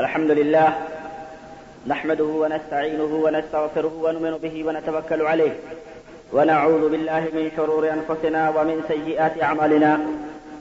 [0.00, 0.68] الحمد لله
[1.86, 5.52] نحمده ونستعينه ونستغفره ونؤمن به ونتوكل عليه
[6.32, 9.98] ونعوذ بالله من شرور أنفسنا ومن سيئات أعمالنا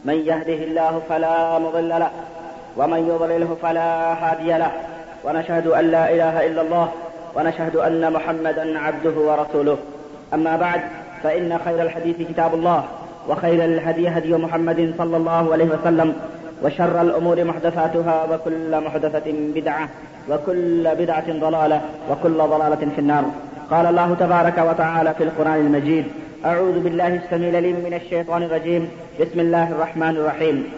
[0.05, 2.12] من يهده الله فلا مضل له
[2.78, 4.72] ومن يضلله فلا هادي له
[5.24, 6.92] ونشهد أن لا إله إلا الله
[7.36, 9.78] ونشهد أن محمدا عبده ورسوله
[10.34, 10.82] أما بعد
[11.24, 12.84] فإن خير الحديث كتاب الله
[13.29, 16.16] وخير الهدي هدي محمد صلى الله عليه وسلم
[16.63, 19.89] وشر الأمور محدثاتها وكل محدثة بدعة
[20.29, 23.23] وكل بدعة ضلالة وكل ضلالة في النار.
[23.71, 26.05] قال الله تبارك وتعالى في القرآن المجيد
[26.45, 28.89] أعوذ بالله السميع العليم من الشيطان الرجيم.
[29.21, 30.71] بسم الله الرحمن الرحيم.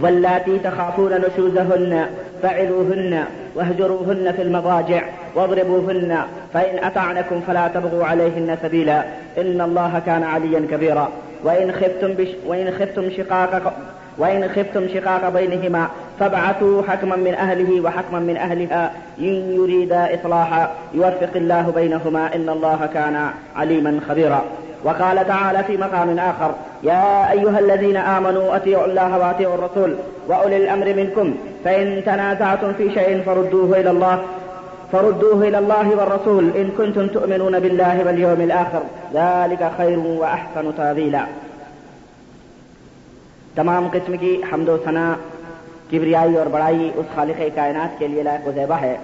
[0.00, 2.06] واللاتي تخافون نشوزهن
[2.42, 5.02] فعظوهن واهجروهن في المضاجع
[5.34, 6.18] واضربوهن
[6.54, 9.04] فإن أطعنكم فلا تبغوا عليهن سبيلا.
[9.38, 11.08] إن الله كان عليا كبيرا.
[11.44, 13.74] وإن خفتم, بش وإن خفتم شقاق
[14.20, 15.86] وإن خفتم شقاق بينهما
[16.20, 22.88] فابعثوا حكما من أهله وحكما من أهلها إن يريدا إصلاحا يوفق الله بينهما إن الله
[22.94, 24.44] كان عليما خبيرا.
[24.84, 29.94] وقال تعالى في مقام آخر يا أيها الذين آمنوا أطيعوا الله وأطيعوا الرسول
[30.28, 31.34] وأولي الأمر منكم
[31.64, 34.18] فإن تنازعتم في شيء فردوه إلى الله
[34.92, 38.82] فردوه إلى الله والرسول إن كنتم تؤمنون بالله واليوم الآخر
[39.14, 41.22] ذلك خير وأحسن تاويلا
[43.54, 45.14] تمام قسم کی حمد و ثنا
[45.90, 48.96] کبریائی اور بڑائی اس خالق کائنات کے لیے لائق و زیبہ ہے،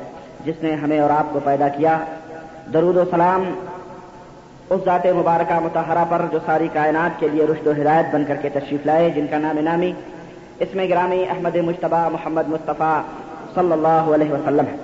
[0.45, 1.99] جس نے ہمیں اور آپ کو پیدا کیا۔
[2.73, 3.43] درود و سلام
[4.71, 8.37] اس ذات مبارکہ متحرہ پر جو ساری کائنات کے لیے رشد و ہدایت بن کر
[8.37, 9.93] کے تشریف لائے، جن کا نام نامی
[10.59, 13.03] اس میں گرامی احمد مشتبہ محمد مصطفیٰ
[13.55, 14.77] صلی اللہ علیہ وسلم ہے۔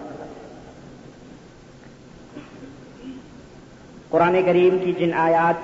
[4.10, 5.54] قرآن کریم کی جن آیات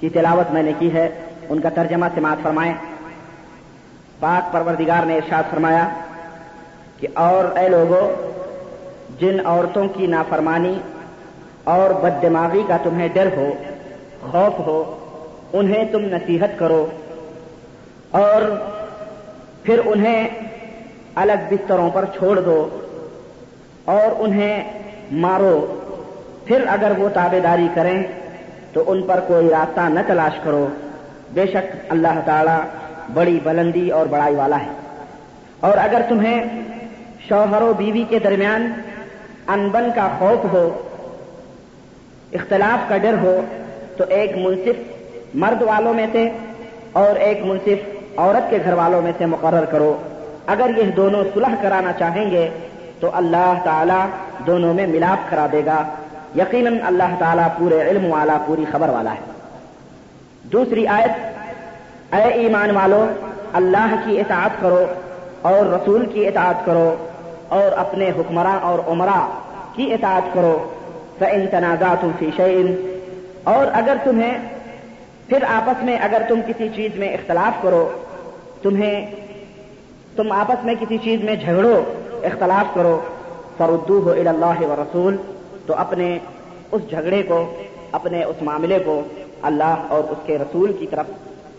[0.00, 1.08] کی تلاوت میں نے کی ہے
[1.48, 2.74] ان کا ترجمہ سماعت فرمائیں۔
[4.20, 5.88] پاک پروردگار نے ارشاد فرمایا
[7.00, 8.10] کہ اور اے لوگوں
[9.20, 10.78] جن عورتوں کی نافرمانی
[11.64, 13.52] اور بد دماغی کا تمہیں ڈر ہو،
[14.32, 14.98] خوف ہو،
[15.52, 16.86] انہیں تم نصیحت کرو
[18.10, 18.42] اور
[19.62, 20.28] پھر انہیں
[21.14, 22.68] الگ بستروں پر چھوڑ دو
[23.84, 24.82] اور انہیں
[25.12, 25.80] مارو۔
[26.44, 28.02] پھر اگر وہ تابے داری کریں
[28.72, 30.68] تو ان پر کوئی راستہ نہ تلاش کرو۔
[31.32, 32.68] بے شک اللہ تعالی
[33.14, 34.70] بڑی بلندی اور بڑائی والا ہے۔
[35.60, 36.44] اور اگر تمہیں
[37.28, 38.72] شوہر و بیوی کے درمیان
[39.46, 40.88] انبن کا خوف ہو،
[42.32, 43.40] اختلاف کا ڈر ہو،
[43.96, 44.92] تو ایک منصف
[45.34, 46.30] مرد والوں میں سے
[46.92, 49.96] اور ایک منصف عورت کے گھر والوں میں سے مقرر کرو۔
[50.46, 52.48] اگر یہ دونوں صلح کرانا چاہیں گے،
[53.00, 54.08] تو اللہ تعالی
[54.46, 55.84] دونوں میں ملاپ کرا دے گا۔
[56.36, 59.37] یقیناً اللہ تعالیٰ پورے علم والا، پوری خبر والا ہے۔
[60.52, 63.04] دوسری آیت، اے ایمان والو،
[63.52, 64.84] اللہ کی اطاعت کرو
[65.42, 66.94] اور رسول کی اطاعت کرو
[67.48, 69.20] اور اپنے حکمراں اور عمرہ
[69.74, 70.56] کی اطاعت کرو،
[71.18, 72.30] فإن تنازعتم فی
[73.44, 74.38] اور اگر تمہیں،
[75.28, 77.88] پھر آپس میں اگر تم کسی چیز میں اختلاف کرو،
[78.62, 79.06] تمہیں،
[80.16, 81.76] تم آپس میں کسی چیز میں جھگڑو،
[82.24, 82.98] اختلاف کرو
[83.58, 85.16] فردو ہو اللہ و رسول
[85.66, 86.18] تو اپنے
[86.72, 87.54] اس جھگڑے کو،
[87.92, 89.02] اپنے اس معاملے کو
[89.42, 91.06] اللہ اور اس کے رسول کی طرف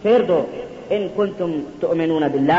[0.01, 0.45] پھیر دو۔
[0.89, 2.51] ان کن تم تو امین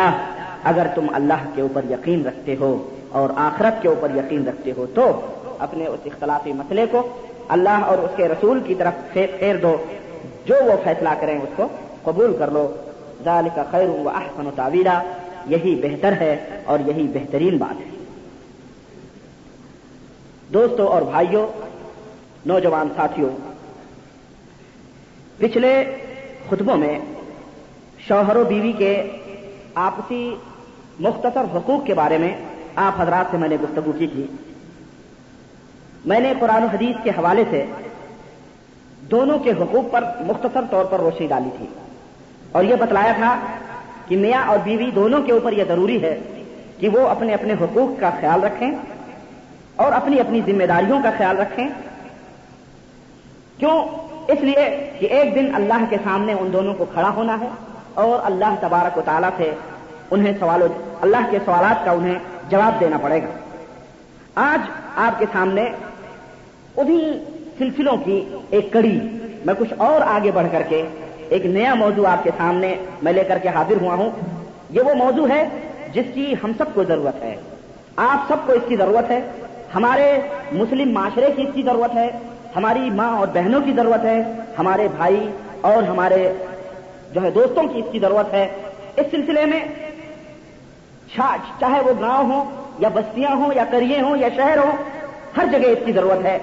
[0.65, 4.87] اگر تم اللہ کے اوپر یقین رکھتے ہو اور آخرت کے اوپر یقین رکھتے ہو
[4.95, 5.21] تو
[5.59, 7.09] اپنے اس اختلافی مسئلے کو
[7.49, 9.77] اللہ اور اس کے رسول کی طرف پھیر دو۔
[10.47, 11.69] جو وہ فیصلہ کریں اس کو
[12.03, 12.77] قبول کر لو۔
[13.25, 15.03] ذالک خیر و احسن و تعویلا۔
[15.47, 18.05] یہی بہتر ہے اور یہی بہترین بات ہے۔
[20.53, 21.47] دوستوں اور بھائیوں
[22.47, 23.31] نوجوان ساتھیوں
[25.41, 25.97] پچھلے
[26.51, 26.99] خطبوں میں
[27.99, 29.11] شوہر و بیوی کے
[29.75, 30.35] آپسی
[31.01, 32.37] مختصر حقوق کے بارے میں
[32.77, 34.27] آپ حضرات سے میں نے گفتگو کی تھی۔
[36.05, 37.67] میں نے قرآن و حدیث کے حوالے سے
[39.01, 41.67] دونوں کے حقوق پر مختصر طور پر روشنی ڈالی تھی۔
[42.53, 43.41] اور یہ بتلایا تھا
[44.09, 46.21] کہ میاں اور بیوی دونوں کے اوپر یہ ضروری ہے
[46.79, 48.71] کہ وہ اپنے اپنے حقوق کا خیال رکھیں
[49.77, 51.69] اور اپنی اپنی ذمہ داریوں کا خیال رکھیں۔
[53.59, 57.49] کیوں؟ اس لیے کہ ایک دن اللہ کے سامنے ان دونوں کو کھڑا ہونا ہے
[57.95, 59.55] اور اللہ تبارک و تعالیٰ سے
[60.11, 60.69] انہیں سوالوں
[61.01, 62.19] اللہ کے سوالات کا انہیں
[62.49, 63.27] جواب دینا پڑے گا۔
[64.35, 65.69] آج آپ کے سامنے
[66.77, 67.25] انہیں
[67.59, 69.01] سلسلوں کی ایک کڑی
[69.45, 70.83] میں کچھ اور آگے بڑھ کر کے
[71.29, 74.11] ایک نیا موضوع آپ کے سامنے میں لے کر کے حاضر ہوا ہوں۔
[74.71, 75.49] یہ وہ موضوع ہے
[75.93, 77.37] جس کی ہم سب کو ضرورت ہے۔
[77.97, 79.21] آپ سب کو اس کی ضرورت ہے۔
[79.75, 80.21] ہمارے
[80.53, 82.11] مسلم معاشرے کی اس کی ضرورت ہے۔
[82.57, 84.23] ہماری ماں اور بہنوں کی ضرورت ہے،
[84.59, 85.31] ہمارے بھائی
[85.61, 86.33] اور ہمارے
[87.13, 88.49] جو ہے دوستوں کی اس کی ضرورت ہے۔
[88.97, 89.61] اس سلسلے میں
[91.61, 94.73] چاہے وہ گاؤں ہوں یا بستیاں ہوں یا کریے ہوں یا شہر ہوں،
[95.37, 96.39] ہر جگہ اس کی ضرورت ہے۔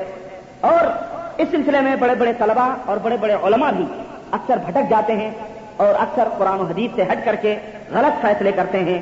[0.61, 0.85] اور
[1.37, 3.85] اس سلسلے میں بڑے بڑے طلبا اور بڑے بڑے علماء بھی
[4.31, 5.31] اکثر بھٹک جاتے ہیں
[5.77, 7.55] اور اکثر قرآن و حدیث سے ہٹ کر کے
[7.91, 8.99] غلط فیصلے کرتے ہیں۔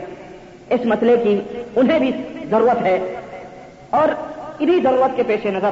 [0.69, 1.42] اس مسئلے کی
[1.75, 2.12] انہیں بھی
[2.50, 3.16] ضرورت ہے۔
[3.90, 4.08] اور
[4.60, 5.69] انہی ضرورت کے پیش نظر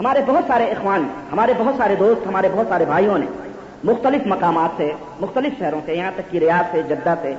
[0.00, 3.26] ہمارے بہت سارے اخوان، ہمارے بہت سارے دوست، ہمارے بہت سارے بھائیوں نے
[3.84, 7.34] مختلف مقامات سے، مختلف شہروں سے، یہاں تک کہ ریاض سے، جدہ سے،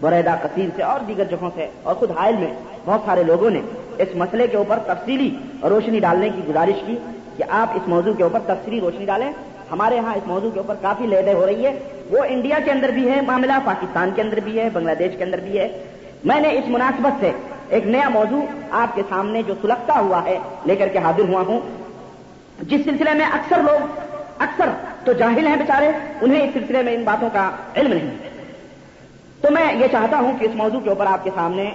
[0.00, 2.54] بریدہ، قصیر سے اور دیگر جگہوں سے اور خود حائل میں
[2.84, 3.60] بہت سارے لوگوں نے
[3.98, 6.96] اس مسئلے کے اوپر تفصیلی روشنی ڈالنے کی گزارش کی
[7.36, 9.32] کہ آپ اس موضوع کے اوپر تفصیلی روشنی ڈالیں۔
[9.72, 11.78] ہمارے ہاں اس موضوع کے اوپر کافی لیدے ہو رہی ہے۔
[12.10, 15.24] وہ انڈیا کے اندر بھی ہے، معاملہ پاکستان کے اندر بھی ہے، بنگلہ دیش کے
[15.24, 15.84] اندر بھی ہے۔
[16.24, 17.30] میں نے اس مناسبت سے
[17.68, 21.40] ایک نیا موضوع آپ کے سامنے جو سلگتا ہوا ہے، لے کر کے حاضر ہوا
[21.40, 21.60] ہوں۔
[22.62, 24.00] جس سلسلے میں اکثر لوگ
[24.38, 24.68] اکثر
[25.04, 28.16] تو جاہل ہیں بیچارے، انہیں اس سلسلے میں ان باتوں کا علم نہیں۔
[29.40, 31.70] تو میں یہ چاہتا ہوں کہ اس موضوع کے اوپر آپ کے سامنے،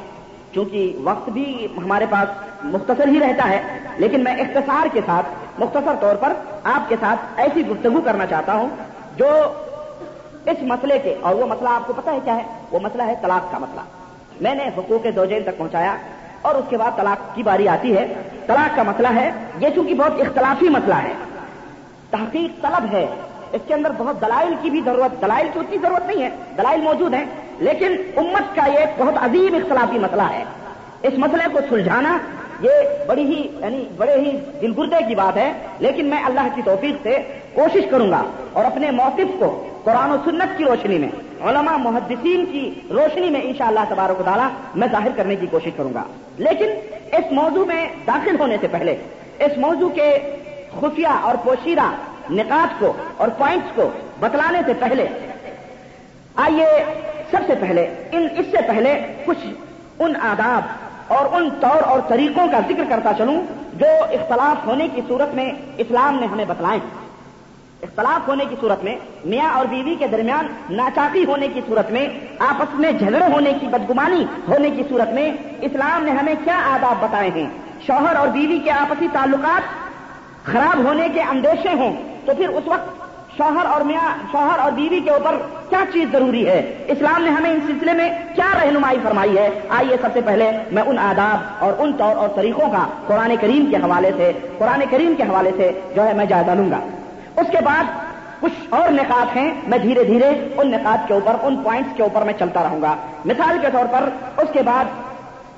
[0.54, 2.28] چونکہ وقت بھی ہمارے پاس
[2.64, 3.62] مختصر ہی رہتا ہے،
[3.98, 5.26] لیکن میں اختصار کے ساتھ،
[5.60, 6.34] مختصر طور پر
[6.64, 8.70] آپ کے ساتھ ایسی گفتگو کرنا چاہتا ہوں
[9.18, 9.28] جو
[10.46, 13.16] اس مسئلے کے، اور وہ مسئلہ آپ کو پتا ہے کیا ہے؟ وہ مسئلہ ہے
[13.22, 13.82] طلاق کا مسئلہ۔
[14.42, 15.98] میں نے حقوق زوجین تک پہنچایا۔
[16.42, 18.14] اور اس کے بعد طلاق کی باری آتی ہے۔
[18.48, 21.14] طلاق کا مسئلہ ہے۔ یہ چونکہ بہت اختلافی مسئلہ ہے۔
[22.10, 23.08] تحقیق طلب ہے۔
[23.52, 26.82] اس کے اندر بہت دلائل کی بھی ضرورت، دلائل کی اتنی ضرورت نہیں ہے۔ دلائل
[26.82, 27.26] موجود ہیں۔
[27.58, 30.44] لیکن امت کا یہ بہت عظیم اختلافی مسئلہ ہے۔
[31.02, 32.18] اس مسئلے کو سلجھانا
[32.62, 34.32] یہ بڑی ہی یعنی بڑے ہی
[34.62, 37.18] دل گردے کی بات ہے، لیکن میں اللہ کی توفیق سے
[37.54, 38.24] کوشش کروں گا
[38.54, 39.50] اور اپنے موقف کو
[39.84, 41.10] قرآن و سنت کی روشنی میں،
[41.42, 45.72] علماء محدثین کی روشنی میں انشاءاللہ شاء اللہ تبارک تعالیٰ میں ظاہر کرنے کی کوشش
[45.76, 46.04] کروں گا۔
[46.38, 46.70] لیکن
[47.12, 48.96] اس موضوع میں داخل ہونے سے پہلے،
[49.40, 50.10] اس موضوع کے
[50.80, 51.90] خفیہ اور پوشیدہ
[52.30, 55.08] نکات کو اور پوائنٹس کو بتلانے سے پہلے،
[56.36, 56.68] آئیے
[57.32, 59.46] سب سے پہلے، ان، اس سے پہلے کچھ
[60.00, 63.40] ان آداب اور ان طور اور طریقوں کا ذکر کرتا چلوں
[63.80, 66.80] جو اختلاف ہونے کی صورت میں اسلام نے ہمیں بتلائے
[67.84, 72.08] اختلاف ہونے کی صورت میں، میاں اور بیوی کے درمیان ناچاقی ہونے کی صورت میں،
[72.50, 75.32] آپس میں جھگڑے ہونے کی بدگمانی ہونے کی صورت میں
[75.62, 77.48] اسلام نے ہمیں کیا آداب بتائے ہیں؟
[77.86, 79.64] شوہر اور بیوی کے آپسی تعلقات
[80.46, 85.00] خراب ہونے کے اندیشے ہوں تو پھر اس وقت شوہر اور میاں، شوہر اور بیوی
[85.00, 85.36] کے اوپر
[85.70, 89.96] کیا چیز ضروری ہے؟ اسلام نے ہمیں ان سلسلے میں کیا رہنمائی فرمائی ہے؟ آئیے
[90.02, 93.76] سب سے پہلے میں ان آداب اور ان طور اور طریقوں کا قرآن کریم کے
[93.76, 96.80] حوالے سے، قرآن کریم کے حوالے سے جو ہے میں جائزہ لوں گا۔
[97.38, 97.84] اس کے بعد
[98.40, 102.22] کچھ اور نکات ہیں، میں دھیرے دھیرے ان نکات کے اوپر، ان پوائنٹس کے اوپر
[102.22, 102.96] میں چلتا رہوں گا۔
[103.26, 104.86] مثال کے طور پر، اس کے بعد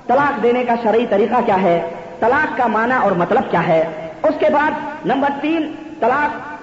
[0.06, 3.84] طلاق دینے کا شرعی طریقہ کیا ہے؟ طلاق کا معنی اور مطلب کیا ہے؟
[4.22, 4.70] اس کے بعد
[5.04, 6.53] نمبر تین، طلاق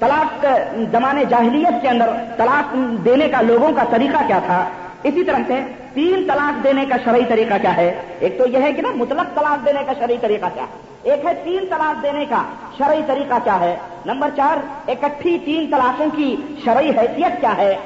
[0.00, 0.46] طلاق
[0.92, 4.68] زمانے جاہلیت کے اندر طلاق دینے کا لوگوں کا طریقہ کیا تھا؟
[5.02, 5.60] اسی طرح سے
[5.94, 9.34] تین طلاق دینے کا شرعی طریقہ کیا ہے؟ ایک تو یہ ہے کہ نا، مطلق
[9.34, 12.42] طلاق دینے کا شرعی طریقہ کیا؟ ہے ایک ہے تین طلاق دینے کا
[12.78, 13.76] شرعی طریقہ کیا ہے؟
[14.06, 14.56] نمبر چار،
[14.90, 17.76] اکٹھی تین طلاقوں کی شرعی حیثیت کیا ہے؟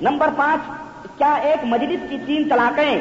[0.00, 0.70] نمبر پانچ،
[1.18, 3.00] کیا ایک مجلس کی تین طلاقیں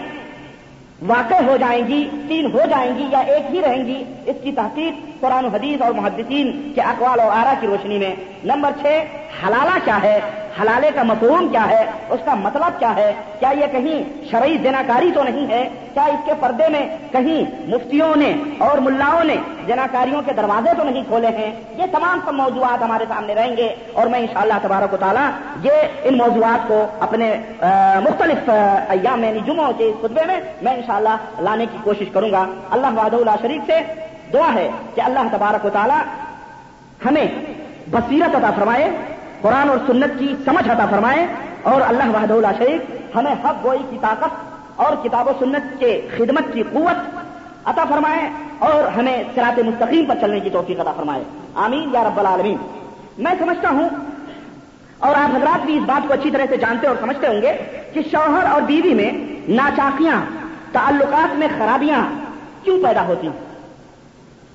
[1.01, 4.51] واقع ہو جائیں گی، تین ہو جائیں گی یا ایک ہی رہیں گی، اس کی
[4.51, 9.03] تحقیق قرآن حدیث اور محدثین کے اقوال اور آرا کی روشنی میں۔ نمبر چھ
[9.43, 10.19] حلالہ کیا ہے؟
[10.61, 15.11] حلالے کا مفہوم کیا ہے؟ اس کا مطلب کیا ہے؟ کیا یہ کہیں شرعی جناکاری
[15.15, 19.35] تو نہیں ہے؟ کیا اس کے پردے میں کہیں مفتیوں نے اور ملاؤں نے
[19.67, 23.75] جناکاریوں کے دروازے تو نہیں کھولے ہیں؟ یہ تمام سب موضوعات ہمارے سامنے رہیں گے
[23.93, 25.29] اور میں انشاءاللہ شاء تبارک و تعالیٰ
[25.63, 25.71] یہ
[26.03, 27.35] ان موضوعات کو اپنے
[28.03, 28.49] مختلف
[28.89, 33.13] ایام یعنی جمعوں کے خطبے میں میں انشاءاللہ لانے کی کوشش کروں گا۔ اللہ واد
[33.13, 33.79] اللہ شریف سے
[34.33, 36.01] دعا ہے کہ اللہ تبارک و تعالیٰ
[37.05, 37.25] ہمیں
[37.91, 38.89] بصیرت عطا فرمائے۔
[39.41, 41.27] قرآن اور سنت کی سمجھ عطا فرمائے
[41.63, 42.81] اور اللہ وحد اللہ شریف
[43.15, 44.29] ہمیں حق گوئی کی طاقت
[44.75, 47.19] اور کتاب و سنت کے خدمت کی قوت
[47.65, 51.23] عطا فرمائے اور ہمیں سرات مستقیم پر چلنے کی توفیق عطا فرمائے۔
[51.55, 52.57] آمین یا رب العالمین۔
[53.17, 53.89] میں سمجھتا ہوں
[54.99, 57.53] اور آپ حضرات بھی اس بات کو اچھی طرح سے جانتے اور سمجھتے ہوں گے
[57.93, 59.11] کہ شوہر اور بیوی میں
[59.51, 60.21] ناچاکیاں،
[60.71, 62.01] تعلقات میں خرابیاں
[62.63, 63.45] کیوں پیدا ہوتی ہیں؟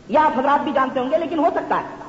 [0.08, 2.02] یا آپ حضرات بھی جانتے ہوں گے لیکن ہو سکتا ہے۔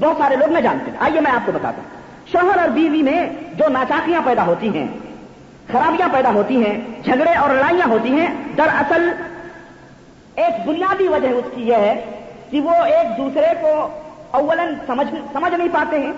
[0.00, 1.97] بہت سارے لوگ میں جانتے ہیں۔ آئیے میں آپ کو بتاتا ہوں۔
[2.32, 4.86] شوہر اور بیوی میں جو ناچاکیاں پیدا ہوتی ہیں،
[5.72, 9.10] خرابیاں پیدا ہوتی ہیں، جھگڑے اور لڑائیاں ہوتی ہیں، دراصل
[10.34, 12.04] ایک بنیادی وجہ اس کی یہ ہے
[12.50, 13.88] کہ وہ ایک دوسرے کو
[14.30, 16.12] اولن سمجھ سمجھ نہیں پاتے ہیں۔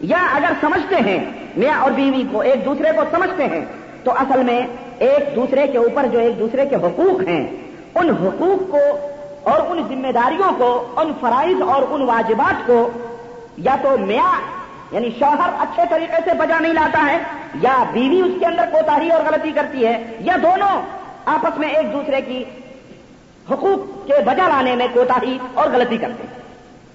[0.00, 1.24] یا اگر سمجھتے ہیں،
[1.56, 3.64] میاں اور بیوی کو ایک دوسرے کو سمجھتے ہیں،
[4.04, 4.60] تو اصل میں
[4.98, 7.46] ایک دوسرے کے اوپر جو ایک دوسرے کے حقوق ہیں،
[7.94, 9.08] ان حقوق کو
[9.42, 12.90] اور ان ذمہ داریوں کو، ان فرائض اور ان واجبات کو
[13.58, 14.40] یا تو میاں
[14.94, 17.18] یعنی شوہر اچھے طریقے سے بجا نہیں لاتا ہے،
[17.62, 20.82] یا بیوی اس کے اندر کوتاہی اور غلطی کرتی ہے، یا دونوں
[21.24, 22.44] آپس میں ایک دوسرے کی
[23.50, 26.40] حقوق کے بجا لانے میں کوتاہی اور غلطی کرتے ہیں۔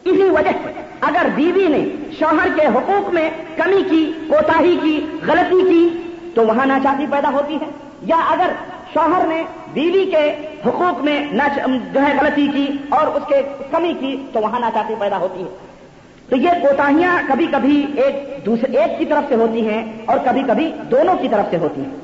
[0.04, 5.70] اسی وجہ سے اگر بیوی نے شوہر کے حقوق میں کمی کی، کوتاہی کی، غلطی
[5.70, 7.70] کی، تو وہاں ناچاتی پیدا ہوتی ہے۔
[8.02, 8.50] یا اگر
[8.94, 11.28] شوہر نے بیوی کے حقوق میں
[11.94, 13.42] جو ہے غلطی کی اور اس کے
[13.72, 15.69] کمی کی، تو وہاں ناچاتی پیدا ہوتی ہے۔
[16.30, 20.44] تو یہ کوتاہیاں کبھی کبھی ایک دوسرے ایک کی طرف سے ہوتی ہیں اور کبھی
[20.48, 21.96] کبھی دونوں کی طرف سے ہوتی ہیں۔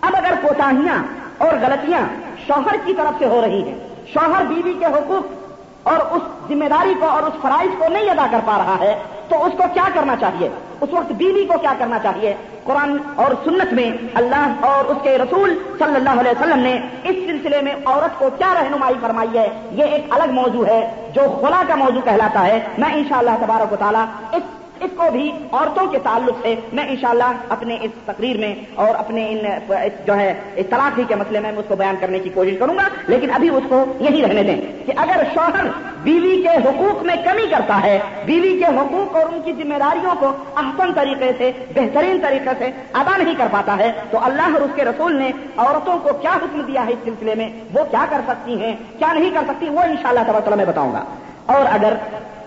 [0.00, 1.02] اب اگر کوتاہیاں
[1.38, 2.00] اور غلطیاں
[2.46, 3.74] شوہر کی طرف سے ہو رہی ہیں،
[4.12, 5.47] شوہر بیوی کے حقوق
[5.88, 8.94] اور اس ذمہ داری کو اور اس فرائض کو نہیں ادا کر پا رہا ہے،
[9.28, 10.48] تو اس کو کیا کرنا چاہیے؟
[10.80, 15.16] اس وقت بیوی کو کیا کرنا چاہیے؟ قرآن اور سنت میں اللہ اور اس کے
[15.18, 19.48] رسول صلی اللہ علیہ وسلم نے اس سلسلے میں عورت کو کیا رہنمائی فرمائی ہے؟
[19.72, 23.76] یہ ایک الگ موضوع ہے جو خلا کا موضوع کہلاتا ہے۔ میں انشاءاللہ تبارک و
[23.76, 24.42] تعالیٰ اس
[24.80, 29.26] اس کو بھی عورتوں کے تعلق سے میں انشاءاللہ اپنے اس تقریر میں اور اپنے
[29.30, 29.74] ان
[30.06, 30.74] جو ہے اس
[31.08, 33.84] کے مسئلے میں اس کو بیان کرنے کی کوشش کروں گا، لیکن ابھی اس کو
[34.00, 35.66] یہی رہنے دیں کہ اگر شوہر
[36.02, 40.14] بیوی کے حقوق میں کمی کرتا ہے، بیوی کے حقوق اور ان کی ذمہ داریوں
[40.20, 42.70] کو احسن طریقے سے، بہترین طریقے سے
[43.00, 46.32] ادا نہیں کر پاتا ہے، تو اللہ اور اس کے رسول نے عورتوں کو کیا
[46.32, 49.68] حکم دیا ہے اس سلسلے میں؟ وہ کیا کر سکتی ہیں؟ کیا نہیں کر سکتی؟
[49.68, 51.04] وہ انشاءاللہ شاء اللہ میں بتاؤں گا۔
[51.46, 51.94] اور اگر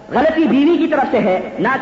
[0.10, 1.76] غلطی بیوی کی طرف سے ہے، نہ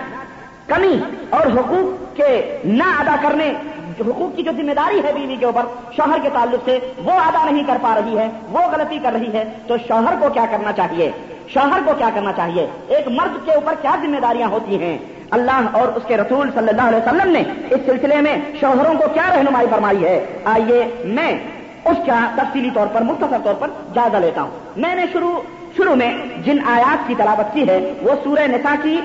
[0.69, 0.99] کمی
[1.29, 3.53] اور حقوق کے نہ ادا کرنے،
[3.99, 5.61] حقوق کی جو ذمہ داری ہے بیوی کے اوپر،
[5.95, 9.33] شوہر کے تعلق سے وہ ادا نہیں کر پا رہی ہے، وہ غلطی کر رہی
[9.33, 11.11] ہے، تو شوہر کو کیا کرنا چاہیے؟
[11.53, 14.97] شوہر کو کیا کرنا چاہیے؟ ایک مرد کے اوپر کیا ذمہ داریاں ہوتی ہیں؟
[15.31, 19.07] اللہ اور اس کے رسول صلی اللہ علیہ وسلم نے اس سلسلے میں شوہروں کو
[19.13, 21.37] کیا رہنمائی فرمائی ہے؟ آئیے میں
[21.85, 25.33] اس کا تفصیلی طور پر، مختصر طور پر جائزہ لیتا ہوں۔ میں نے شروع
[25.77, 28.99] شروع میں جن آیات کی تلاوت کی ہے، وہ سورہ نسا کی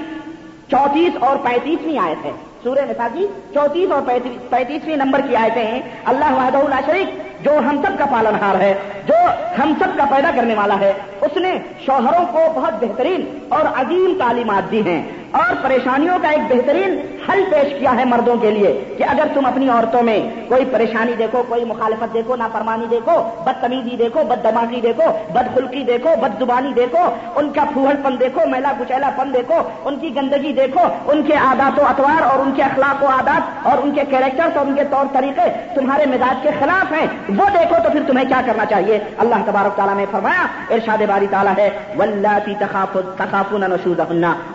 [0.75, 2.33] چونتیس اور پینتیسویں آیت ہے
[2.64, 4.02] سورہ نسا کی چونتیس اور
[4.50, 7.09] پینتیسویں نمبر کی آیتیں ہیں۔ اللہ وحدہ اللہ شریف
[7.44, 8.75] جو ہم سب کا پالن ہار ہے،
[9.09, 9.14] جو
[9.59, 14.14] ہم سب کا پیدا کرنے والا ہے، اس نے شوہروں کو بہت بہترین اور عظیم
[14.18, 18.94] تعلیمات دی ہیں۔ اور پریشانیوں کا ایک بہترین حل پیش کیا ہے مردوں کے لیے
[18.99, 20.18] کہ اگر تم اپنی عورتوں میں
[20.49, 25.02] کوئی پریشانی دیکھو، کوئی مخالفت دیکھو، نافرمانی دیکھو، بدتمیزی دیکھو بد دماغی دیکھو
[25.33, 27.04] بد خلقی دیکھو بد زبانی دیکھو،
[27.37, 31.35] ان کا پھوہڑ پن دیکھو میلا کچیلا پن دیکھو، ان کی گندگی دیکھو، ان کے
[31.35, 34.75] عادات و اطوار اور ان کے اخلاق و عادات اور ان کے کیریکٹر اور ان
[34.75, 38.64] کے طور طریقے تمہارے مزاج کے خلاف ہیں، وہ دیکھو تو پھر تمہیں کیا کرنا
[38.64, 41.70] چاہیے؟ اللہ تبارک تعالیٰ نے فرمایا، ارشاد باری تعالیٰ ہے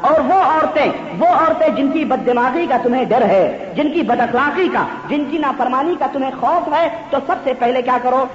[0.01, 4.01] اور وہ عورتیں وہ عورتیں جن کی بد دماغی کا تمہیں ڈر ہے، جن کی
[4.01, 7.97] بد اخلاقی کا، جن کی نافرمانی کا تمہیں خوف ہے، تو سب سے پہلے کیا
[8.03, 8.25] کرو؟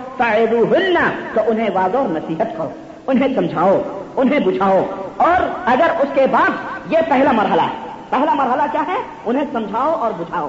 [1.34, 2.68] تو انہیں واضح نصیحت کرو
[3.06, 3.80] انہیں سمجھاؤ،
[4.16, 4.80] انہیں بجھاؤ۔
[5.16, 6.50] اور اگر اس کے بعد
[6.92, 10.48] یہ پہلا مرحلہ ہے پہلا مرحلہ کیا ہے؟ انہیں سمجھاؤ اور بجھاؤ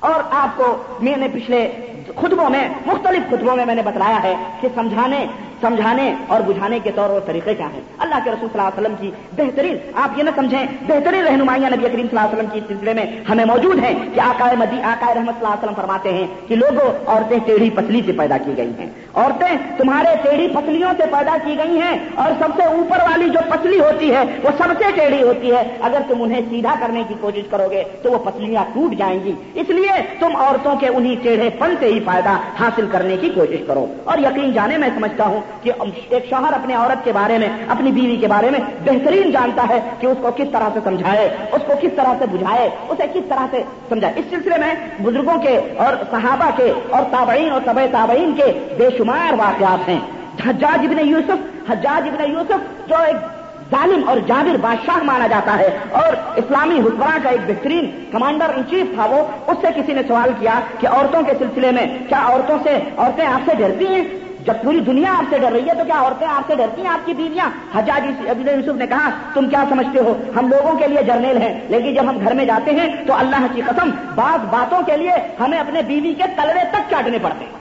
[0.00, 1.68] اور آپ کو میں نے پچھلے
[2.16, 5.26] خطبوں میں، مختلف خطبوں میں میں نے بتلایا ہے کہ سمجھانے
[5.60, 8.80] سمجھانے اور بجھانے کے طور اور طریقے کیا ہیں۔ اللہ کے رسول صلی اللہ علیہ
[8.80, 12.50] وسلم کی بہترین، آپ یہ نہ سمجھیں، بہترین رہنمائیاں نبی کریم صلی اللہ علیہ وسلم
[12.52, 15.74] کی سلسلے میں ہمیں موجود ہیں کہ آکائے مدی آکائے رحمت صلی اللہ علیہ وسلم
[15.74, 20.48] فرماتے ہیں کہ لوگوں، عورتیں ٹیڑھی پتلی سے پیدا کی گئی ہیں۔ عورتیں تمہارے ٹیڑھی
[20.48, 24.24] پتلیوں سے پیدا کی گئی ہیں اور سب سے اوپر والی جو پتلی ہوتی ہے،
[24.42, 27.82] وہ سب سے ٹیڑھی ہوتی ہے۔ اگر تم انہیں سیدھا کرنے کی کوشش کرو گے
[28.02, 31.74] تو وہ پتلیاں ٹوٹ جائیں گی۔ اس لیے لیے تم عورتوں کے انہیں ٹیڑھے پن
[31.80, 32.30] سے ہی فائدہ
[32.60, 35.72] حاصل کرنے کی کوشش کرو۔ اور یقین جانے، میں سمجھتا ہوں کہ
[36.08, 39.80] ایک شوہر اپنے عورت کے بارے میں، اپنی بیوی کے بارے میں بہترین جانتا ہے
[40.00, 43.22] کہ اس کو کس طرح سے سمجھائے، اس کو کس طرح سے بجھائے، اسے کس
[43.28, 47.82] طرح سے سمجھائے۔ اس سلسلے میں بزرگوں کے اور صحابہ کے اور تابعین اور طبع
[47.92, 50.00] تابعین کے بے شمار واقعات ہیں۔
[50.48, 53.39] حجاج ابن یوسف، حجاج ابن یوسف جو ایک
[53.70, 58.62] ظالم اور جابر بادشاہ مانا جاتا ہے اور اسلامی حکمراں کا ایک بہترین کمانڈر ان
[58.70, 62.24] چیف تھا وہ، اس سے کسی نے سوال کیا کہ عورتوں کے سلسلے میں کیا
[62.28, 64.02] عورتوں سے، عورتیں آپ سے ڈرتی ہیں؟
[64.46, 66.90] جب پوری دنیا آپ سے ڈر رہی ہے تو کیا عورتیں آپ سے ڈرتی ہیں
[66.90, 71.02] آپ کی بیویاں؟ حجاج یوسف نے کہا، تم کیا سمجھتے ہو؟ ہم لوگوں کے لیے
[71.02, 74.82] جرنیل ہیں، لیکن جب ہم گھر میں جاتے ہیں تو اللہ کی قسم بعض باتوں
[74.86, 77.59] کے لیے ہمیں اپنے بیوی کے تلوے تک چاٹنے پڑتے ہیں۔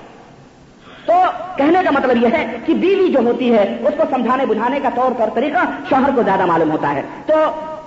[1.06, 1.13] تو
[1.56, 4.89] کہنے کا مطلب یہ ہے کہ بیوی جو ہوتی ہے، اس کو سمجھانے بجھانے کا
[4.96, 7.36] طور طور طریقہ شوہر کو زیادہ معلوم ہوتا ہے۔ تو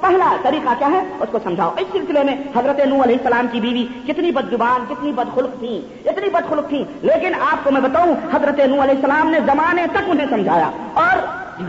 [0.01, 3.61] پہلا طریقہ کیا ہے؟ اس کو سمجھاؤ۔ اس سلسلے میں حضرت نو علیہ السلام کی
[3.61, 7.71] بیوی کتنی بد زبان کتنی بد خلق تھی، اتنی بد خلق تھی۔ لیکن آپ کو
[7.71, 11.17] میں بتاؤں، حضرت نو علیہ السلام نے زمانے تک انہیں سمجھایا اور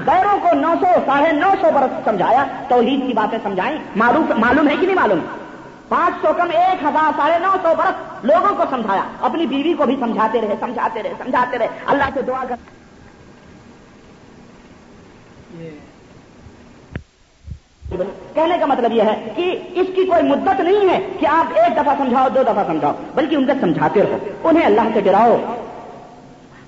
[0.07, 4.75] غیروں کو نو سو، ساڑھے نو سو برس سمجھایا۔ توحید کی باتیں سمجھائیں معلوم ہے
[4.79, 5.19] کہ نہیں معلوم؟
[5.93, 9.85] پانچ سو کم ایک ہزار ساڑھے نو سو برس لوگوں کو سمجھایا۔ اپنی بیوی کو
[9.85, 12.55] بھی سمجھاتے رہے سمجھاتے رہے سمجھاتے رہے۔ اللہ سے دعا کر۔
[18.33, 21.77] کہنے کا مطلب یہ ہے کہ اس کی کوئی مدت نہیں ہے کہ آپ ایک
[21.77, 25.37] دفعہ سمجھاؤ، دو دفعہ سمجھاؤ، بلکہ ان سے سمجھاتے رہو۔ انہیں اللہ سے ڈراؤ۔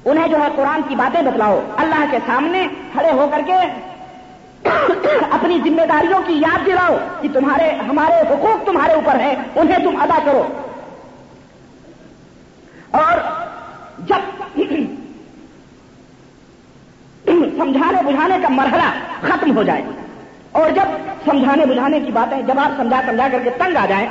[0.05, 3.53] انہیں جو ہے قرآن کی باتیں بتلاؤ۔ اللہ کے سامنے کھڑے ہو کر کے
[5.31, 10.01] اپنی ذمہ داریوں کی یاد دلاؤ کہ تمہارے، ہمارے حقوق تمہارے اوپر ہیں، انہیں تم
[10.01, 10.43] ادا کرو۔
[12.91, 13.17] اور
[13.99, 14.43] جب
[17.57, 18.91] سمجھانے بجھانے کا مرحلہ
[19.21, 19.81] ختم ہو جائے
[20.51, 20.85] اور جب
[21.25, 24.07] سمجھانے بجھانے کی باتیں جب آپ سمجھا سمجھا کر کے تنگ آ جائیں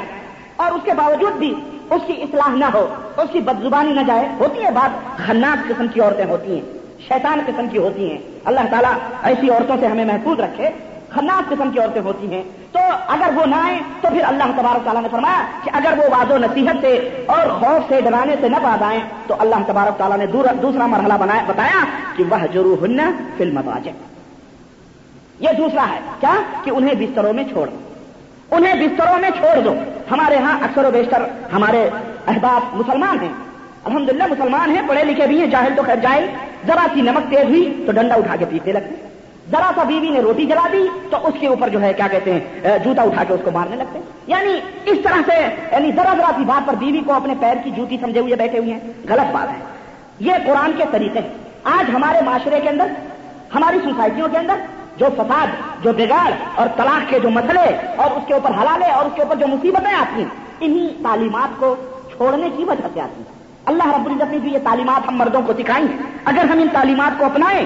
[0.56, 1.54] اور اس کے باوجود بھی
[1.90, 5.88] اس کی اصلاح نہ ہو، اس کی بدزبانی نہ جائے، ہوتی ہے بات خناس قسم
[5.88, 6.62] کی عورتیں ہوتی ہیں،
[7.08, 10.70] شیطان قسم کی ہوتی ہیں۔ اللہ تعالیٰ ایسی عورتوں سے ہمیں محفوظ رکھے،
[11.10, 14.84] خناس قسم کی عورتیں ہوتی ہیں۔ تو اگر وہ نہ آئیں، تو پھر اللہ تبارک
[14.84, 18.56] تعالیٰ نے فرمایا کہ اگر وہ واضح نصیحت سے اور خوف سے ڈرانے سے نہ
[18.62, 20.26] پا آئیں تو اللہ تبارک تعالیٰ نے
[20.62, 21.84] دوسرا مرحلہ بنایا بتایا
[22.16, 23.00] کہ وہ ضرور ہن
[23.36, 23.60] فلم
[25.40, 26.34] یہ دوسرا ہے۔ کیا؟
[26.64, 27.78] کہ انہیں بستروں میں چھوڑ دو۔
[28.56, 29.74] انہیں بستروں میں چھوڑ دو۔
[30.10, 31.22] ہمارے ہاں اکثر و بیشتر
[31.52, 31.90] ہمارے
[32.26, 33.32] احباب مسلمان ہیں۔
[33.84, 36.34] الحمدللہ مسلمان ہیں، پڑھے لکھے بھی ہیں، جاہل تو خیر جائے
[36.66, 38.94] ذرا سی نمک تیز ہوئی تو ڈنڈا اٹھا کے پیتے لگتے۔
[39.50, 42.32] ذرا سا بیوی نے روٹی جلا دی تو اس کے اوپر جو ہے، کیا کہتے
[42.32, 46.14] ہیں جوتا اٹھا کے اس کو مارنے لگتے۔ ہیں یعنی اس طرح سے یعنی ذرا
[46.16, 48.80] ذرا سی بات پر بیوی کو اپنے پیر کی جوتی سمجھے ہوئے بیٹھے ہوئے ہیں۔
[49.08, 49.64] غلط بات ہے۔
[50.20, 51.28] یہ قرآن کے طریقے ہیں۔
[51.64, 52.86] آج ہمارے معاشرے کے اندر،
[53.54, 54.54] ہماری سوسائٹیوں کے اندر
[54.96, 55.46] جو فساد،
[55.84, 59.22] جو بگاڑ اور طلاق کے جو مسئلے اور اس کے اوپر حلالے اور اس کے
[59.22, 60.28] اوپر جو مصیبتیں آتی ہیں،
[60.60, 61.76] انہی تعلیمات کو
[62.16, 63.33] چھوڑنے کی وجہ سے آتی ہیں۔
[63.66, 66.68] اللہ رب العزت نے بھی یہ تعلیمات ہم مردوں کو سکھائی ہیں اگر ہم ان
[66.72, 67.64] تعلیمات کو اپنائیں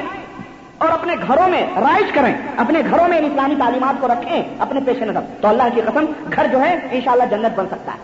[0.78, 4.80] اور اپنے گھروں میں رائج کریں، اپنے گھروں میں ان اسلامی تعلیمات کو رکھیں اپنے
[4.86, 6.04] پیش نظر، تو اللہ کی قسم
[6.36, 7.98] گھر جو ہے انشاءاللہ جنت بن سکتا ہے۔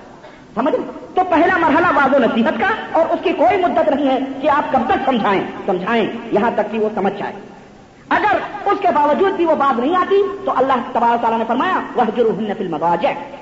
[0.54, 0.74] سمجھ
[1.14, 4.72] تو پہلا مرحلہ واضح نصیحت کا اور اس کی کوئی مدت نہیں ہے کہ آپ
[4.72, 7.32] کب تک سمجھائیں سمجھائیں، یہاں تک کہ وہ سمجھ جائے۔
[8.08, 11.80] اگر اس کے باوجود بھی وہ بات نہیں آتی، تو اللہ تبارک تعالیٰ نے فرمایا
[11.94, 12.24] وہ جو
[12.58, 12.76] فلم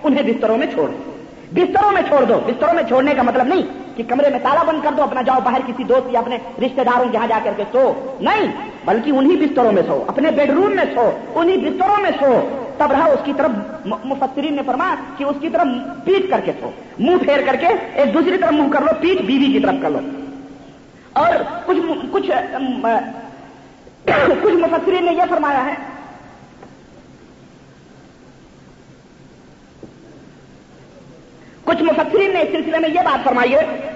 [0.03, 1.11] انہیں بستروں میں چھوڑ۔ دو
[1.53, 4.81] بستروں میں چھوڑ دو، بستروں میں چھوڑنے کا مطلب نہیں۔ کہ کمرے میں تالا بند
[4.83, 7.53] کر دو، اپنا جاؤ باہر کسی دوست یا اپنے رشتہ داروں کے یہاں جا کر
[7.57, 8.53] کے سو۔ نہیں،
[8.85, 12.93] بلکہ انہی بستروں میں سو، اپنے بیڈ روم میں سو، انہی بستروں میں سو۔ تب
[12.93, 13.51] رہا اس کی طرف
[14.05, 15.67] مفسرین نے فرمایا کہ اس کی طرف
[16.05, 19.21] پیٹ کر کے سو۔ منہ پھیر کر کے ایک دوسری طرف منہ کر لو، پیٹ
[19.21, 19.99] بیوی کی طرف کر لو۔
[21.13, 21.35] اور
[21.67, 21.79] کچھ
[22.13, 22.31] کچھ
[24.43, 25.92] کچھ مفسرین نے یہ فرمایا ہے
[31.73, 33.93] کچھ مفسرین نے اس سلسلے میں یہ بات فرمائی ہے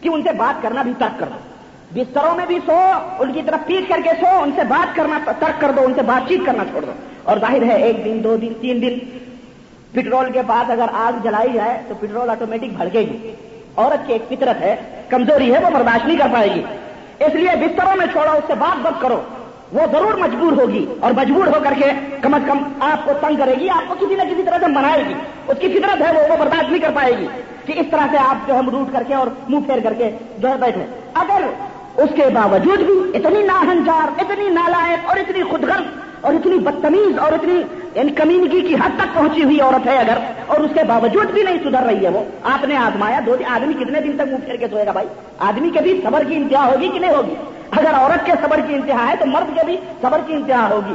[0.00, 1.38] کہ ان سے بات کرنا بھی ترک کر دو۔
[1.94, 5.18] بستروں میں بھی سو، ان کی طرف پیٹ کر کے سو، ان سے بات کرنا
[5.24, 8.20] ترک کر دو، ان سے بات چیت کرنا چھوڑ دو۔ اور ظاہر ہے، ایک دن،
[8.24, 8.98] دو دن، تین دن
[9.92, 13.34] پٹرول کے پاس اگر آگ جلائی جائے تو پٹرول آٹومیٹک بھڑکے گی۔
[13.76, 14.76] عورت کی ایک فطرت ہے،
[15.08, 16.62] کمزوری ہے، وہ برداشت نہیں کر پائے گی۔
[17.24, 19.22] اس لیے بستروں میں چھوڑو، اس سے بات بات کرو۔
[19.72, 23.36] وہ ضرور مجبور ہوگی اور مجبور ہو کر کے کم از کم آپ کو تنگ
[23.36, 25.14] کرے گی، آپ کو کسی نہ کسی طرح سے منائے گی۔
[25.48, 27.26] اس کی فطرت ہے وہ وہ برداشت نہیں کر پائے گی
[27.66, 30.10] کہ اس طرح سے آپ جو ہم روٹ کر کے اور منہ پھیر کر کے
[30.38, 31.46] جو ہے بیٹھے۔ اگر
[31.96, 35.64] اس کے باوجود بھی اتنی ناہنجار، اتنی نالائق اور اتنی خود
[36.20, 37.62] اور اتنی بدتمیز اور اتنی
[37.94, 41.42] یعنی کمیونٹی کی حد تک پہنچی ہوئی عورت ہے اگر اور اس کے باوجود بھی
[41.42, 44.56] نہیں سدھر رہی ہے وہ، آپ نے آزمایا، دو آدمی کتنے دن تک منہ پھیر
[44.56, 45.06] کے سوئے گا بھائی؟
[45.38, 47.34] آدمی کے بھی صبر کی انتہا ہوگی کہ نہیں ہوگی؟
[47.70, 50.94] اگر عورت کے صبر کی انتہا ہے تو مرد کے بھی صبر کی انتہا ہوگی۔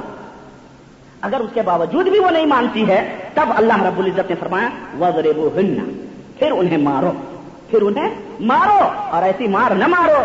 [1.21, 4.69] اگر اس کے باوجود بھی وہ نہیں مانتی ہے، تب اللہ رب العزت نے فرمایا
[4.99, 5.25] وزر
[6.39, 7.11] پھر انہیں مارو۔
[7.69, 10.23] پھر انہیں مارو۔ اور ایسی مار نہ مارو۔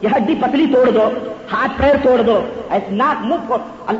[0.00, 1.08] یہ ہڈی پتلی توڑ دو،
[1.52, 3.52] ہاتھ پیر توڑ دو۔ ایسے ناک منہ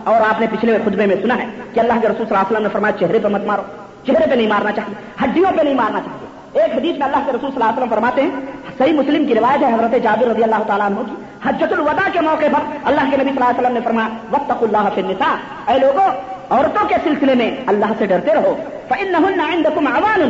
[0.05, 2.51] اور آپ نے پچھلے خطبے میں سنا ہے کہ اللہ کے رسول صلی اللہ علیہ
[2.51, 3.63] وسلم نے فرمایا، چہرے پہ مت مارو۔
[4.07, 7.33] چہرے پہ نہیں مارنا چاہیے۔ ہڈیوں پہ نہیں مارنا چاہیے۔ ایک حدیث میں اللہ کے
[7.33, 8.31] رسول صلی اللہ علیہ وسلم فرماتے ہیں،
[8.79, 12.21] صحیح مسلم کی روایت ہے حضرت جابر رضی اللہ تعالیٰ عنہ کی۔ حجت الوداع کے
[12.21, 15.35] موقع پر اللہ کے نبی صلی اللہ علیہ وسلم نے فرمایا وقت اللہ فی النساء۔
[15.73, 16.11] اے لوگوں
[16.51, 18.57] عورتوں کے سلسلے میں اللہ سے ڈرتے رہو۔
[18.89, 20.23] فإنهن عندكم عوان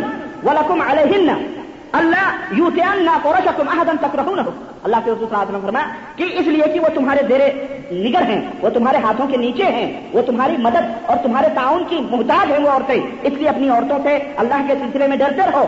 [0.44, 1.56] ولكم عليهن۔
[1.92, 4.50] اللہ یو تیان نہ کو احدن تک رہو نہ ہو
[4.82, 7.40] اللہ کے رسول صلی اللہ علیہ وسلم فرمایا کہ اس لیے کہ وہ تمہارے زیر
[7.94, 12.06] نگر ہیں، وہ تمہارے ہاتھوں کے نیچے ہیں، وہ تمہاری مدد اور تمہارے تعاون کی
[12.10, 15.64] محتاج ہیں وہ عورتیں۔ اس لیے اپنی عورتوں سے اللہ کے سلسلے میں ڈرتے رہو۔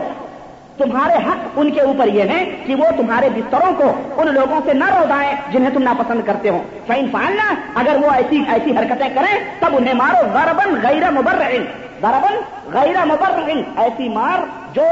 [0.77, 4.73] تمہارے حق ان کے اوپر یہ ہیں کہ وہ تمہارے بستروں کو ان لوگوں سے
[4.73, 9.37] نہ روزائیں جنہیں تم ناپسند کرتے ہو۔ فائن فالنا اگر وہ ایسی ایسی حرکتیں کریں،
[9.59, 11.65] تب انہیں مارو۔ غربن غیر مبرعن
[12.01, 12.35] غربن
[12.73, 14.39] غیر مبرعن ایسی مار
[14.73, 14.83] جو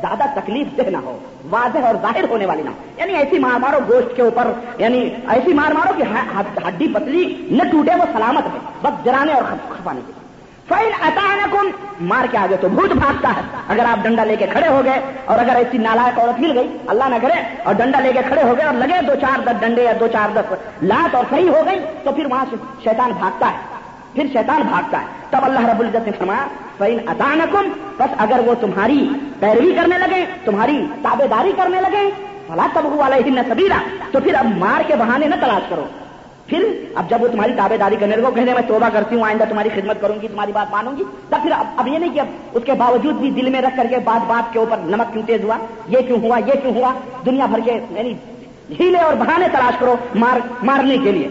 [0.00, 1.18] زیادہ تکلیف دہ نہ ہو،
[1.50, 4.46] واضح اور ظاہر ہونے والی نہ ہو۔ یعنی ایسی مار مارو گوشت کے اوپر
[4.78, 9.32] یعنی ایسی مار مارو کہ ہاں، ہڈی پتلی نہ ٹوٹے، وہ سلامت ہے بس جرانے
[9.32, 10.12] اور کھپانے کے
[10.70, 11.54] فائن اچانک
[12.10, 15.00] مار کے آگے تو بھوت بھاگتا ہے۔ اگر آپ ڈنڈا لے کے کھڑے ہو گئے،
[15.24, 18.42] اور اگر ایسی نالائک عورت مل گئی، اللہ نہ کرے، اور ڈنڈا لے کے کھڑے
[18.42, 20.52] ہو گئے اور لگے دو چار دس ڈنڈے یا دو چار دس
[20.82, 23.58] لات اور صحیح ہو گئی، تو پھر وہاں سے شیطان بھاگتا ہے۔
[24.14, 26.46] پھر شیطان بھاگتا ہے۔ تب اللہ رب العزت نے فرمایا
[26.78, 29.08] فین اطانکم بس اگر وہ تمہاری
[29.40, 32.08] پیروی کرنے لگے تمہاری تابے داری کرنے لگے
[32.46, 33.78] فلا تب والا نہ سبیرا
[34.12, 35.84] تو پھر اب مار کے بہانے نہ تلاش کرو۔
[36.50, 39.44] پھر اب جب وہ تمہاری تابے داری کرنے لگو کہنے میں توبہ کرتی ہوں، آئندہ
[39.48, 42.26] تمہاری خدمت کروں گی، تمہاری بات مانوں گی۔ تب پھر اب یہ نہیں کہ اب
[42.54, 45.22] اس کے باوجود بھی دل میں رکھ کر کے بات بات کے اوپر نمک کیوں
[45.26, 45.56] تیز ہوا؟
[45.88, 46.92] یہ کیوں ہوا؟ یہ کیوں ہوا؟
[47.26, 48.14] دنیا بھر کے یعنی
[48.80, 51.28] ہیلے اور بہانے تلاش کرو مار مارنے کے لیے۔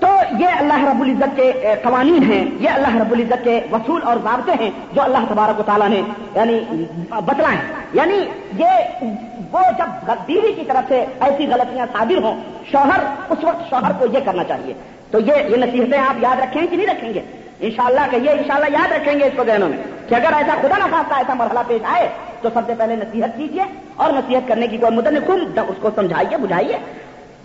[0.00, 0.08] تو
[0.38, 4.52] یہ اللہ رب العزت کے قوانین ہیں، یہ اللہ رب العزت کے وصول اور ضابطے
[4.60, 6.02] ہیں جو اللہ تبارک و تعالیٰ نے
[6.34, 7.56] یعنی بتلائے
[7.92, 8.18] یعنی
[8.58, 9.04] یہ،
[9.52, 14.06] وہ جب بیوی کی طرف سے ایسی غلطیاں صادر ہوں، شوہر، اس وقت شوہر کو
[14.12, 14.74] یہ کرنا چاہیے۔
[15.10, 17.20] تو یہ یہ نصیحتیں آپ یاد رکھیں کہ نہیں رکھیں گے؟
[17.60, 20.78] انشاءاللہ کہ یہ انشاءاللہ یاد رکھیں گے اس کو ذہنوں میں کہ اگر ایسا خدا
[20.78, 22.08] نہ خاصا ایسا مرحلہ پیش آئے،
[22.42, 23.64] تو سب سے پہلے نصیحت کیجیے
[23.96, 26.78] اور نصیحت کرنے کی کوئی مدد خود اس کو سمجھائیے، بجھائیے۔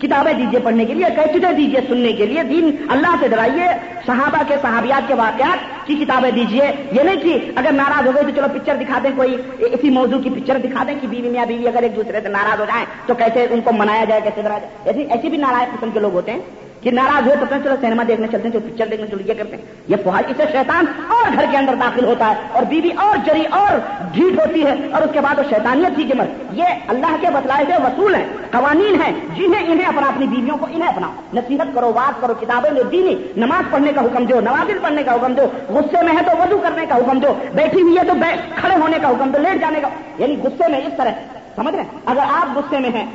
[0.04, 3.68] کتابیں دیجیے پڑھنے کے لیے، کیسٹیں دیجیے سننے کے لیے، دین اللہ سے ڈرائیے،
[4.06, 8.24] صحابہ کے صحابیات کے واقعات کی کتابیں دیجیے یہ نہیں کہ اگر ناراض ہو گئے
[8.24, 11.46] تو چلو پکچر دکھا دیں، کوئی اسی موضوع کی پکچر دکھا دیں کہ بیوی میاں
[11.46, 14.42] بیوی اگر ایک دوسرے سے ناراض ہو جائیں تو کیسے ان کو منایا جائے، کیسے
[14.42, 16.40] ڈرایا جائے۔ ایسی ایسی بھی ناراض قسم کے لوگ ہوتے ہیں۔
[16.84, 19.56] کہ ناراض ہوئے تو چلو سینما دیکھنے چلتے ہیں چلو پکچر دیکھنے چلو، یہ کرتے
[19.56, 23.18] ہیں۔ یہ فوہر اسے شیطان اور گھر کے اندر داخل ہوتا ہے اور بیوی اور
[23.26, 23.80] جری اور
[24.14, 27.66] ڈھیٹ ہوتی ہے اور اس کے بعد وہ شیطانیت کی مر یہ اللہ کے بتلائے
[27.66, 31.92] ہوئے وصول ہیں، قوانین ہیں۔ جنہیں انہیں اپنا اپنی بیویوں کو انہیں اپنا۔ نصیحت کرو
[31.92, 35.48] بات کرو، کتابیں میں دینی۔ نماز پڑھنے کا حکم دو، نوازل پڑھنے کا حکم دو،
[35.70, 38.14] غصے میں ہے تو وضو کرنے کا حکم دو، بیٹھی ہوئی ہے تو
[38.56, 41.12] کھڑے ہونے کا حکم دو، لیٹ جانے کا۔ یعنی غصے میں اس طرح،
[41.56, 43.06] سمجھ رہے ہیں؟ اگر آپ غصے میں ہیں،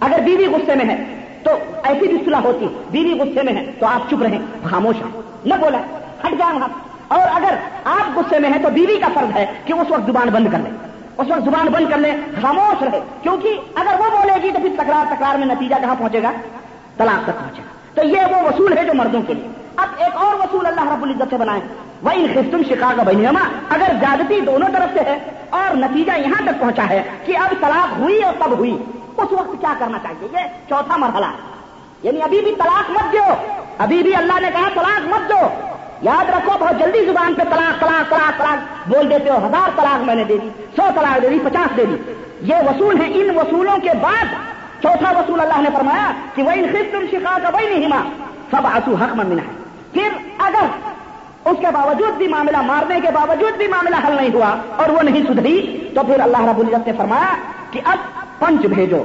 [0.00, 3.86] اگر بیوی غصے میں ہے تو ایسی بھی صلاح ہوتی، بیوی غصے میں ہے تو
[3.86, 5.78] آپ چپ رہیں، خاموش ہیں۔ نہ بولا،
[6.26, 6.68] ہٹ جائیں وہاں
[7.08, 7.54] اور اگر
[7.84, 10.58] آپ غصے میں ہیں تو بیوی کا فرض ہے کہ اس وقت زبان بند کر
[10.58, 10.70] لیں۔
[11.18, 14.70] اس وقت زبان بند کر لیں، خاموش رہے کیونکہ اگر وہ بولے گی تو پھر
[14.74, 16.32] تکرار تکرار میں نتیجہ کہاں پہنچے گا؟
[16.96, 20.16] طلاق تک پہنچے گا۔ تو یہ وہ وصول ہے جو مردوں کے لیے۔ اب ایک
[20.16, 21.60] اور وصول اللہ رب العزت سے بنائے
[22.02, 23.02] وہ ان خستم شکا کا
[23.70, 25.18] اگر زیادتی دونوں طرف سے ہے
[25.50, 28.78] اور نتیجہ یہاں تک پہنچا ہے کہ اب طلاق ہوئی اور تب ہوئی۔
[29.18, 31.30] اس وقت کیا کرنا چاہیے؟ یہ چوتھا مرحلہ
[32.02, 33.34] یعنی ابھی بھی طلاق مت دو
[33.78, 35.48] ابھی بھی اللہ نے کہا طلاق مت دو۔
[36.02, 40.04] یاد رکھو، بہت جلدی زبان پہ طلاق طلاق طلاق طلاق بول دیتے ہو۔ ہزار طلاق
[40.04, 41.96] میں نے دے دی، سو طلاق دے دی، پچاس دے دی۔
[42.40, 44.34] یہ وصول ہے ان وصولوں کے بعد
[44.82, 47.90] چوتھا وصول اللہ نے فرمایا کہ وہ ان خستم شکا کا وہی نہیں
[48.50, 49.54] سب آسو حق ممنا ہے
[49.92, 50.66] پھر اگر
[51.44, 55.02] اس کے باوجود بھی معاملہ مارنے کے باوجود بھی معاملہ حل نہیں ہوا اور وہ
[55.02, 55.56] نہیں سدھری،
[55.94, 57.34] تو پھر اللہ رب العزت نے فرمایا
[57.70, 57.98] کہ اب
[58.38, 59.02] پنچ بھیجو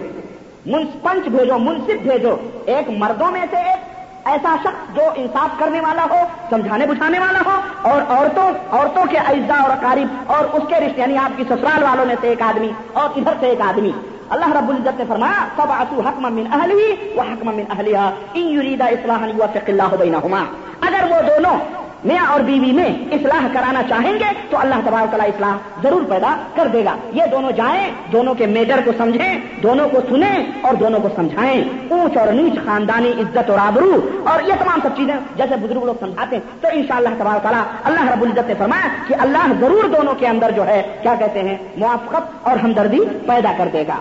[1.04, 2.36] پنچ بھیجو، منصف بھیجو۔
[2.74, 3.90] ایک مردوں میں سے ایک
[4.32, 7.56] ایسا شخص جو انصاف کرنے والا ہو، سمجھانے بجھانے والا ہو،
[7.92, 11.84] اور عورتوں عورتوں کے اجزاء اور قارب اور اس کے رشتے یعنی آپ کی سسرال
[11.84, 13.92] والوں میں سے ایک آدمی، اور ادھر سے ایک آدمی۔
[14.36, 16.84] اللہ رب العزت نے فرمایا سب آسو حکم من اہلی
[17.16, 19.24] وہ حکم من اہلیہ ان یریدا اصلاح
[19.68, 20.44] اللہ بینہما۔
[20.88, 21.58] اگر وہ دونوں
[22.04, 26.36] میاں اور بیوی میں اصلاح کرانا چاہیں گے تو اللہ تبار تعالیٰ اصلاح ضرور پیدا
[26.56, 30.74] کر دے گا۔ یہ دونوں جائیں، دونوں کے میجر کو سمجھیں، دونوں کو سنیں اور
[30.74, 35.16] دونوں کو سمجھائیں۔ اونچ اور نیچ خاندانی عزت اور آبرو اور یہ تمام سب چیزیں
[35.36, 38.54] جیسے بزرگ لوگ سمجھاتے ہیں، تو ان شاء اللہ تبار تعالیٰ اللہ رب العزت نے
[38.58, 43.00] فرمایا کہ اللہ ضرور دونوں کے اندر جو ہے، کیا کہتے ہیں، موافقت اور ہمدردی
[43.28, 43.96] پیدا کر دے گا۔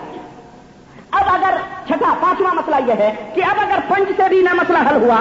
[1.10, 4.78] اب اگر چھٹا پانچواں مسئلہ یہ ہے کہ اب اگر پنچ سے بھی نہ مسئلہ
[4.78, 5.16] حل ہوا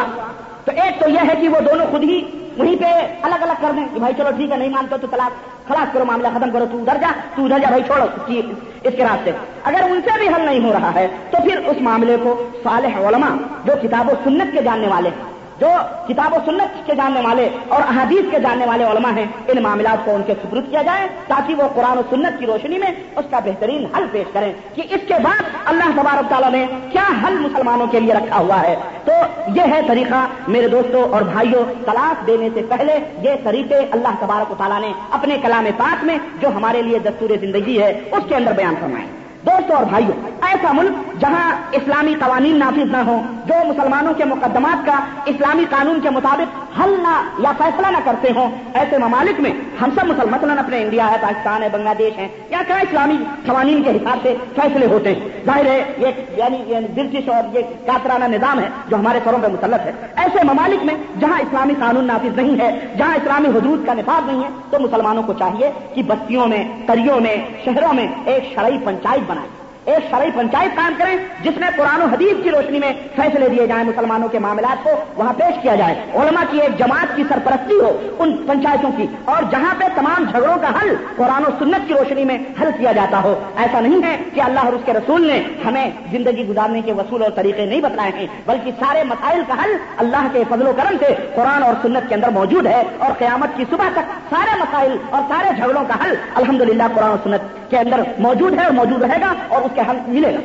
[0.70, 2.20] تو ایک تو یہ ہے کہ وہ دونوں خود ہی
[2.58, 2.86] وہیں پہ
[3.22, 5.32] الگ الگ کر دیں کہ بھائی چلو ٹھیک ہے، نہیں مانتے تو طلاق،
[5.68, 8.42] خلاص کرو معاملہ ختم کرو، تو ادھر جا، تو ادھر جا، بھائی چھوڑو جی،
[8.84, 9.32] اس کے راستے
[9.64, 13.00] اگر ان سے بھی حل نہیں ہو رہا ہے، تو پھر اس معاملے کو صالح
[13.08, 13.32] علماء
[13.66, 15.68] جو کتاب و سنت کے جاننے والے ہیں جو
[16.08, 20.06] کتاب و سنت کے جاننے والے اور احادیث کے جاننے والے علماء ہیں، ان معاملات
[20.06, 23.26] کو ان کے سپرد کیا جائے تاکہ وہ قرآن و سنت کی روشنی میں اس
[23.32, 27.38] کا بہترین حل پیش کریں۔ کہ اس کے بعد اللہ تبارک تعالیٰ نے کیا حل
[27.40, 29.12] مسلمانوں کے لیے رکھا ہوا ہے۔ تو
[29.56, 34.54] یہ ہے طریقہ میرے دوستوں اور بھائیوں، طلاق دینے سے پہلے یہ طریقے اللہ تبارک
[34.58, 38.52] تعالیٰ نے اپنے کلام پاک میں جو ہمارے لیے دستور زندگی ہے، اس کے اندر
[38.52, 40.14] بیان فرمائے۔ دوستوں اور بھائیوں
[40.48, 46.00] ایسا ملک جہاں اسلامی قوانین نافذ نہ ہوں، جو مسلمانوں کے مقدمات کا اسلامی قانون
[46.04, 50.32] کے مطابق حل نہ یا فیصلہ نہ کرتے ہوں، ایسے ممالک میں ہم سب مسلم
[50.32, 54.18] مثلاً اپنے انڈیا ہے، پاکستان ہے، بنگلہ دیش ہے، یا کیا اسلامی قوانین کے حساب
[54.24, 58.70] سے فیصلے ہوتے ہیں؟ ظاہر ہے، یہ یعنی, یعنی دلچسپ اور یہ کاترانہ نظام ہے
[58.88, 62.88] جو ہمارے سروں پہ مسلط ہے۔ ایسے ممالک میں جہاں اسلامی قانون نافذ نہیں ہے،
[62.98, 67.20] جہاں اسلامی حدود کا نفاذ نہیں ہے، تو مسلمانوں کو چاہیے کہ بستیوں میں، کریوں
[67.20, 69.39] میں، شہروں میں ایک شرعی پنچایت بنائے۔
[69.86, 73.68] ایک شرعی پنچایت قائم کریں جس میں قرآن و حدیث کی روشنی میں فیصلے دیے
[73.68, 77.76] جائیں مسلمانوں کے معاملات کو وہاں پیش کیا جائے۔ علماء کی ایک جماعت کی سرپرستی
[77.76, 81.94] ہو ان پنچایتوں کی، اور جہاں پہ تمام جھگڑوں کا حل قرآن و سنت کی
[81.94, 85.28] روشنی میں حل کیا جاتا ہو۔ ایسا نہیں ہے کہ اللہ اور اس کے رسول
[85.28, 89.62] نے ہمیں زندگی گزارنے کے وصول اور طریقے نہیں بتائے ہیں، بلکہ سارے مسائل کا
[89.64, 93.12] حل اللہ کے فضل و کرم سے قرآن اور سنت کے اندر موجود ہے۔ اور
[93.20, 97.59] قیامت کی صبح تک سارے مسائل اور سارے جھگڑوں کا حل الحمدللہ قرآن و سنت
[97.70, 100.40] کے اندر موجود ہے اور موجود رہے گا اور اس کے حل ملے گا۔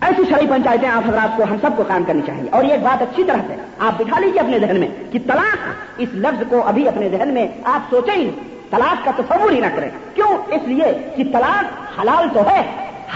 [0.00, 3.02] ایسی شرعی پنچایتیں آپ حضرات کو ہم سب کو قائم کرنی چاہیے۔ اور یہ بات
[3.02, 5.56] اچھی طرح سے آپ بٹھا لیجیے اپنے ذہن میں کہ طلاق
[5.98, 8.30] اس لفظ کو ابھی اپنے ذہن میں آپ سوچیں ہی
[8.70, 11.64] طلاق کا تصور ہی نہ کریں۔ کیوں؟ اس لیے کہ طلاق
[12.00, 12.60] حلال تو ہے،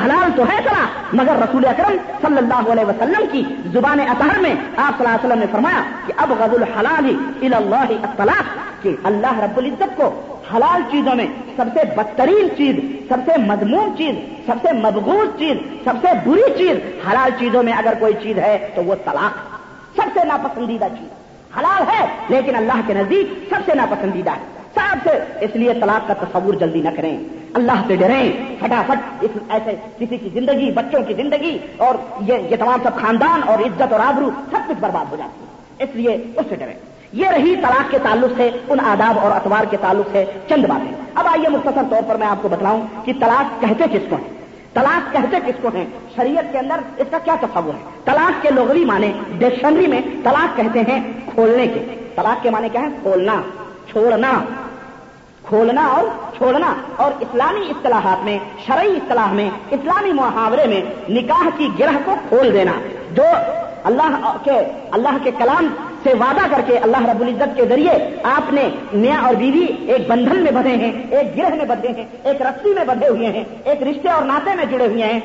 [0.04, 4.54] حلال تو ہے طلاق، مگر رسول اکرم صلی اللہ علیہ وسلم کی زبان اطہر میں
[4.76, 9.38] آپ صلی اللہ علیہ وسلم نے فرمایا کہ اب غز الحلال اللہ طلاق کہ اللہ
[9.38, 11.26] رب العزت کو حلال چیزوں میں
[11.56, 12.76] سب سے بدترین چیز،
[13.08, 14.14] سب سے مضمون چیز،
[14.46, 16.76] سب سے مضبوط چیز، سب سے بری چیز
[17.10, 19.38] حلال چیزوں میں اگر کوئی چیز ہے تو وہ طلاق
[19.96, 21.08] سب سے ناپسندیدہ چیز۔
[21.58, 26.08] حلال ہے لیکن اللہ کے نزدیک سب سے ناپسندیدہ ہے۔ سب سے اس لیے طلاق
[26.08, 27.18] کا تصور جلدی نہ کریں۔
[27.54, 32.56] اللہ سے ڈریں۔ فٹافٹ اس ایسے کسی کی زندگی، بچوں کی زندگی اور یہ یہ
[32.56, 36.14] تمام سب خاندان اور عزت اور آبرو سب کچھ برباد ہو جاتی ہے۔ اس لیے
[36.36, 40.08] اس سے ڈریں۔ یہ رہی طلاق کے تعلق سے، ان آداب اور اتوار کے تعلق
[40.12, 43.84] سے چند باتیں۔ اب آئیے مختصر طور پر میں آپ کو بتلاؤں کہ طلاق کہتے
[43.92, 44.34] کس کو ہیں؟
[44.74, 45.84] طلاق کہتے کس کو ہیں؟
[46.16, 50.56] شریعت کے اندر اس کا کیا تصور ہے؟ طلاق کے لغوی معنی ڈکشنری میں طلاق
[50.56, 53.42] کہتے ہیں کھولنے کے۔ طلاق کے معنی کیا ہے کھولنا،
[53.90, 54.32] چھوڑنا۔
[55.48, 56.04] کھولنا اور
[56.36, 62.14] چھوڑنا۔ اور اسلامی اصطلاحات میں، شرعی اصطلاح میں، اسلامی محاورے میں نکاح کی گرہ کو
[62.28, 62.72] کھول دینا،
[63.12, 63.22] جو
[63.84, 64.58] اللہ کے
[64.90, 65.68] اللہ کے کلام
[66.04, 70.08] سے وعدہ کر کے اللہ رب العزت کے ذریعے آپ نے میاں اور بیوی ایک
[70.08, 73.44] بندھن میں بدھے ہیں، ایک گرہ میں بدھے ہیں، ایک رسی میں بدھے ہوئے ہیں،
[73.64, 75.20] ایک رشتے اور ناطے میں جڑے ہوئے ہیں۔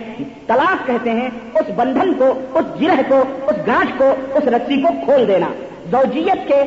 [0.47, 4.87] تلاش کہتے ہیں اس بندھن کو، اس گرہ کو، اس گانٹ کو، اس رسی کو
[5.05, 5.47] کھول دینا۔
[5.91, 6.63] زوجیت کے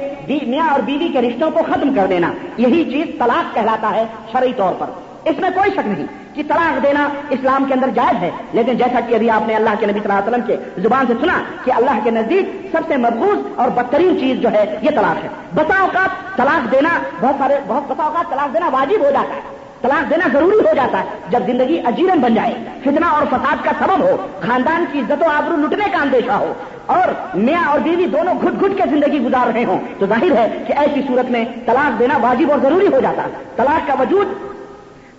[0.47, 4.53] میاں اور بیوی کے رشتوں کو ختم کر دینا۔ یہی چیز طلاق کہلاتا ہے شرعی
[4.57, 4.87] طور پر۔
[5.25, 9.01] اس میں کوئی شک نہیں۔ کہ طلاق دینا اسلام کے اندر جائز ہے۔ لیکن جیسا
[9.01, 11.43] کہ ابھی آپ نے اللہ کے نبی صلی اللہ علیہ وسلم کے زبان سے سنا
[11.65, 15.29] کہ اللہ کے نزدیک سب سے محبوظ اور بدترین چیز جو ہے یہ طلاق ہے۔
[15.55, 16.89] بتا اوقات طلاق دینا،
[17.21, 19.41] بہت سارے، بہت بتا اوقات طلاق دینا واجب ہو جاتا ہے۔
[19.83, 23.71] طلاق دینا ضروری ہو جاتا ہے جب زندگی اجیرن بن جائے۔ فتنہ اور فساد کا
[23.79, 26.53] سبب ہو، خاندان کی عزت و آبرو لٹنے کا اندیشہ ہو۔
[26.87, 30.65] اور میاں اور بیوی دونوں گھٹ گھٹ کے زندگی گزار رہے ہوں۔ تو ظاہر ہے
[30.67, 34.52] کہ ایسی صورت میں طلاق دینا واجب اور ضروری ہو جاتا ہے۔ طلاق کا وجود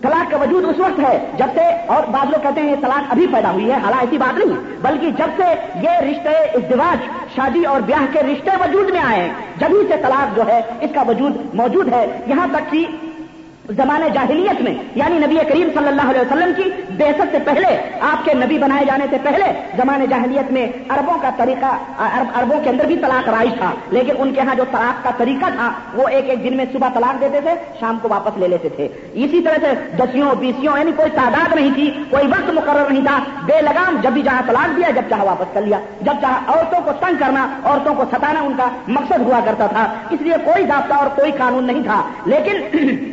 [0.04, 3.28] طلاق کا وجود اس وقت ہے جب سے اور بعض لوگ کہتے ہیں طلاق ابھی
[3.32, 5.44] پیدا ہوئی ہے، حالانکہ ایسی بات نہیں، بلکہ جب سے
[5.84, 10.36] یہ رشتے ازدواج، شادی اور بیاہ کے رشتے وجود میں آئے ہیں جبھی سے طلاق
[10.36, 12.86] جو ہے اس کا وجود موجود ہے، یہاں تک کہ
[13.70, 18.26] زمانے جاہلیت میں یعنی نبی کریم صلی اللہ علیہ وسلم کی بحثت سے پہلے، آپ
[18.26, 21.66] کے نبی بنائے جانے سے پہلے زمانے جاہلیت میں اربوں کا طریقہ
[22.36, 25.46] اربوں کے اندر بھی طلاق رائج تھا، لیکن ان کے ہاں جو طلاق کا طریقہ
[25.56, 28.70] تھا، وہ ایک ایک دن میں صبح طلاق دیتے تھے، شام کو واپس لے لیتے
[28.70, 33.06] تھے۔ اسی طرح سے دسیوں بیسوں یعنی کوئی تعداد نہیں تھی، کوئی وقت مقرر نہیں
[33.06, 36.40] تھا۔ بے لگام جب بھی جہاں طلاق دیا، جب چاہا واپس کر لیا، جب چاہا
[36.48, 40.34] عورتوں کو تنگ کرنا، عورتوں کو ستانا ان کا مقصد ہوا کرتا تھا۔ اس لیے
[40.46, 42.78] کوئی ضابطہ اور کوئی قانون نہیں تھا۔ لیکن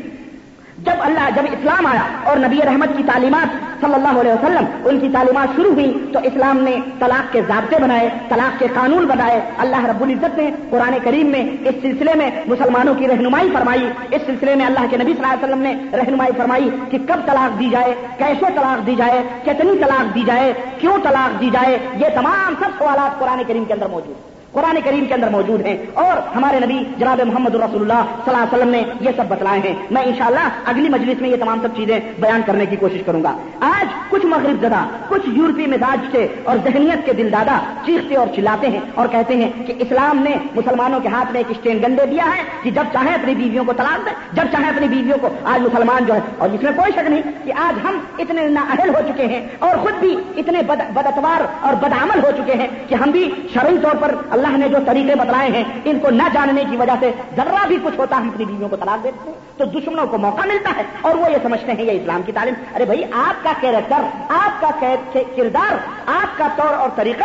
[0.84, 5.00] جب اللہ جب اسلام آیا اور نبی رحمت کی تعلیمات صلی اللہ علیہ وسلم ان
[5.00, 9.40] کی تعلیمات شروع ہوئی، تو اسلام نے طلاق کے ضابطے بنائے، طلاق کے قانون بنائے۔
[9.58, 14.22] اللہ رب العزت نے قرآن کریم میں اس سلسلے میں مسلمانوں کی رہنمائی فرمائی۔ اس
[14.26, 17.58] سلسلے میں اللہ کے نبی صلی اللہ علیہ وسلم نے رہنمائی فرمائی کہ کب طلاق
[17.58, 22.06] دی جائے، کیسے طلاق دی جائے، کتنی طلاق دی جائے، کیوں طلاق دی جائے، یہ
[22.14, 25.76] تمام سب سوالات قرآن کریم کے اندر موجود ہیں۔ قرآن کریم کے اندر موجود ہیں
[26.02, 29.60] اور ہمارے نبی جناب محمد رسول اللہ صلی اللہ علیہ وسلم نے یہ سب بتلائے
[29.64, 33.22] ہیں۔ میں انشاءاللہ اگلی مجلس میں یہ تمام سب چیزیں بیان کرنے کی کوشش کروں
[33.24, 33.36] گا۔
[33.68, 38.26] آج کچھ مغرب زدہ، کچھ یورپی مزاج کے اور ذہنیت کے دل دادا چیختے اور
[38.36, 42.06] چلاتے ہیں اور کہتے ہیں کہ اسلام نے مسلمانوں کے ہاتھ میں ایک اسٹین گنڈے
[42.10, 45.28] دیا ہے کہ جب چاہے اپنی بیویوں کو طلاق دیں جب چاہے اپنی بیویوں کو
[45.52, 48.94] آج مسلمان جو ہے، اور اس میں کوئی شک نہیں کہ آج ہم اتنے نااہل
[48.96, 53.10] ہو چکے ہیں اور خود بھی اتنے بداتوار اور بدعمل ہو چکے ہیں کہ ہم
[53.10, 56.76] بھی شرعی طور پر اللہ نے جو طریقے بتلائے ہیں، ان کو نہ جاننے کی
[56.76, 60.06] وجہ سے ذرا بھی کچھ ہوتا ہے، اپنی بیویوں کو طلاق دیتے ہیں۔ تو دشمنوں
[60.06, 63.04] کو موقع ملتا ہے۔ اور وہ یہ سمجھتے ہیں، یہ اسلام کی تعلیم۔ ارے بھائی،
[63.12, 64.94] آپ کا کیریکٹر، آپ کا
[65.36, 65.74] کردار،
[66.06, 67.24] آپ کا طور اور طریقہ،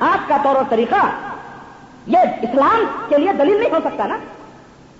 [0.00, 1.06] آپ کا طور اور طریقہ،
[2.06, 4.18] یہ اسلام کے لیے دلیل نہیں ہو سکتا نا۔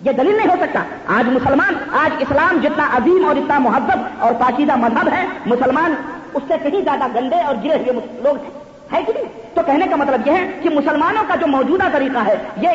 [0.03, 4.33] یہ دلیل نہیں ہو سکتا۔ آج مسلمان، آج اسلام جتنا عظیم اور اتنا محبت اور
[4.33, 5.95] پاکیزہ مذہب ہے، مسلمان
[6.35, 8.56] اس سے کہیں زیادہ گندے اور گرے ہوئے لوگ ہیں۔
[8.92, 9.25] ہے کہ نہیں?
[9.55, 12.68] تو کہنے کا مطلب یہ ہے کہ مسلمانوں کا جو موجودہ طریقہ ہے، یہ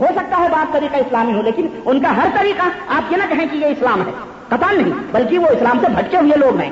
[0.00, 3.22] ہو سکتا ہے بعض طریقہ اسلامی ہو لیکن ان کا ہر طریقہ، آپ یہ نہ
[3.28, 4.12] کہیں کہ یہ اسلام ہے
[4.48, 6.70] قطع نہیں، بلکہ وہ اسلام سے بھٹکے ہوئے لوگ ہیں۔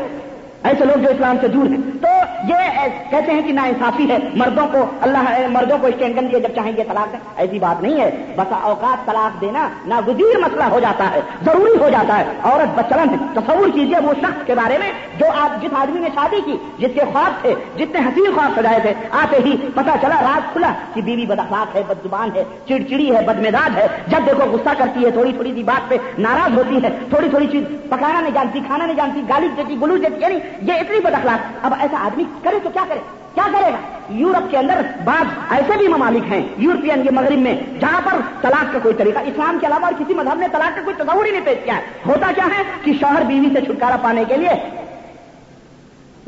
[0.65, 2.09] ایسے لوگ جو اسلام سے دور ہیں۔ تو
[2.49, 6.39] یہ کہتے ہیں کہ نا انصافی ہے۔ مردوں کو اللہ مردوں کو اسٹینڈ کر دیا
[6.39, 10.65] جب چاہیں گے طلاق دیں۔ ایسی بات نہیں ہے۔ بس اوقات طلاق دینا ناگزیر مسئلہ
[10.65, 14.55] ہو جاتا ہے، ضروری ہو جاتا ہے۔ عورت بچلن ہے تصور کیجیے وہ شخص کے
[14.55, 18.33] بارے میں جو آپ جس آدمی نے شادی کی، جس کے خواب تھے، جتنے حسین
[18.35, 22.05] خواب سجائے تھے، آتے ہی پتا چلا رات کھلا کہ بیوی بد اخلاق ہے، بد
[22.05, 25.63] زبان ہے، چڑچڑی ہے بد مزاج ہے۔ جب دیکھو غصہ کرتی ہے، تھوڑی تھوڑی سی
[25.63, 29.49] بات پہ ناراض ہوتی ہے، تھوڑی تھوڑی چیز پکانا نہیں جانتی، کھانا نہیں جانتی، گالی
[29.57, 31.51] دیتی، گلو دیتی یعنی یہ اتنی بد اخلاق.
[31.63, 33.01] اب ایسا آدمی کرے تو کیا کرے؟
[33.35, 33.79] کیا کرے گا؟
[34.11, 38.73] یورپ کے اندر بعض ایسے بھی ممالک ہیں، یورپین یہ مغرب میں، جہاں پر طلاق
[38.73, 41.31] کا کوئی طریقہ، اسلام کے علاوہ اور کسی مذہب نے طلاق کا کوئی تصور ہی
[41.31, 44.55] نہیں پیش کیا ہے۔ ہوتا کیا ہے کہ شوہر بیوی سے چھٹکارا پانے کے لیے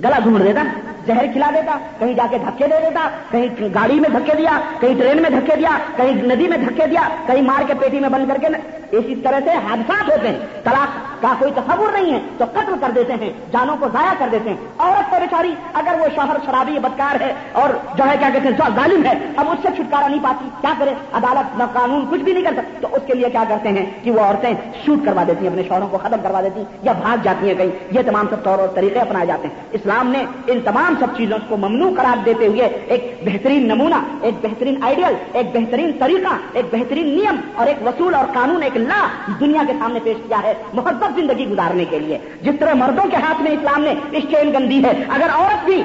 [0.04, 0.62] گلا گھوم دیتا،
[1.06, 4.94] زہر کھلا دیتا، کہیں جا کے دھکے دے دیتا، کہیں گاڑی میں دھکے دیا، کہیں
[5.00, 8.28] ٹرین میں دھکے دیا، کہیں ندی میں دھکے دیا، کہیں مار کے پیٹی میں بند
[8.28, 8.48] کر کے
[8.96, 12.90] اسی طرح سے حادثات ہوتے ہیں۔ طلاق کا کوئی تصور نہیں ہے تو قتل کر
[12.94, 16.78] دیتے ہیں، جانوں کو ضائع کر دیتے ہیں۔ عورت کو بیچاری، اگر وہ شوہر شرابی
[16.78, 20.22] بدکار ہے اور جو ہے کیا کہتے ہیں، ظالم ہے، اب اس سے چھٹکارا نہیں
[20.22, 23.30] پاتی۔ کیا کرے؟ عدالت نہ قانون کچھ بھی نہیں کر سکتے تو اس کے لیے
[23.30, 24.54] کیا کرتے ہیں کہ وہ عورتیں
[24.86, 27.54] شوٹ کروا دیتی ہیں، اپنے شوہروں کو ختم کروا دیتی ہیں یا بھاگ جاتی ہیں
[27.54, 31.06] کہیں۔ یہ تمام سب طور اور طریقے اپنائے جاتے ہیں۔ اسلام نے ان تمام سب
[31.16, 36.36] چیزوں کو ممنوع قرار دیتے ہوئے ایک بہترین نمونہ، ایک بہترین آئیڈیل، ایک بہترین طریقہ،
[36.52, 39.06] ایک بہترین نیم اور ایک وصول اور قانون، ایک لا
[39.40, 43.16] دنیا کے سامنے پیش کیا ہے محبت زندگی گزارنے کے لیے۔ جس طرح مردوں کے
[43.16, 45.82] ہاتھ میں اسلام نے اس چین گندی ہے، اگر عورت بھی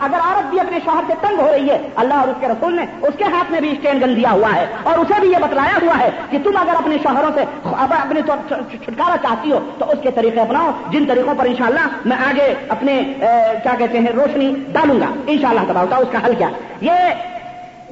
[0.00, 2.76] اگر عورت بھی اپنے شوہر سے تنگ ہو رہی ہے، اللہ اور اس کے رسول
[2.76, 5.32] نے اس کے ہاتھ میں بھی اس چین گن دیا ہوا ہے۔ اور اسے بھی
[5.32, 9.90] یہ بتلایا ہوا ہے کہ تم اگر اپنے شوہروں سے اپنے چھٹکارا چاہتی ہو، تو
[9.90, 13.02] اس کے طریقے اپناؤ۔ جن طریقوں پر انشاءاللہ میں آگے اپنے
[13.62, 16.48] کیا کہتے ہیں، روشنی ڈالوں گا۔ ان شاء اللہ اس کا حل کیا۔
[16.80, 16.92] یہ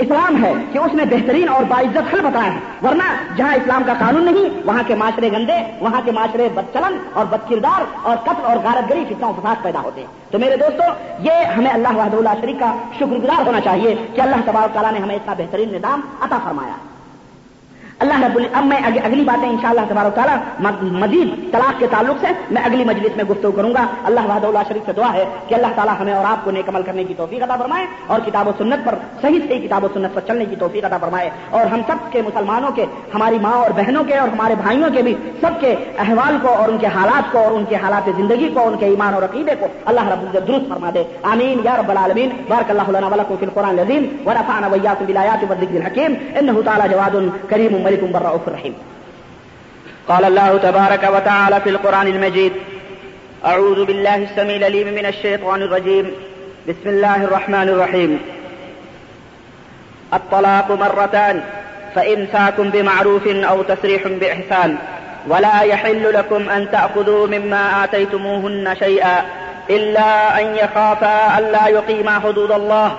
[0.00, 3.92] اسلام ہے کہ اس نے بہترین اور باعزت حل بتایا ہے۔ ورنہ جہاں اسلام کا
[3.98, 8.44] قانون نہیں، وہاں کے معاشرے گندے، وہاں کے معاشرے بدچلن اور بد کردار اور قتل
[8.44, 10.82] اور غارت گری فتنا فساد پیدا ہوتے ہیں۔ تو میرے دوستو،
[11.22, 14.92] یہ ہمیں اللہ وحد اللہ شریف کا شکر گزار ہونا چاہیے کہ اللہ تبارک تعالیٰ
[14.92, 16.89] نے ہمیں اتنا بہترین نظام عطا فرمایا۔
[18.00, 20.36] اللہ رب اب میں اگلی باتیں ان شاء اللہ تعالیٰ
[20.82, 24.58] مزید طلاق کے تعلق سے میں اگلی مجلس میں گفتگو کروں گا۔ اللہ وحد اللہ
[24.68, 27.14] شریف سے دعا ہے کہ اللہ تعالیٰ ہمیں اور آپ کو نیک عمل کرنے کی
[27.14, 30.44] توفیق عطا فرمائے اور کتاب و سنت پر صحیح صحیح کتاب و سنت پر چلنے
[30.44, 34.18] کی توفیق عطا فرمائے اور ہم سب کے مسلمانوں کے ہماری ماں اور بہنوں کے
[34.18, 37.52] اور ہمارے بھائیوں کے بھی سب کے احوال کو اور ان کے حالات کو اور
[37.52, 40.68] ان کے حالات زندگی کو، ان کے ایمان اور عقیدے کو اللہ رب العزت درست
[40.68, 45.04] فرما دے۔ آمین یا رب العالمین۔ بارک اللہ لنا ولکم فی القرآن العظیم۔ ورفعنا ویاکم
[45.06, 47.16] بالآیات والذکر الحکیم۔ انه تعالی جواد
[47.48, 48.74] کریم ملك بالرؤوف الرحيم
[50.08, 52.52] قال الله تبارك وتعالى في القرآن المجيد
[53.44, 56.12] أعوذ بالله السميع العليم من الشيطان الرجيم
[56.68, 58.20] بسم الله الرحمن الرحيم
[60.14, 61.42] الطلاق مرتان
[61.94, 64.76] فإمساك بمعروف أو تسريح بإحسان،
[65.28, 69.24] ولا يحل لكم أن تأخذوا مما آتيتموهن شيئا
[69.70, 72.96] إلا أن يخافا ألا يقيما حدود الله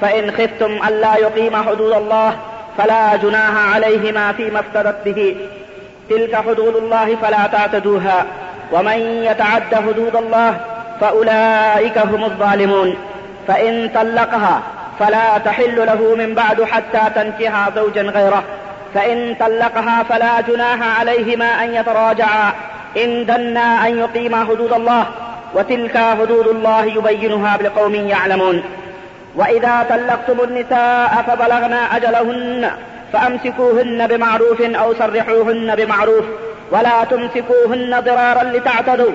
[0.00, 2.36] فإن خفتم ألا يقيما حدود الله
[2.78, 5.36] فلا جناح عليهما فيما افتدت به.
[6.10, 8.24] تلك حدود الله فلا تعتدوها.
[8.72, 8.98] ومن
[9.30, 10.60] يتعد حدود الله
[11.00, 12.96] فأولئك هم الظالمون.
[13.48, 14.62] فإن طلقها
[14.98, 18.42] فلا تحل له من بعد حتى تنكها زوجا غيره.
[18.94, 22.52] فإن طلقها فلا جناح عليهما أن يتراجعا
[22.96, 25.06] إن دنا أن يقيما حدود الله
[25.54, 28.62] وتلك حدود الله يبينها لقوم يعلمون
[29.34, 32.70] وإذا طلقتم النساء فبلغن أجلهن
[33.12, 36.24] فأمسكوهن بمعروف أو سرحوهن بمعروف
[36.70, 39.12] ولا تمسكوهن ضرارا لتعتدوا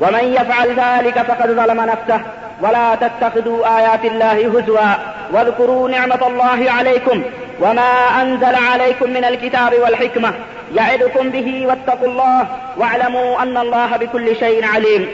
[0.00, 2.20] ومن يفعل ذلك فقد ظلم نفسه
[2.60, 4.94] ولا تتخذوا آيات الله هزوا
[5.32, 7.22] واذكروا نعمة الله عليكم
[7.60, 10.32] وما أنزل عليكم من الكتاب والحكمة
[10.74, 15.08] يعدكم به واتقوا الله واعلموا أن الله بكل شيء عليم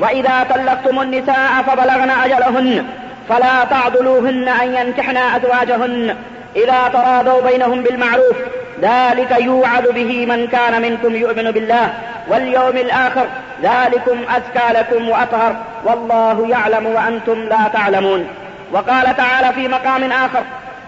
[0.00, 2.84] وإذا طلقتم النساء فبلغن أجلهن
[3.28, 6.16] فلا تعضلوهن أن ينكحن أزواجهن
[6.56, 8.36] إذا تراضوا بينهم بالمعروف.
[8.82, 11.94] ذلك يوعد به من كان منكم يؤمن بالله
[12.28, 13.26] واليوم الآخر.
[13.62, 15.56] ذلكم أزكى لكم وأطهر.
[15.84, 18.26] والله يعلم وأنتم لا تعلمون.
[18.72, 20.42] وقال تعالى في مقام آخر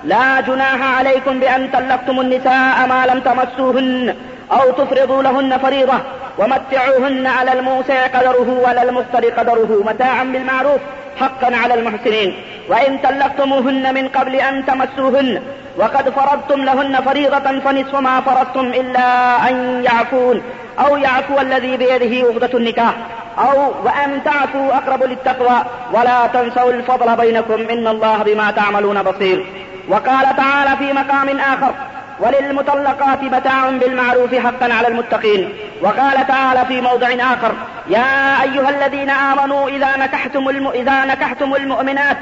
[0.05, 4.15] لا جناح عليكم بأن طلقتم النساء ما لم تمسوهن
[4.53, 5.99] أو تفرضوا لهن فريضة
[6.39, 10.81] ومتعوهن على الموسع قدره ولا المفتر قدره متاعا بالمعروف.
[11.21, 12.35] حقا على المحسنين.
[12.69, 15.43] وإن طلقتموهن من قبل أن تمسوهن،
[15.77, 19.09] وقد فرضتم لهن فريضة، فنصف ما فرضتم إلا
[19.49, 20.43] أن يعفون،
[20.79, 22.95] أو يعفو الذي بيده عقدة النكاح،
[23.39, 25.59] أو وأن تعفوا أقرب للتقوى.
[25.93, 29.47] ولا تنسوا الفضل بينكم، إن الله بما تعملون بصير.
[29.89, 31.75] وقال تعالى في مقام آخر
[32.21, 35.53] وللمطلقات متاع بالمعروف حقا على المتقين.
[35.83, 37.53] وقال تعالى في موضع آخر
[37.91, 40.69] يا أيها الذين آمنوا إذا نكحتم, الم...
[40.69, 42.17] إذا نكحتم المؤمنات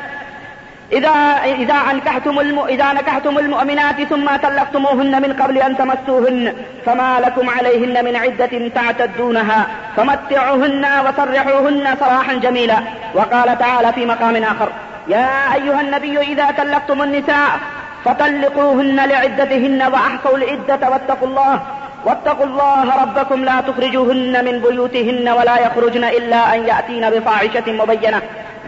[0.93, 1.11] إذا
[1.45, 2.59] إذا أنكحتم الم...
[2.59, 6.55] إذا نكحتم المؤمنات ثم طلقتموهن من قبل أن تمسوهن
[6.87, 9.67] فما لكم عليهن من عدة تعتدونها
[9.97, 12.79] فمتعوهن وصرحوهن صراحا جميلا.
[13.15, 14.69] وقال تعالى في مقام آخر
[15.09, 17.51] يا أيها النبي إذا طلقتم النساء
[18.05, 21.61] فطلقوهن لعدتهن وأحصوا العدة واتقوا الله
[22.05, 28.23] واتقوا الله ربكم لا تخرجوهن من بيوتهن ولا يخرجن إلا أن يأتين بفاحشة مبينة.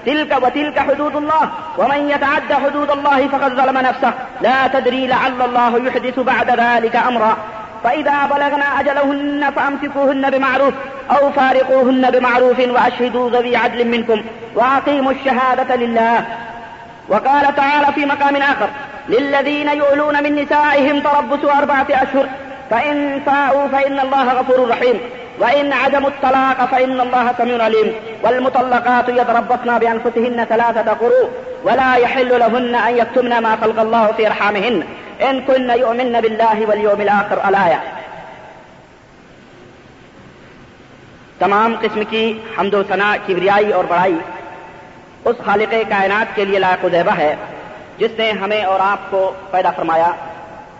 [0.07, 4.13] تلك وتلك حدود الله، ومن يتعد حدود الله فقد ظلم نفسه.
[4.41, 7.37] لا تدري لعل الله يحدث بعد ذلك أمرا.
[7.85, 10.75] فإذا بلغنا أجلهن فأمسكوهن بمعروف،
[11.11, 14.23] أو فارقوهن بمعروف وأشهدوا ذوي عدل منكم،
[14.55, 16.25] وأقيموا الشهادة لله.
[17.09, 18.69] وقال تعالى في مقام آخر،
[19.09, 22.27] للذين يؤلون من نسائهم تربص أربعة أشهر،
[22.71, 25.01] فإن فاءوا فإن الله غفور رحيم،
[25.39, 31.31] وإن عدموا الطلاق فإن الله سميع عليم، والمطلقات يتربصن بأنفسهن ثلاثة قروء،
[31.65, 34.83] ولا يحل لهن أن يكتمن ما خلق الله في أرحامهن،
[35.31, 37.81] إن كن يؤمن بالله واليوم الآخر الآية.
[41.39, 44.19] تمام قسم کی حمد و ثنا کبریائی اور بڑائی
[45.27, 47.35] اس خالق کائنات کے لیے لائق و زیبہ ہے،
[47.99, 50.11] جس نے ہمیں اور آپ کو پیدا فرمایا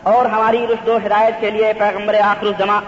[0.03, 2.81] اور ہماری رشد و ہدایت کے لیے پیغمبر آخر الزما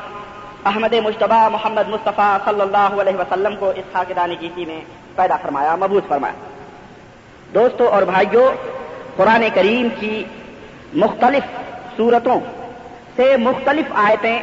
[0.64, 4.80] احمد مشتبہ محمد مصطفیٰ صلی اللہ علیہ وسلم کو اس خاکدانی کی میں
[5.16, 6.34] پیدا فرمایا مبوط فرمایا۔
[7.54, 8.48] دوستوں اور بھائیوں
[9.16, 10.24] قرآن کریم کی
[10.94, 11.44] مختلف
[11.96, 12.40] صورتوں
[13.16, 14.38] سے مختلف آیتیں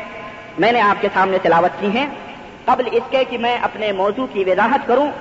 [0.58, 2.08] میں نے آپ کے سامنے تلاوت کی ہیں۔
[2.66, 5.12] قبل اس کے کہ میں اپنے موضوع کی وضاحت کروں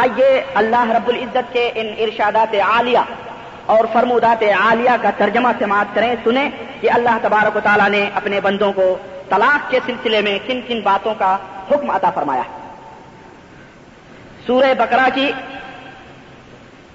[0.00, 2.98] آئیے اللہ رب العزت کے ان ارشادات عالیہ
[3.66, 6.48] اور فرمودات عالیہ کا ترجمہ سماعت کریں، سنیں
[6.80, 8.96] کہ اللہ تبارک و تعالیٰ نے اپنے بندوں کو
[9.28, 11.36] طلاق کے سلسلے میں کن کن باتوں کا
[11.70, 12.42] حکم عطا فرمایا۔
[14.46, 15.32] سورہ بکرا کی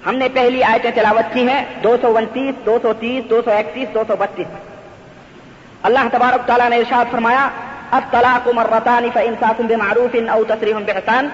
[0.06, 3.50] ہم نے پہلی آیتیں تلاوت کی ہیں، دو سو انتیس، دو سو تیس، دو سو
[3.50, 4.46] اکتیس، دو سو بتیس۔
[5.82, 7.48] اللہ تبارک تعالیٰ نے ارشاد فرمایا
[7.90, 11.28] اب طلاق مرتان فانصاف بمعروف او تصریح بحسان۔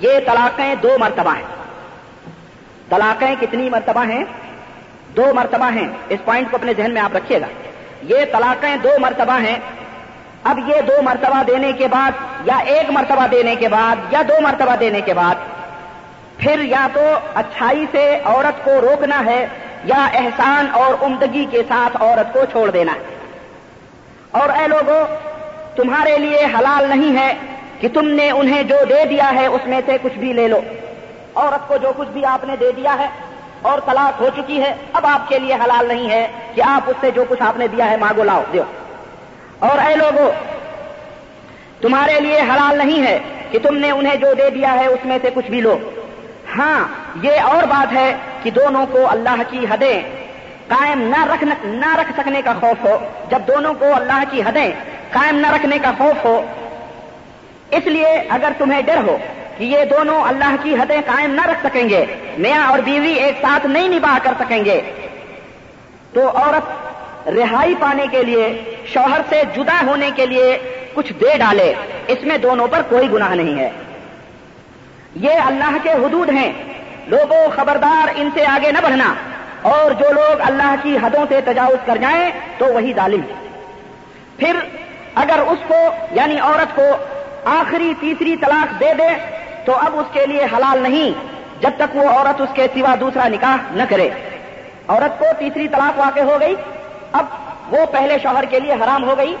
[0.00, 1.42] یہ طلاقیں دو مرتبہ ہیں۔
[2.88, 4.24] طلاقیں کتنی مرتبہ ہیں؟
[5.16, 7.46] دو مرتبہ ہیں۔ اس پوائنٹ کو اپنے ذہن میں آپ رکھیے گا۔
[8.02, 9.56] یہ طلاقیں دو مرتبہ ہیں۔
[10.44, 12.10] اب یہ دو مرتبہ دینے کے بعد
[12.44, 15.34] یا ایک مرتبہ دینے کے بعد یا دو مرتبہ دینے کے بعد،
[16.38, 17.00] پھر یا تو
[17.34, 19.46] اچھائی سے عورت کو روکنا ہے
[19.84, 23.16] یا احسان اور عمدگی کے ساتھ عورت کو چھوڑ دینا ہے۔
[24.30, 25.04] اور اے لوگوں
[25.76, 27.34] تمہارے لیے حلال نہیں ہے۔
[27.80, 30.60] کہ تم نے انہیں جو دے دیا ہے اس میں سے کچھ بھی لے لو۔
[31.34, 33.08] عورت کو جو کچھ بھی آپ نے دے دیا ہے
[33.62, 36.96] اور طلاق ہو چکی ہے، اب آپ کے لیے حلال نہیں ہے کہ آپ اس
[37.00, 38.62] سے جو کچھ آپ نے دیا ہے مانگو، لاؤ، دیو۔
[39.58, 40.30] اور اے لوگوں
[41.80, 43.18] تمہارے لیے حلال نہیں ہے
[43.50, 45.78] کہ تم نے انہیں جو دے دیا ہے اس میں سے کچھ بھی لو۔
[46.58, 46.88] ہاں
[47.22, 50.02] یہ اور بات ہے کہ دونوں کو اللہ کی حدیں
[50.68, 52.98] قائم نہ رکھ نہ رکھ سکنے کا خوف ہو۔
[53.30, 54.70] جب دونوں کو اللہ کی حدیں
[55.12, 56.42] قائم نہ رکھنے کا خوف ہو
[57.70, 59.18] اس لیے اگر تمہیں ڈر ہو
[59.58, 62.04] کہ یہ دونوں اللہ کی حدیں قائم نہ رکھ سکیں گے،
[62.38, 64.80] میاں اور بیوی ایک ساتھ نہیں نباہ کر سکیں گے،
[66.12, 66.88] تو عورت
[67.28, 70.58] رہائی پانے کے لیے، شوہر سے جدا ہونے کے لیے
[70.94, 71.74] کچھ دے ڈالے۔
[72.06, 73.70] اس میں دونوں پر کوئی گناہ نہیں ہے۔
[75.14, 76.52] یہ اللہ کے حدود ہیں۔
[77.06, 79.14] لوگوں، خبردار، ان سے آگے نہ بڑھنا۔
[79.62, 83.20] اور جو لوگ اللہ کی حدوں سے تجاوز کر جائیں تو وہی ظالم۔
[84.38, 84.56] پھر
[85.14, 85.74] اگر اس کو
[86.12, 86.82] یعنی عورت کو
[87.44, 89.08] آخری تیسری طلاق دے دے
[89.64, 91.12] تو اب اس کے لیے حلال نہیں،
[91.62, 94.08] جب تک وہ عورت اس کے سوا دوسرا نکاح نہ کرے۔
[94.88, 96.54] عورت کو تیسری طلاق واقع ہو گئی،
[97.12, 97.24] اب
[97.70, 99.36] وہ پہلے شوہر کے لیے حرام ہو گئی۔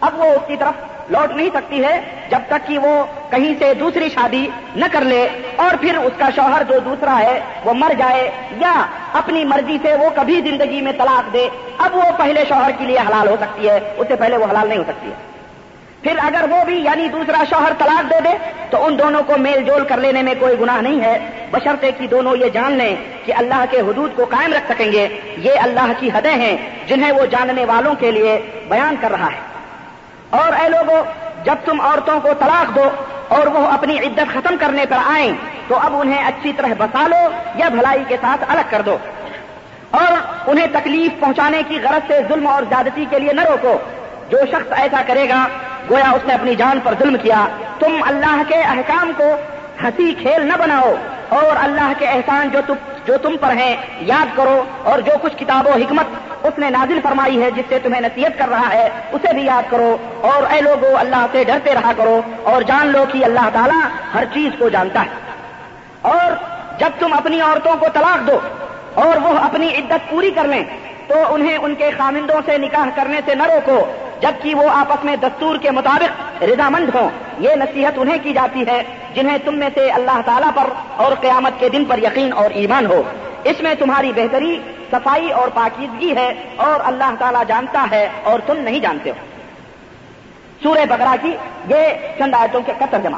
[0.00, 0.72] اب وہ اس کی طرف
[1.10, 2.00] لوٹ نہیں سکتی ہے،
[2.30, 6.28] جب تک کہ وہ کہیں سے دوسری شادی نہ کر لے اور پھر اس کا
[6.36, 10.92] شوہر جو دوسرا ہے، وہ مر جائے یا اپنی مرضی سے وہ کبھی زندگی میں
[10.92, 14.36] طلاق دے۔ اب وہ پہلے شوہر کے لیے حلال ہو سکتی ہے، اس سے پہلے
[14.36, 15.29] وہ حلال نہیں ہو سکتی ہے۔
[16.02, 19.64] پھر اگر وہ بھی یعنی دوسرا شوہر طلاق دے دے، تو ان دونوں کو میل
[19.64, 21.18] جول کر لینے میں کوئی گناہ نہیں ہے۔
[21.50, 25.08] بشرطے کی دونوں یہ جان لیں کہ اللہ کے حدود کو قائم رکھ سکیں گے۔
[25.38, 29.40] یہ اللہ کی حدیں ہیں جنہیں وہ جاننے والوں کے لیے بیان کر رہا ہے۔
[30.30, 31.02] اور اے لوگوں
[31.44, 32.90] جب تم عورتوں کو طلاق دو
[33.28, 35.32] اور وہ اپنی عدت ختم کرنے پر آئیں،
[35.68, 38.96] تو اب انہیں اچھی طرح بسا لو یا بھلائی کے ساتھ الگ کر دو۔
[39.90, 40.12] اور
[40.46, 43.78] انہیں تکلیف پہنچانے کی غرض سے ظلم اور زیادتی کے لیے نہ روکو۔
[44.30, 45.46] جو شخص ایسا کرے گا
[45.90, 47.46] گویا اس نے اپنی جان پر ظلم کیا۔
[47.78, 49.36] تم اللہ کے احکام کو
[49.82, 50.94] ہنسی کھیل نہ بناؤ
[51.28, 52.74] اور اللہ کے احسان جو تم
[53.04, 56.06] جو تم پر ہیں، یاد کرو اور جو کچھ کتاب و حکمت
[56.42, 59.70] اس نے نازل فرمائی ہے، جس سے تمہیں نصیحت کر رہا ہے، اسے بھی یاد
[59.70, 63.88] کرو اور اے لوگوں اللہ سے ڈرتے رہا کرو اور جان لو کہ اللہ تعالیٰ
[64.14, 65.08] ہر چیز کو جانتا ہے۔
[66.02, 66.32] اور
[66.78, 68.38] جب تم اپنی عورتوں کو طلاق دو
[68.94, 70.64] اور وہ اپنی عدت پوری کر لیں،
[71.08, 75.16] تو انہیں ان کے خامندوں سے نکاح کرنے سے نہ روکو۔ جبکہ وہ آپس میں
[75.16, 78.82] دستور کے مطابق رضامند ہوں۔ یہ نصیحت انہیں کی جاتی ہے
[79.14, 80.64] جنہیں تم میں سے اللہ تعالیٰ پر
[80.96, 83.02] اور قیامت کے دن پر یقین اور ایمان ہو۔
[83.44, 84.60] اس میں تمہاری بہتری،
[84.90, 89.14] صفائی اور پاکیزگی ہے اور اللہ تعالیٰ جانتا ہے اور تم نہیں جانتے ہو۔
[90.62, 91.36] سورہ بکرا کی
[91.68, 93.16] یہ چند آیتوں کا ترجمہ۔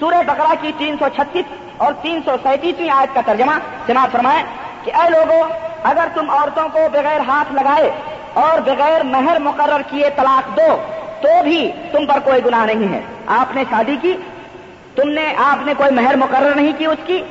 [0.00, 1.44] سورہ بکرا کی تین سو چھتیس
[1.76, 3.52] اور تین سو سینتیسویں آیت کا ترجمہ
[3.86, 4.44] سماعت فرمائے
[4.84, 5.48] کہ اے لوگوں
[5.82, 7.90] اگر تم عورتوں کو بغیر ہاتھ لگائے
[8.36, 10.76] اور بغیر مہر مقرر کیے طلاق دو،
[11.20, 14.12] تو بھی تم پر کوئی گناہ نہیں ہے۔ آپ نے شادی کی،
[14.94, 17.22] تم نے، آپ نے کوئی مہر مقرر نہیں کی اس کی،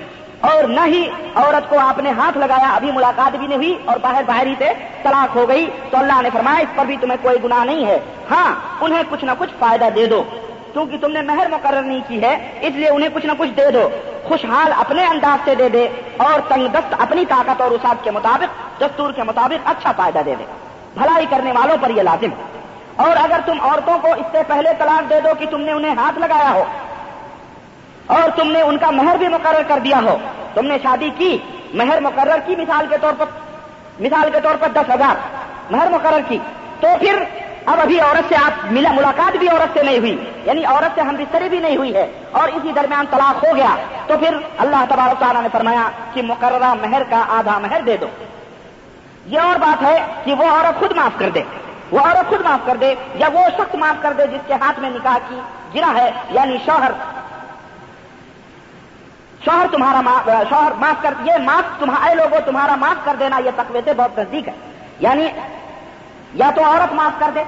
[0.42, 3.98] اور نہ ہی عورت کو آپ نے ہاتھ لگایا، ابھی ملاقات بھی نہیں ہوئی اور
[4.02, 7.18] باہر باہر ہی سے طلاق ہو گئی۔ تو اللہ نے فرمایا، اس پر بھی تمہیں
[7.22, 8.00] کوئی گناہ نہیں ہے۔
[8.32, 10.24] ہاں انہیں کچھ نہ کچھ فائدہ دے دو۔
[10.74, 13.72] کیونکہ تم نے مہر مقرر نہیں کی ہے، اس لیے انہیں کچھ نہ کچھ دے
[13.72, 13.90] دو۔
[14.28, 15.88] خوشحال اپنے انداز سے دے دے
[16.18, 20.36] اور تنگ دست اپنی طاقت اور اسات کے مطابق، دستور کے مطابق اچھا فائدہ دے
[20.40, 20.44] دے۔
[20.96, 22.32] بھلائی کرنے والوں پر یہ لازم
[22.98, 25.96] اور اگر تم عورتوں کو اس سے پہلے طلاق دے دو کہ تم نے انہیں
[25.96, 26.64] ہاتھ لگایا ہو،
[28.16, 30.18] اور تم نے ان کا مہر بھی مقرر کر دیا ہو،
[30.54, 31.38] تم نے شادی کی،
[31.74, 33.26] مہر مقرر کی مثال کے طور پر،
[34.00, 35.16] مثال کے طور پر دس ہزار،
[35.72, 36.38] مہر مقرر کی،
[36.82, 37.24] تو پھر
[37.66, 40.16] اب ابھی عورت سے آپ ملا، ملاقات بھی عورت سے نہیں ہوئی
[40.46, 43.76] یعنی عورت سے ہم بستری بھی نہیں ہوئی ہے، اور اسی درمیان طلاق ہو گیا،
[44.08, 48.08] تو پھر اللہ تبارک تعالیٰ نے فرمایا کہ مقررہ مہر کا آدھا مہر دے دو۔
[49.26, 51.44] یہ اور بات ہے کہ وہ عورت خود معاف کر دے۔
[51.92, 54.80] وہ عورت خود معاف کر دے، یا وہ شخص معاف کر دے جس کے ہاتھ
[54.80, 55.40] میں نکاح کی
[55.76, 56.92] گرا ہے یعنی شوہر۔
[59.46, 60.02] شوہر تمہارا
[60.50, 64.20] شوہر معاف کر، یہ معاف تمہارے لوگوں تمہارا معاف کر دینا یہ تقوی سے بہت
[64.20, 64.54] نزدیک ہے۔
[65.00, 65.28] یعنی
[66.34, 67.44] یا تو عورت معاف کر دے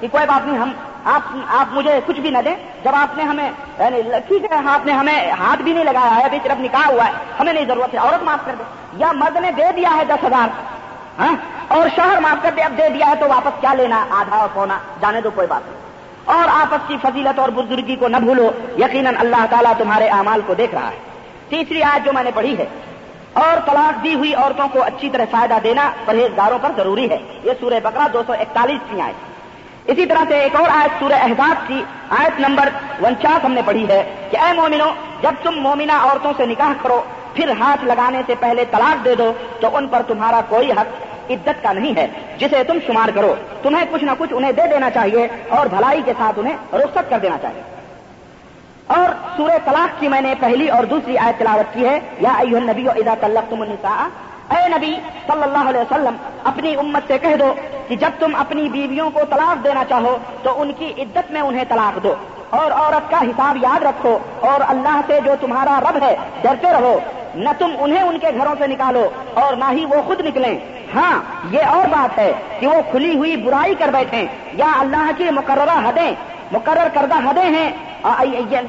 [0.00, 0.72] کہ کوئی بات نہیں، ہم
[1.04, 2.54] آپ آپ مجھے کچھ بھی نہ دیں۔
[2.84, 6.24] جب آپ نے ہمیں یعنی ٹھیک ہے، آپ نے ہمیں ہاتھ بھی نہیں لگایا ہے،
[6.24, 8.62] ابھی صرف نکاح ہوا ہے، ہمیں نہیں ضرورت ہے، عورت معاف کر دے۔
[8.92, 10.48] یا مرد نے دے دیا ہے دس ہزار۔
[11.18, 11.36] ہاں؟
[11.68, 14.48] اور شوہر معاف کر دے، اب دے دیا ہے تو واپس کیا لینا؟ آدھا اور
[14.54, 15.80] پونا جانے دو کوئی بات نہیں۔
[16.24, 20.54] اور آپس کی فضیلت اور بزرگی کو نہ بھولو، یقیناً اللہ تعالیٰ تمہارے اعمال کو
[20.54, 20.96] دیکھ رہا ہے۔
[21.48, 22.64] تیسری آیت جو میں نے پڑھی ہے،
[23.32, 27.52] اور طلاق دی ہوئی عورتوں کو اچھی طرح فائدہ دینا پرہیزگاروں پر ضروری ہے۔ یہ
[27.60, 29.36] سورہ بکرا دو سو اکتالیس کی آیت
[29.90, 32.68] اسی طرح سے ایک اور آیت سورہ احزاب کی آیت نمبر
[33.02, 34.90] ونچاس ہم نے پڑھی ہے کہ اے مومنو،
[35.22, 37.02] جب تم مومنہ عورتوں سے نکاح کرو،
[37.34, 41.62] پھر ہاتھ لگانے سے پہلے طلاق دے دو تو ان پر تمہارا کوئی حق عدت
[41.62, 42.06] کا نہیں ہے،
[42.38, 46.12] جسے تم شمار کرو۔ تمہیں کچھ نہ کچھ انہیں دے دینا چاہیے اور بھلائی کے
[46.18, 47.62] ساتھ انہیں رخصت کر دینا چاہیے۔
[48.86, 52.58] اور سورہ طلاق کی میں نے پہلی اور دوسری آیت تلاوت کی ہے۔ یا ایو
[52.58, 53.62] نبی ادا طلق تم
[54.50, 54.96] اے نبی
[55.26, 57.54] صلی اللہ علیہ وسلم، اپنی امت سے کہہ دو
[57.88, 61.64] کہ جب تم اپنی بیویوں کو طلاق دینا چاہو، تو ان کی عدت میں انہیں
[61.68, 62.14] طلاق دو۔
[62.50, 66.98] اور عورت کا حساب یاد رکھو اور اللہ سے جو تمہارا رب ہے، ڈرتے رہو۔
[67.34, 70.58] نہ تم انہیں ان کے گھروں سے نکالو اور نہ ہی وہ خود نکلیں۔
[70.94, 75.30] ہاں یہ اور بات ہے کہ وہ کھلی ہوئی برائی کر بیٹھیں۔ یا اللہ کی
[75.30, 76.12] مقررہ حدیں،
[76.52, 77.70] مقرر کردہ حدیں ہیں۔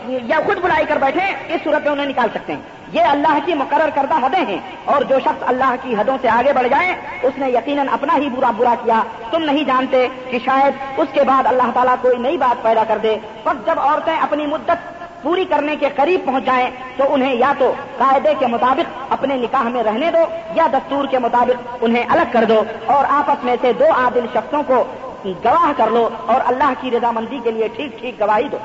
[0.08, 2.62] یا خود برائی کر بیٹھے اس صورت میں انہیں نکال سکتے ہیں۔
[2.94, 6.54] یہ اللہ کی مقرر کردہ حدیں ہیں اور جو شخص اللہ کی حدوں سے آگے
[6.54, 11.00] بڑھ جائے، اس نے یقیناً اپنا ہی برا برا کیا۔ تم نہیں جانتے کہ شاید
[11.00, 14.48] اس کے بعد اللہ تعالیٰ کوئی نئی بات پیدا کر دے۔ بس جب عورتیں اپنی
[14.48, 19.36] مدت پوری کرنے کے قریب پہنچ جائیں، تو انہیں یا تو قاعدے کے مطابق اپنے
[19.36, 20.26] نکاح میں رہنے دو
[20.56, 24.64] یا دستور کے مطابق انہیں الگ کر دو اور آپس میں سے دو عادل شخصوں
[24.68, 24.84] کو
[25.26, 28.58] گواہ کر لو اور اللہ کی رضامندی کے لیے ٹھیک ٹھیک گواہی دو۔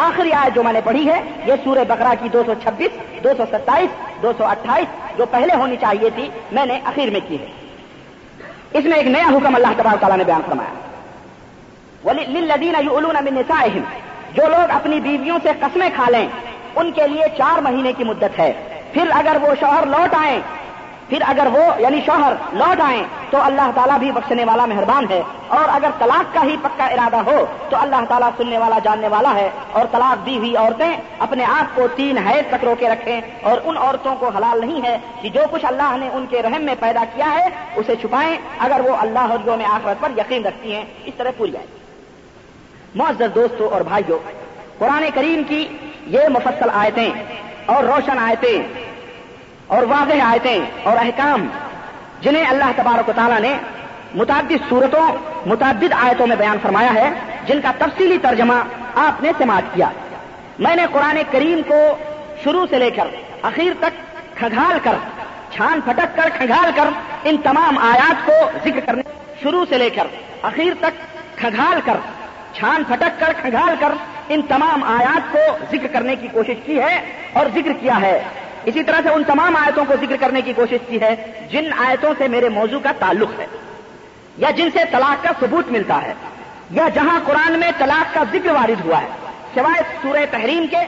[0.00, 3.28] آخری آیت جو میں نے پڑھی ہے، یہ سورہ بکرا کی دو سو چھبیس، دو
[3.36, 7.38] سو ستائیس، دو سو اٹھائیس، جو پہلے ہونی چاہیے تھی، میں نے اخیر میں کی
[7.40, 7.46] ہے۔
[8.72, 10.74] اس میں ایک نیا حکم اللہ تبار تعالیٰ نے بیان فرمایا۔
[14.34, 16.28] جو لوگ اپنی بیویوں سے قسمیں کھا لیں،
[16.76, 18.52] ان کے لیے چار مہینے کی مدت ہے۔
[18.92, 20.40] پھر اگر وہ شوہر لوٹ آئیں
[21.10, 25.22] پھر اگر وہ یعنی شوہر لوٹ آئیں تو اللہ تعالیٰ بھی بخشنے والا مہربان ہے
[25.48, 29.34] اور اگر طلاق کا ہی پکا ارادہ ہو تو اللہ تعالیٰ سننے والا جاننے والا
[29.34, 33.20] ہے اور طلاق دی ہوئی عورتیں اپنے آپ کو تین حیض تک رو کے رکھیں
[33.42, 36.62] اور ان عورتوں کو حلال نہیں ہے کہ جو کچھ اللہ نے ان کے رحم
[36.62, 40.74] میں پیدا کیا ہے اسے چھپائیں اگر وہ اللہ اور میں آخرت پر یقین رکھتی
[40.74, 41.66] ہیں۔ اس طرح پوری جائے
[42.94, 44.18] معذر دوستوں اور بھائیوں
[44.78, 45.68] قرآن کریم کی
[46.06, 47.10] یہ مفصل آیتیں
[47.66, 48.89] اور روشن آیتیں
[49.70, 51.46] اور واضح آیتیں اور احکام
[52.20, 53.52] جنہیں اللہ تبارک و تعالیٰ نے
[54.14, 55.06] متعدد صورتوں،
[55.46, 57.10] متعدد آیتوں میں بیان فرمایا ہے،
[57.46, 58.54] جن کا تفصیلی ترجمہ
[58.94, 59.88] آپ نے سماعت کیا۔
[60.58, 61.80] میں نے قرآن کریم کو
[62.44, 63.06] شروع سے لے کر
[63.42, 64.00] اخیر تک
[64.36, 64.96] کھنگال کر،
[65.50, 66.88] چھان پھٹک کر کھنگال کر
[67.24, 68.32] ان تمام آیات کو
[68.64, 69.02] ذکر کرنے
[69.42, 70.06] شروع سے لے کر
[70.42, 71.00] اخیر تک
[71.36, 71.96] کھگال کر،
[72.52, 73.92] چھان پھٹک کر کھگال کر
[74.28, 75.38] ان تمام آیات کو
[75.72, 77.00] ذکر کرنے کی کوشش کی ہے
[77.32, 78.20] اور ذکر کیا ہے۔
[78.64, 81.14] اسی طرح سے ان تمام آیتوں کو ذکر کرنے کی کوشش کی ہے
[81.50, 83.46] جن آیتوں سے میرے موضوع کا تعلق ہے
[84.36, 86.12] یا جن سے طلاق کا ثبوت ملتا ہے
[86.70, 89.08] یا جہاں قرآن میں طلاق کا ذکر وارد ہوا ہے،
[89.54, 90.80] سوائے سورہ تحریم کے،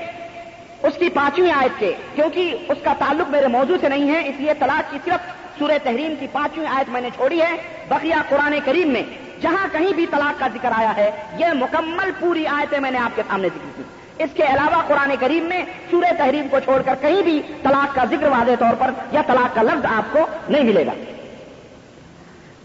[0.83, 4.35] اس کی پانچویں آیت کے، کیونکہ اس کا تعلق میرے موضوع سے نہیں ہے، اس
[4.39, 7.57] لیے طلاق کی صرف سورہ تحریم کی پانچویں آیت میں نے چھوڑی ہے،
[7.89, 9.03] بقیہ قرآن کریم میں،
[9.41, 13.17] جہاں کہیں بھی طلاق کا ذکر آیا ہے، یہ مکمل پوری آیتیں میں نے آپ
[13.17, 13.83] کے سامنے ذکر کی۔
[14.23, 18.05] اس کے علاوہ قرآن کریم میں سورہ تحریم کو چھوڑ کر کہیں بھی طلاق کا
[18.05, 20.19] ذکر واضح طور پر یا طلاق کا لفظ آپ کو
[20.49, 20.93] نہیں ملے گا۔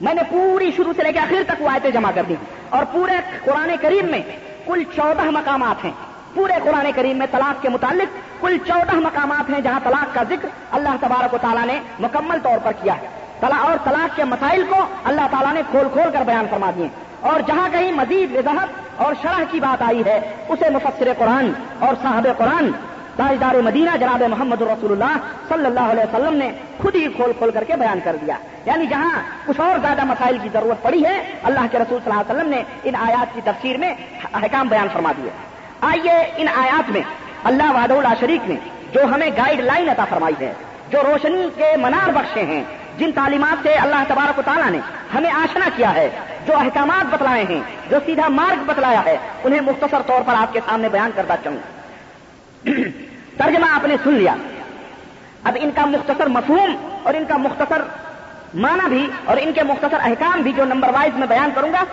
[0.01, 2.35] میں نے پوری شروع سے لے کے آخر تک وہ آیتیں جمع کر دی
[2.69, 3.13] اور پورے
[3.45, 4.21] قرآن کریم میں
[4.65, 5.91] کل چودہ مقامات ہیں۔
[6.33, 10.49] پورے قرآن کریم میں طلاق کے متعلق کل چودہ مقامات ہیں جہاں طلاق کا ذکر
[10.71, 13.07] اللہ تبارک و تعالیٰ نے مکمل طور پر کیا ہے۔
[13.41, 16.87] اور طلاق کے مسائل کو اللہ تعالیٰ نے کھول کھول کر بیان فرما دیے
[17.21, 21.93] اور جہاں کہیں مزید وضاحت اور شرح کی بات آئی ہے، اسے مفسر قرآن اور
[22.01, 22.71] صاحب قرآن،
[23.15, 25.17] تاجدار مدینہ جناب محمد رسول اللہ
[25.49, 26.51] صلی اللہ علیہ وسلم نے
[26.81, 30.37] خود ہی کھول کھول کر کے بیان کر دیا۔ یعنی جہاں کچھ اور زیادہ مسائل
[30.43, 33.41] کی ضرورت پڑی ہے، اللہ کے رسول صلی اللہ علیہ وسلم نے ان آیات کی
[33.43, 33.95] تفسیر میں
[34.33, 35.29] احکام بیان فرما دیے۔
[35.81, 37.01] آئیے ان آیات میں
[37.43, 38.55] اللہ واد اللہ شریف نے
[38.93, 40.53] جو ہمیں گائیڈ لائن عطا فرمائی ہے،
[40.91, 42.63] جو روشنی کے منار بخشے ہیں۔
[42.97, 44.77] جن تعلیمات سے اللہ تبارک و تعالیٰ نے
[45.13, 46.09] ہمیں آشنا کیا ہے،
[46.47, 50.59] جو احکامات بتلائے ہیں، جو سیدھا مارگ بتلایا ہے، انہیں مختصر طور پر آپ کے
[50.69, 51.57] سامنے بیان کرتا چاہوں۔
[53.37, 54.35] ترجمہ آپ نے سن لیا۔
[55.43, 57.81] اب ان کا مختصر مفہوم اور ان کا مختصر
[58.53, 61.83] معنی بھی اور ان کے مختصر احکام بھی جو نمبر وائز میں بیان کروں گا،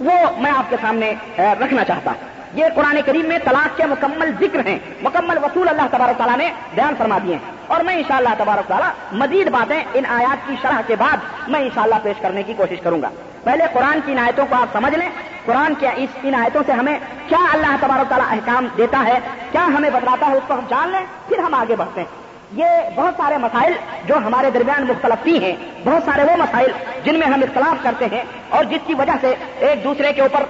[0.00, 4.30] وہ میں آپ کے سامنے رکھنا چاہتا ہوں۔ یہ قرآن کریم میں طلاق کے مکمل
[4.40, 8.28] ذکر ہیں۔ مکمل وصول اللہ تبارک تعالیٰ نے بیان فرما دیے ہیں۔ اور میں انشاءاللہ
[8.38, 11.16] تبارک تعالیٰ مزید باتیں ان آیات کی شرح کے بعد
[11.48, 13.10] میں انشاءاللہ پیش کرنے کی کوشش کروں گا۔
[13.44, 15.08] پہلے قرآن کی ان آیتوں کو آپ سمجھ لیں۔
[15.44, 16.98] قرآن کے اس ان آیتوں سے ہمیں
[17.28, 19.18] کیا اللہ تبارک تعالیٰ احکام دیتا ہے،
[19.52, 22.20] کیا ہمیں بتلاتا ہے، اس کو ہم جان لیں، پھر ہم آگے بڑھتے ہیں۔
[22.52, 23.72] یہ بہت سارے مسائل
[24.06, 26.70] جو ہمارے درمیان مختلف ہیں۔ بہت سارے وہ مسائل
[27.04, 30.42] جن میں ہم اختلاف کرتے ہیں اور جس کی وجہ سے ایک دوسرے کے اوپر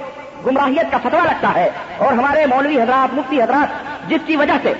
[0.46, 3.68] گمراہیت کا فتوا لگتا ہے اور ہمارے مولوی حضرات، مفتی حضرات،
[4.08, 4.72] جس کی وجہ سے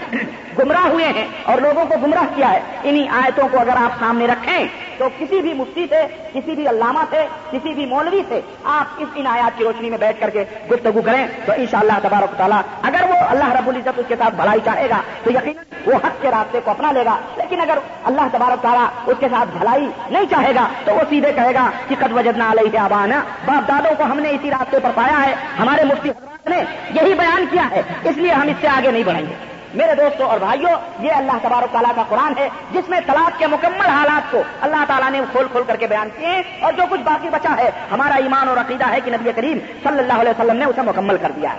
[0.61, 4.27] گمراہ ہوئے ہیں اور لوگوں کو گمراہ کیا ہے؟ انہی آیتوں کو اگر آپ سامنے
[4.27, 4.65] رکھیں
[4.99, 9.09] تو کسی بھی مفتی سے، کسی بھی علامہ سے، کسی بھی مولوی سے آپ اس
[9.15, 13.05] ان آیات کی روشنی میں بیٹھ کر کے گفتگو کریں تو انشاءاللہ تبارک تعالیٰ اگر
[13.09, 16.31] وہ اللہ رب العزت اس کے ساتھ بھلائی چاہے گا تو یقیناً وہ حق کے
[16.31, 20.25] راستے کو اپنا لے گا۔ لیکن اگر اللہ تبارک تعالیٰ اس کے ساتھ بھلائی نہیں
[20.31, 24.05] چاہے گا تو وہ سیدھے کہے گا کہ قد وجدنا علیہ آبانا۔ باپ دادوں کو
[24.05, 26.63] ہم نے اسی راستے پر پایا ہے، ہمارے مفتی حضرات نے
[26.95, 30.27] یہی بیان کیا ہے، اس لیے ہم اس سے آگے نہیں بڑھیں گے۔ میرے دوستوں
[30.27, 34.33] اور بھائیوں، یہ اللہ تبارک تعالیٰ کا قرآن ہے، جس میں طلاق کے مکمل حالات
[34.33, 37.29] کو اللہ تعالیٰ نے کھول کھول کر کے بیان کیے ہیں اور جو کچھ باقی
[37.29, 40.65] بچا ہے، ہمارا ایمان اور عقیدہ ہے کہ نبی کریم صلی اللہ علیہ وسلم نے
[40.65, 41.59] اسے مکمل کر دیا ہے۔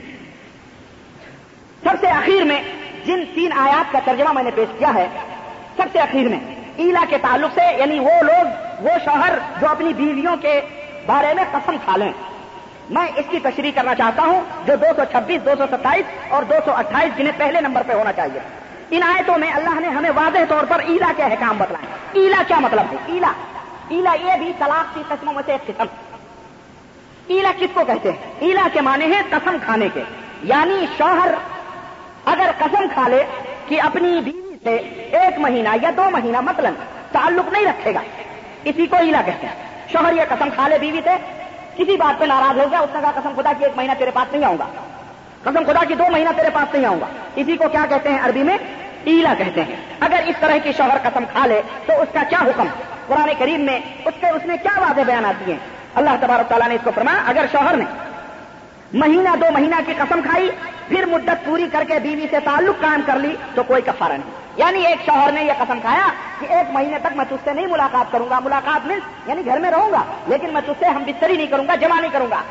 [1.85, 2.63] سب سے اخیر میں
[3.05, 5.09] جن تین آیات کا ترجمہ میں نے پیش کیا ہے،
[5.77, 6.41] سب سے اخیر میں
[6.77, 8.45] ایلا کے تعلق سے یعنی وہ لوگ،
[8.85, 10.61] وہ شوہر جو اپنی بیویوں کے
[11.07, 12.13] بارے میں قسم کھا لیں۔
[12.91, 16.43] میں اس کی تشریح کرنا چاہتا ہوں جو دو سو چھبیس، دو سو ستائیس اور
[16.43, 18.41] دو سو اٹھائیس جنہیں پہلے نمبر پہ ہونا چاہیے۔
[18.91, 22.59] ان آیتوں میں اللہ نے ہمیں واضح طور پر ایلا کے احکام بتلائے۔ ایلا کیا
[22.59, 23.33] مطلب ہے؟ ایلا
[23.89, 25.85] ایلا یہ بھی طلاق کی قسموں میں سے ایک قسم۔
[27.27, 30.03] ایلا کس کو کہتے ہیں؟ ایلا کے معنی ہیں قسم کھانے کے۔
[30.43, 31.35] یعنی شوہر
[32.25, 33.25] اگر قسم کھا لے
[33.69, 34.77] کہ اپنی بیوی سے
[35.17, 36.71] ایک مہینہ یا دو مہینہ مثلا
[37.13, 38.01] تعلق نہیں رکھے گا،
[38.65, 39.55] اسی کو ایلا کہتے ہیں۔
[39.93, 41.44] شوہر یہ قسم کھا لے بیوی سے
[41.77, 44.11] کسی بات پہ ناراض ہو گیا، اس نے کہا، قسم خدا کی ایک مہینہ تیرے
[44.15, 44.67] پاس نہیں آؤں گا۔
[45.43, 47.07] قسم خدا کی دو مہینہ تیرے پاس نہیں آؤں گا۔
[47.37, 48.59] اسی کو کیا کہتے ہیں عربی میں؟
[49.05, 52.39] ایلا کہتے ہیں۔ اگر اس طرح کی شوہر قسم کھا لے، تو اس کا کیا
[52.39, 52.67] حکم؟
[53.07, 55.57] قرآن کریم میں اس کے، اس نے کیا واضح بیانات دیے
[55.95, 57.85] اللہ تبارک تعالیٰ نے اس کو فرمایا، اگر شوہر نے
[58.93, 60.51] مہینہ دو مہینہ کی قسم کھائی،
[60.89, 64.45] پھر مدت پوری کر کے بیوی سے تعلق قائم کر لی، تو کوئی کفارہ نہیں۔
[64.57, 66.09] یعنی ایک شوہر نے یہ قسم کھایا
[66.41, 69.59] کہ ایک مہینے تک میں تج سے نہیں ملاقات کروں گا، ملاقات میں یعنی گھر
[69.59, 72.27] میں رہوں گا، لیکن میں تج سے ہم بستری نہیں کروں گا، جمع نہیں کروں
[72.31, 72.43] گا۔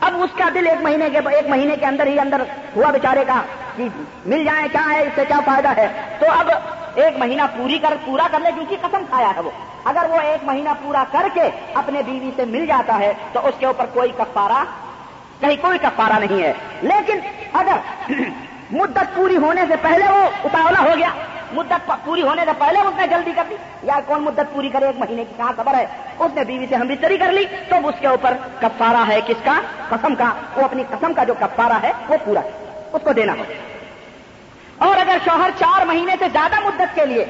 [0.00, 2.40] اب اس کا دل ایک مہینے کے، ایک مہینے کے اندر ہی اندر
[2.76, 3.42] ہوا بیچارے کا
[3.76, 3.88] کہ
[4.26, 5.88] مل جائے کیا ہے، اس سے کیا فائدہ ہے؟
[6.18, 6.50] تو اب
[6.94, 9.50] ایک مہینہ پوری کر، پورا کر لے، کیونکہ قسم کھایا ہے وہ۔
[9.84, 13.54] اگر وہ ایک مہینہ پورا کر کے اپنے بیوی سے مل جاتا ہے، تو اس
[13.58, 14.64] کے اوپر کوئی کفارہ
[15.40, 17.18] کہیں کوئی کفارہ نہیں ہے۔ لیکن
[17.52, 18.12] اگر
[18.70, 21.08] مدت پوری ہونے سے پہلے وہ اتاولا ہو گیا،
[21.52, 24.86] مدت پوری ہونے سے پہلے اس نے جلدی کر لی یا کون مدت پوری کرے؟
[24.86, 25.86] ایک مہینے کی کہاں خبر ہے؟
[26.18, 29.44] اس نے بیوی سے ہم بستری کر لی، تو اس کے اوپر کفارہ ہے کس
[29.44, 32.40] کا؟ قسم کا۔ وہ اپنی قسم کا جو کفارہ ہے، وہ پورا
[32.92, 33.44] اس کو دینا ہو
[34.78, 37.24] اور اگر شوہر چار مہینے سے زیادہ مدت کے لیے،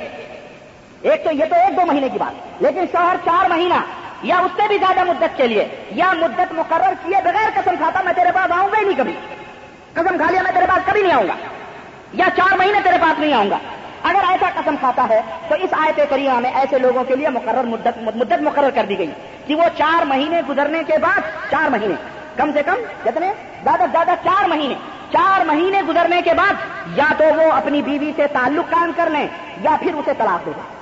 [1.02, 3.74] ایک تو یہ تو ایک دو مہینے کی بات، لیکن شوہر چار مہینہ
[4.22, 8.02] یا اس سے بھی زیادہ مدت کے لیے، یا مدت مقرر کیے بغیر قسم کھاتا
[8.04, 9.12] میں تیرے پاس آؤں گا ہی نہیں کبھی۔
[9.92, 11.32] قسم کھا لیا میں تیرے پاس کبھی نہیں آؤں گا۔
[12.12, 13.58] یا چار مہینے تیرے پاس نہیں آؤں گا۔
[14.02, 17.64] اگر ایسا قسم کھاتا ہے، تو اس آیت کریمہ میں ایسے لوگوں کے لیے مقرر
[17.64, 19.10] مدت مدت مقرر کر دی گئی
[19.46, 21.94] کہ وہ چار مہینے گزرنے کے بعد، چار مہینے،
[22.36, 23.32] کم سے کم کتنے
[23.64, 24.74] زیادہ سے زیادہ چار مہینے
[25.12, 26.54] چار مہینے گزرنے کے بعد،
[26.94, 29.28] یا تو وہ اپنی بیوی سے تعلق قائم کر لیں،
[29.62, 30.77] یا پھر اسے طلاق دے دیں۔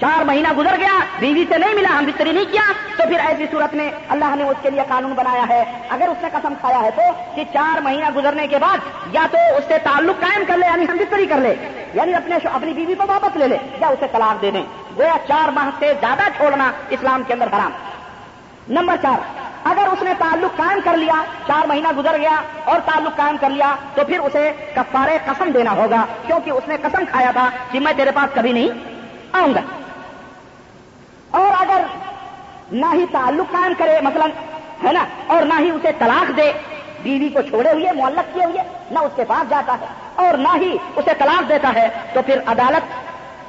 [0.00, 2.62] چار مہینہ گزر گیا، بیوی سے نہیں ملا، ہم بستری نہیں کیا،
[2.96, 6.22] تو پھر ایسی صورت میں اللہ نے اس کے لیے قانون بنایا ہے۔ اگر اس
[6.22, 7.02] نے قسم کھایا ہے تو
[7.34, 10.84] کہ چار مہینہ گزرنے کے بعد یا تو اس سے تعلق قائم کر لے یعنی
[10.90, 11.54] ہم بستری کر لے
[11.94, 14.62] یعنی اپنے اپنی بیوی کو واپس لے لے، یا اسے طلاق دے دیں۔
[14.98, 17.72] گویا چار ماہ سے زیادہ چھوڑنا اسلام کے اندر حرام۔
[18.68, 19.18] نمبر چار،
[19.64, 21.14] اگر اس نے تعلق قائم کر لیا،
[21.46, 25.72] چار مہینہ گزر گیا اور تعلق قائم کر لیا، تو پھر اسے کفارے قسم دینا
[25.72, 28.68] ہوگا، کیونکہ اس نے قسم کھایا تھا کہ میں تیرے پاس کبھی نہیں
[29.32, 29.60] آؤں گا۔
[31.38, 31.82] اور اگر
[32.72, 34.26] نہ ہی تعلق قائم کرے، مثلا،
[34.82, 36.50] ہے نا، اور نہ ہی اسے طلاق دے،
[37.02, 39.86] بیوی کو چھوڑے ہوئے، معلق کیے ہوئے، نہ اس کے پاس جاتا ہے،
[40.22, 42.96] اور نہ ہی اسے طلاق دیتا ہے، تو پھر عدالت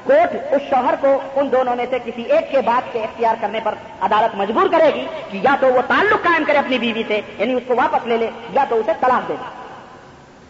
[0.04, 3.60] کوٹ اس شوہر کو ان دونوں میں سے کسی ایک کے بعد کے اختیار کرنے
[3.64, 7.20] پر عدالت مجبور کرے گی کہ یا تو وہ تعلق قائم کرے اپنی بیوی سے
[7.38, 9.34] یعنی اس کو واپس لے لے، یا تو اسے طلاق دے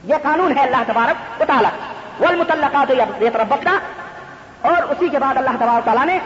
[0.04, 1.70] یہ قانون ہے اللہ تبارک و تعالیٰ۔
[2.20, 3.66] وہ متعلقات یہ طرف
[4.62, 6.18] اور اسی کے بعد اللہ تبارک تعالیٰ نے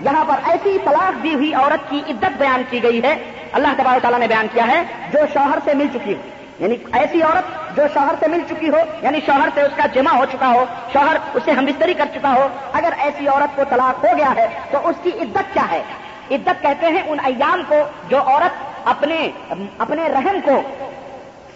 [0.00, 3.16] یہاں پر ایسی طلاق دی ہوئی عورت کی عدت بیان کی گئی ہے۔
[3.52, 4.82] اللہ تبار تعالیٰ نے بیان کیا ہے،
[5.12, 6.20] جو شوہر سے مل چکی ہو۔
[6.58, 10.10] یعنی ایسی عورت جو شوہر سے مل چکی ہو یعنی شوہر سے اس کا جمع
[10.10, 14.04] ہو چکا ہو، شوہر اسے ہم بستری کر چکا ہو۔ اگر ایسی عورت کو طلاق
[14.04, 15.82] ہو گیا ہے، تو اس کی عدت کیا ہے؟
[16.30, 17.74] عدت کہتے ہیں ان ایام کو
[18.08, 19.30] جو عورت اپنے
[19.78, 20.62] اپنے رحم کو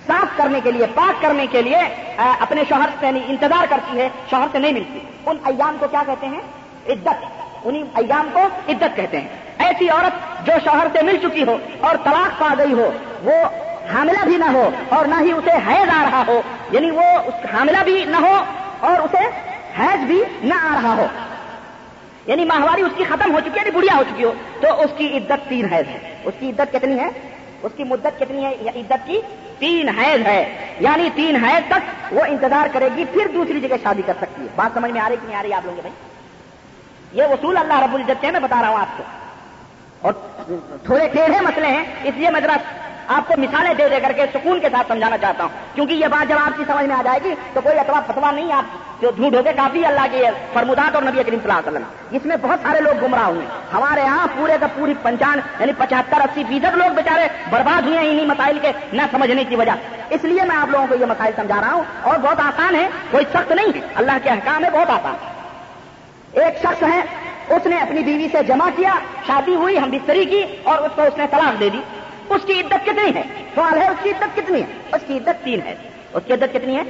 [0.07, 1.77] صاف کرنے کے لیے، پاک کرنے کے لیے
[2.17, 6.03] اپنے شوہر سے یعنی انتظار کرتی ہے، شوہر سے نہیں ملتی۔ ان ایام کو کیا
[6.07, 6.41] کہتے ہیں؟
[6.89, 9.29] عدت۔ انہیں ایام کو عدت کہتے ہیں۔
[9.59, 12.91] ایسی عورت جو شوہر سے مل چکی ہو اور طلاق پا گئی ہو،
[13.23, 13.33] وہ
[13.93, 16.41] حاملہ بھی نہ ہو اور نہ ہی اسے حیض آ رہا ہو۔
[16.71, 17.03] یعنی وہ
[17.53, 18.45] حاملہ بھی نہ ہو
[18.81, 19.29] اور اسے
[19.79, 21.07] حیض بھی نہ آ رہا ہو۔
[22.27, 24.91] یعنی ماہواری اس کی ختم ہو چکی ہے یعنی بڑھیا ہو چکی ہو۔ تو اس
[24.97, 27.09] کی عدت تین حیض ہے اس کی عدت کتنی ہے؟
[27.63, 29.21] اس کی مدت کتنی ہے؟ عدت کی
[29.59, 34.03] تین حیض ہے۔ یعنی تین حیض تک وہ انتظار کرے گی، پھر دوسری جگہ شادی
[34.07, 36.08] کر سکتی ہے۔ بات سمجھ میں آ رہی کہ نہیں آ رہی آپ لوگوں بھائی؟
[37.13, 39.03] یہ اصول اللہ رب العزت کے میں بتا رہا ہوں آپ کو۔
[40.01, 40.13] اور
[40.85, 42.57] تھوڑے ٹیڑھے مسئلے ہیں، اس لیے میں ذرا
[43.09, 46.07] آپ کو مثالیں دے دے کر کے سکون کے ساتھ سمجھانا چاہتا ہوں۔ کیونکہ یہ
[46.07, 48.65] بات جب آپ کی سمجھ میں آ جائے گی، تو کوئی اتوا فتوا نہیں، آپ
[49.03, 52.27] جو جھوٹ ہوگے کافی اللہ کے فرمودات اور نبی کریم صلی اللہ علیہ وسلم۔ اس
[52.27, 56.45] میں بہت سارے لوگ گمراہ ہوئے۔ ہمارے یہاں پورے کا پوری پنچان یعنی پچہتر، اسی
[56.49, 59.73] فیصد لوگ بیچارے برباد ہوئے ہیں انہیں مسائل کے نہ سمجھنے کی وجہ۔
[60.11, 62.89] اس لیے میں آپ لوگوں کو یہ مسائل سمجھا رہا ہوں۔ اور بہت آسان ہے،
[63.11, 65.38] کوئی سخت نہیں ہے اللہ کے احکام ہے بہت آسان۔
[66.33, 67.01] ایک شخص ہے
[67.49, 68.95] اس نے اپنی بیوی سے جمع کیا،
[69.27, 71.81] شادی ہوئی، ہم بستری کی، اور اس کو اس نے طلاق دے دی۔
[72.29, 73.23] اس کی عدت کتنی ہے؟
[73.55, 75.75] سوال ہے، اس کی عدت کتنی ہے؟ اس کی عدت تین ہے۔
[76.13, 76.83] اس کی عدت کتنی ہے؟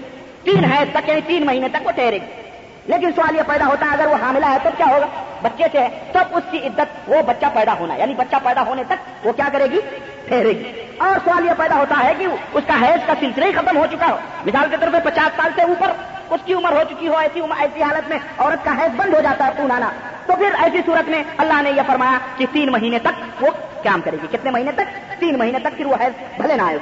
[0.44, 2.42] تین ہے تک یعنی تین مہینے تک وہ ٹھہرے گی۔
[2.86, 5.06] لیکن سوال یہ پیدا ہوتا ہے، اگر وہ حاملہ ہے تو کیا ہوگا؟
[5.42, 8.82] بچے سے ہے تب اس کی عدت، وہ بچہ پیدا ہونا یعنی بچہ پیدا ہونے
[8.88, 9.80] تک وہ کیا کرے گی؟
[10.24, 13.52] ٹھہرے گی۔ اور سوال یہ پیدا ہوتا ہے کہ اس کا حیض کا سلسلہ ہی
[13.52, 14.16] ختم ہو چکا ہو۔
[14.46, 15.90] مثال کے طور پہ پچاس سال سے اوپر
[16.30, 19.20] اس کی عمر ہو چکی ہو، ایسی ایسی حالت میں عورت کا حیض بند ہو
[19.20, 19.90] جاتا ہے، خون آنا۔
[20.26, 23.50] تو پھر ایسی صورت میں اللہ نے یہ فرمایا کہ تین مہینے تک وہ
[23.84, 26.78] کام کرے گی۔ کتنے مہینے تک؟ تین مہینے تک پھر وہ حیض بھلے نہ آئے۔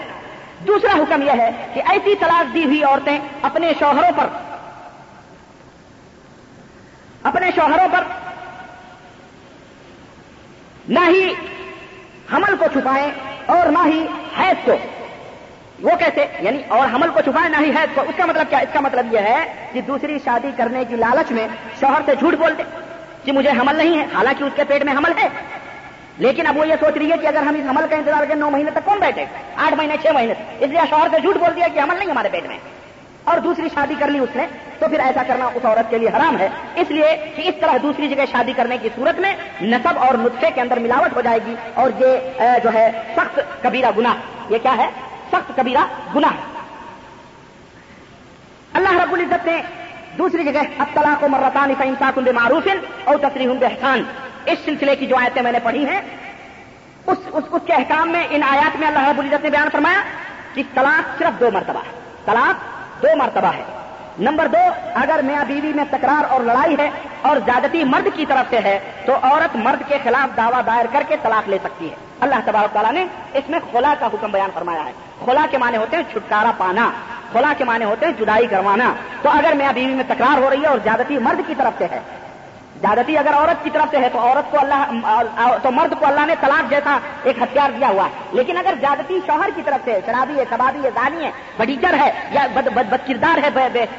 [0.67, 4.27] دوسرا حکم یہ ہے کہ ایسی طلاق دی ہوئی عورتیں اپنے شوہروں پر
[7.23, 8.05] اپنے شوہروں پر
[10.89, 11.35] نہ ہی
[12.33, 13.11] حمل کو چھپائیں
[13.47, 14.07] اور نہ ہی
[14.39, 14.77] حیض کو
[15.83, 18.59] وہ کیسے یعنی اور حمل کو چھپائیں نہ ہی حیض کو اس کا مطلب کیا؟
[18.59, 21.49] اس کا مطلب یہ ہے کہ دوسری شادی کرنے کی لالچ میں
[21.81, 22.63] شوہر سے جھوٹ بولتے
[23.25, 25.29] کہ مجھے حمل نہیں ہے، حالانکہ اس کے پیٹ میں حمل ہے۔
[26.19, 28.35] لیکن اب وہ یہ سوچ رہی ہے کہ اگر ہم اس حمل کا انتظار کریں،
[28.35, 29.25] نو مہینے تک کون بیٹھے؟
[29.57, 32.29] آٹھ مہینے، چھ مہینے۔ اس لیے شوہر سے جھوٹ بول دیا کہ حمل نہیں ہمارے
[32.29, 32.59] پیٹ میں۔
[33.25, 34.47] اور دوسری شادی کر لی اس نے،
[34.79, 37.73] تو پھر ایسا کرنا اس عورت کے لیے حرام ہے۔ اس لیے کہ اس طرح
[37.83, 41.39] دوسری جگہ شادی کرنے کی صورت میں نصب اور نسخے کے اندر ملاوٹ ہو جائے
[41.47, 42.17] گی اور یہ
[42.65, 44.15] جو ہے، سخت کبیرہ گنا
[44.49, 44.89] یہ کیا ہے؟
[45.31, 46.57] سخت کبیرہ گنا ہے۔
[48.73, 49.63] اللہ رب العزت نے
[50.19, 52.69] دوسری جگہ اب طلاق و مرتان انصاف بے معروف
[53.05, 54.03] اور تفریح بحسان
[54.47, 56.01] اس سلسلے کی جو آیتیں میں نے پڑھی ہیں
[57.07, 60.03] اس, اس, اس کے احکام میں ان آیات میں اللہ رب العزت نے بیان فرمایا
[60.55, 62.55] کہ طلاق صرف دو مرتبہ ہے۔ طلاق
[63.03, 63.65] دو مرتبہ ہے۔
[64.19, 66.91] نمبر دو اگر میاں بیوی میں تکرار اور لڑائی ہے
[67.23, 71.03] اور زیادتی مرد کی طرف سے ہے تو عورت مرد کے خلاف دعویٰ دائر کر
[71.09, 74.51] کے طلاق لے سکتی ہے۔ اللہ تبارک تعالیٰ نے اس میں خلا کا حکم بیان
[74.55, 74.93] فرمایا ہے۔
[75.25, 76.91] خلا کے معنی ہوتے ہیں چھٹکارا پانا۔
[77.33, 80.63] خلا کے معنی ہوتے ہیں جدائی کروانا۔ تو اگر میاں بیوی میں تکرار ہو رہی
[80.63, 82.01] ہے اور زیادتی مرد کی طرف سے ہے
[82.81, 86.27] زیادتی اگر عورت کی طرف سے ہے تو عورت کو اللہ تو مرد کو اللہ
[86.27, 89.99] نے طلاق جیسا ایک ہتھیار دیا ہوا ہے۔ لیکن اگر زیادتی شوہر کی طرف سے
[90.07, 93.51] شرابی ہے کبابی ہے دانی ہے بڈیچر ہے، یا بد بد بد کردار ہے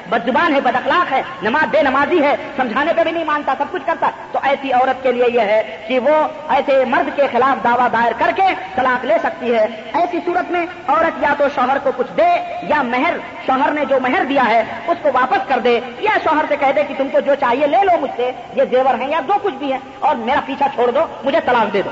[0.10, 3.54] بد زبان ہے، بد اخلاق ہے، نماز بے نمازی ہے، سمجھانے پہ بھی نہیں مانتا،
[3.58, 6.16] سب کچھ کرتا، تو ایسی عورت کے لیے یہ ہے کہ وہ
[6.50, 10.66] ایسے مرد کے خلاف دعویٰ دائر کر کے طلاق لے سکتی ہے۔ ایسی صورت میں
[10.88, 12.30] عورت یا تو شوہر کو کچھ دے،
[12.70, 16.46] یا مہر، شوہر نے جو مہر دیا ہے، اس کو واپس کر دے، یا شوہر
[16.50, 19.10] سے کہہ دے کہ تم کو جو چاہیے لے لو مجھ سے، یہ زیور ہیں
[19.10, 21.90] یا جو کچھ بھی ہے اور میرا پیچھا چھوڑ دو، مجھے طلاق دے دو۔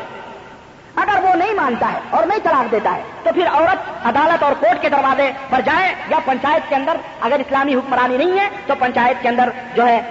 [0.95, 4.51] اگر وہ نہیں مانتا ہے اور نہیں طلاق دیتا ہے، تو پھر عورت عدالت اور
[4.59, 8.73] کورٹ کے دروازے پر جائے یا پنچایت کے اندر، اگر اسلامی حکمرانی نہیں ہے، تو
[8.80, 10.01] پنچایت کے اندر جو ہے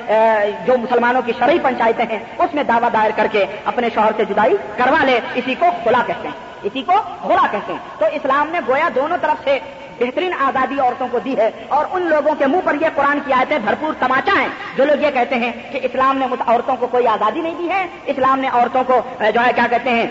[0.67, 4.25] جو مسلمانوں کی شرعی پنچایتیں ہیں، اس میں دعویٰ دائر کر کے اپنے شوہر سے
[4.25, 6.93] جدائی کروا لے۔ اسی کو کھلا کہتے ہیں۔ اسی کو
[7.23, 9.59] برا کہتے ہیں۔ تو اسلام نے گویا دونوں طرف سے
[9.99, 13.33] بہترین آزادی عورتوں کو دی ہے اور ان لوگوں کے منہ پر یہ قرآن کی
[13.33, 17.07] آیتیں بھرپور تماچا ہیں۔ جو لوگ یہ کہتے ہیں کہ اسلام نے عورتوں کو کوئی
[17.07, 20.07] آزادی نہیں دی ہے، اسلام نے عورتوں کو جو ہے، کیا کہتے ہیں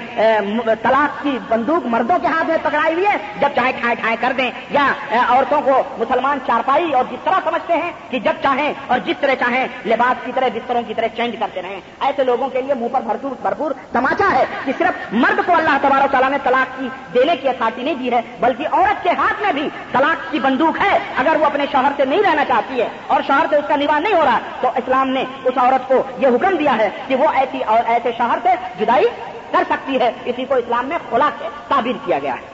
[0.81, 4.33] طلاق کی بندوق مردوں کے ہاتھ میں پکڑائی ہوئی ہے۔ جب چاہے کھائے کھائے کر
[4.37, 4.87] دیں۔ یا
[5.29, 9.35] عورتوں کو مسلمان چارپائی اور جس طرح سمجھتے ہیں کہ جب چاہیں اور جس طرح
[9.39, 12.87] چاہیں، لباس کی طرح، بستروں کی طرح چینج کرتے رہیں۔ ایسے لوگوں کے لیے منہ
[12.91, 16.87] پر بھرپور بھرپور تماچا ہے کہ صرف مرد کو اللہ تبارک تعالیٰ نے طلاق کی
[17.13, 20.81] دینے کی اتھارٹی نہیں دی ہے، بلکہ عورت کے ہاتھ میں بھی طلاق کی بندوق
[20.81, 23.75] ہے، اگر وہ اپنے شوہر سے نہیں رہنا چاہتی ہے اور شوہر سے اس کا
[23.75, 27.15] نواح نہیں ہو رہا، تو اسلام نے اس عورت کو یہ حکم دیا ہے کہ
[27.15, 28.49] وہ ایسی اور ایسے شوہر سے
[28.79, 29.05] جدائی
[29.51, 32.53] کر سکتی ہے۔ اسی کو اسلام میں کھلا کے تعبیر کیا گیا ہے۔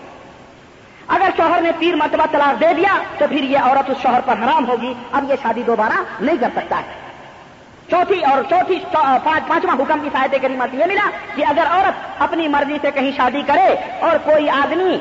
[1.07, 4.33] اگر شوہر نے تین مرتبہ طلاق دے دیا، تو پھر یہ عورت اس شوہر پر
[4.33, 7.09] حرام ہوگی۔ اب یہ شادی دوبارہ نہیں کر سکتا ہے۔
[7.89, 8.79] چوتھی اور چوتھی
[9.47, 13.11] پانچواں حکم کی سہایت کریمہ سے یہ ملا کہ اگر عورت اپنی مرضی سے کہیں
[13.17, 14.97] شادی کرے اور کوئی آدمی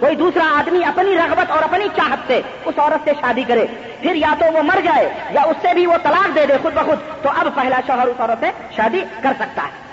[0.00, 3.66] کوئی دوسرا آدمی اپنی رغبت اور اپنی چاہت سے اس عورت سے شادی کرے،
[4.00, 6.74] پھر یا تو وہ مر جائے یا اس سے بھی وہ طلاق دے دے خود
[6.74, 9.84] بخود، تو اب پہلا شوہر اس عورت سے شادی کر سکتا ہے۔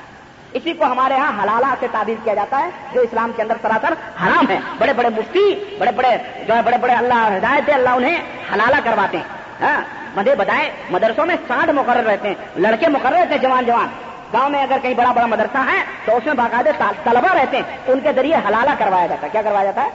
[0.53, 3.93] اسی کو ہمارے ہاں حلالہ سے تعبیر کیا جاتا ہے، جو اسلام کے اندر سراسر
[4.23, 8.17] حرام ہے۔ بڑے بڑے مفتی، بڑے بڑے جو ہے، بڑے بڑے اللہ ہدایت اللہ انہیں
[8.53, 9.27] حلالہ کرواتے ہیں۔
[9.61, 9.81] ہاں
[10.15, 13.87] مدے بدائے مدرسوں میں ساٹھ مقرر رہتے ہیں، لڑکے مقرر رہتے ہیں، جوان جوان۔
[14.33, 16.69] گاؤں میں اگر کہیں بڑا بڑا مدرسہ ہے تو اس میں باقاعدہ
[17.03, 19.89] طلبا رہتے ہیں۔ ان کے ذریعے حلالہ کروایا جاتا ہے۔ کیا کروایا جاتا ہے؟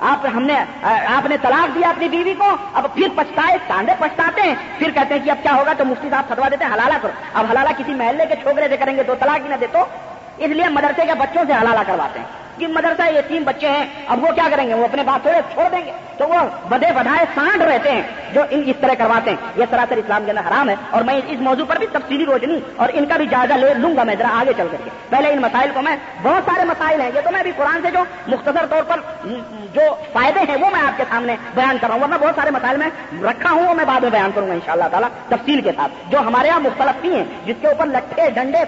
[0.00, 0.64] آپ ہم نے
[1.06, 5.14] آپ نے طلاق دیا اپنی بیوی کو، اب پھر پچھتائے کانڈے پچھتاتے ہیں۔ پھر کہتے
[5.14, 7.68] ہیں کہ اب کیا ہوگا؟ تو مفتی صاحب فتوا دیتے ہیں، حلالہ کرو۔ اب حلالہ
[7.78, 9.84] کسی محلے کے چھوکرے سے کریں گے تو طلاق ہی نہ دے تو۔
[10.38, 12.26] اس لیے مدرسے کے بچوں سے حلالہ کرواتے ہیں۔
[12.58, 15.40] کہ مدرسہ یہ تین بچے ہیں، اب وہ کیا کریں گے؟ وہ اپنے بات تھوڑے
[15.52, 16.34] چھوڑ دیں گے۔ تو وہ
[16.68, 18.02] بدے بدھائے سانڈ رہتے ہیں،
[18.32, 21.20] جو ان اس طرح کرواتے ہیں۔ یہ سراسر اسلام کے اندر حرام ہے اور میں
[21.26, 24.14] اس موضوع پر بھی تفصیلی روشنی اور ان کا بھی جائزہ لے لوں گا میں،
[24.18, 27.20] ذرا آگے چل کر کے۔ پہلے ان مسائل کو میں، بہت سارے مسائل ہیں، یہ
[27.24, 29.00] تو میں بھی قرآن سے جو مختصر طور پر
[29.74, 29.80] جو
[30.12, 32.76] فائدے ہیں وہ میں آپ کے سامنے بیان کر رہا ہوں، ورنہ بہت سارے مسائل
[32.76, 32.88] میں
[33.22, 35.70] رکھا ہوں وہ میں بعد میں بیان کروں گا ان شاء اللہ تعالیٰ تفصیل کے
[35.76, 38.58] ساتھ۔ جو ہمارے یہاں مختلف بھی ہیں، جس کے اوپر لٹھے، ڈنڈے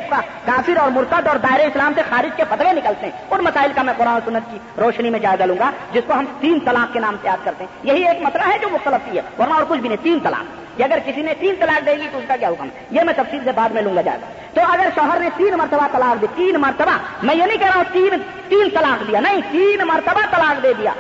[0.45, 3.83] کافر اور مرتد اور دائرے اسلام سے خارج کے فتوے نکلتے ہیں، ان مسائل کا
[3.83, 7.01] میں قرآن سنت کی روشنی میں جائزہ لوں گا، جس کو ہم تین طلاق کے
[7.01, 9.81] نام سے یاد کرتے ہیں۔ یہی ایک مسئلہ ہے جو مختلف ہے، ورنہ اور کچھ
[9.81, 10.45] بھی نہیں، تین طلاق۔
[10.77, 13.14] کہ اگر کسی نے تین طلاق دے گی تو اس کا کیا حکم؟ یہ میں
[13.16, 16.20] تفصیل سے بعد میں لوں گا جائے گا تو اگر شوہر نے تین مرتبہ طلاق
[16.20, 18.11] دی، تین مرتبہ، میں یہ نہیں کہہ رہا ہوں تین
[18.49, 20.93] تین طلاق دیا، نہیں، تین مرتبہ طلاق دے دیا۔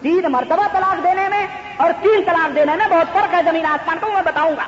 [0.00, 1.46] تین مرتبہ طلاق دینے میں
[1.76, 4.62] اور تین طلاق دینے میں بہت فرق ہے زمین آسمان کو میں بتاؤں گا۔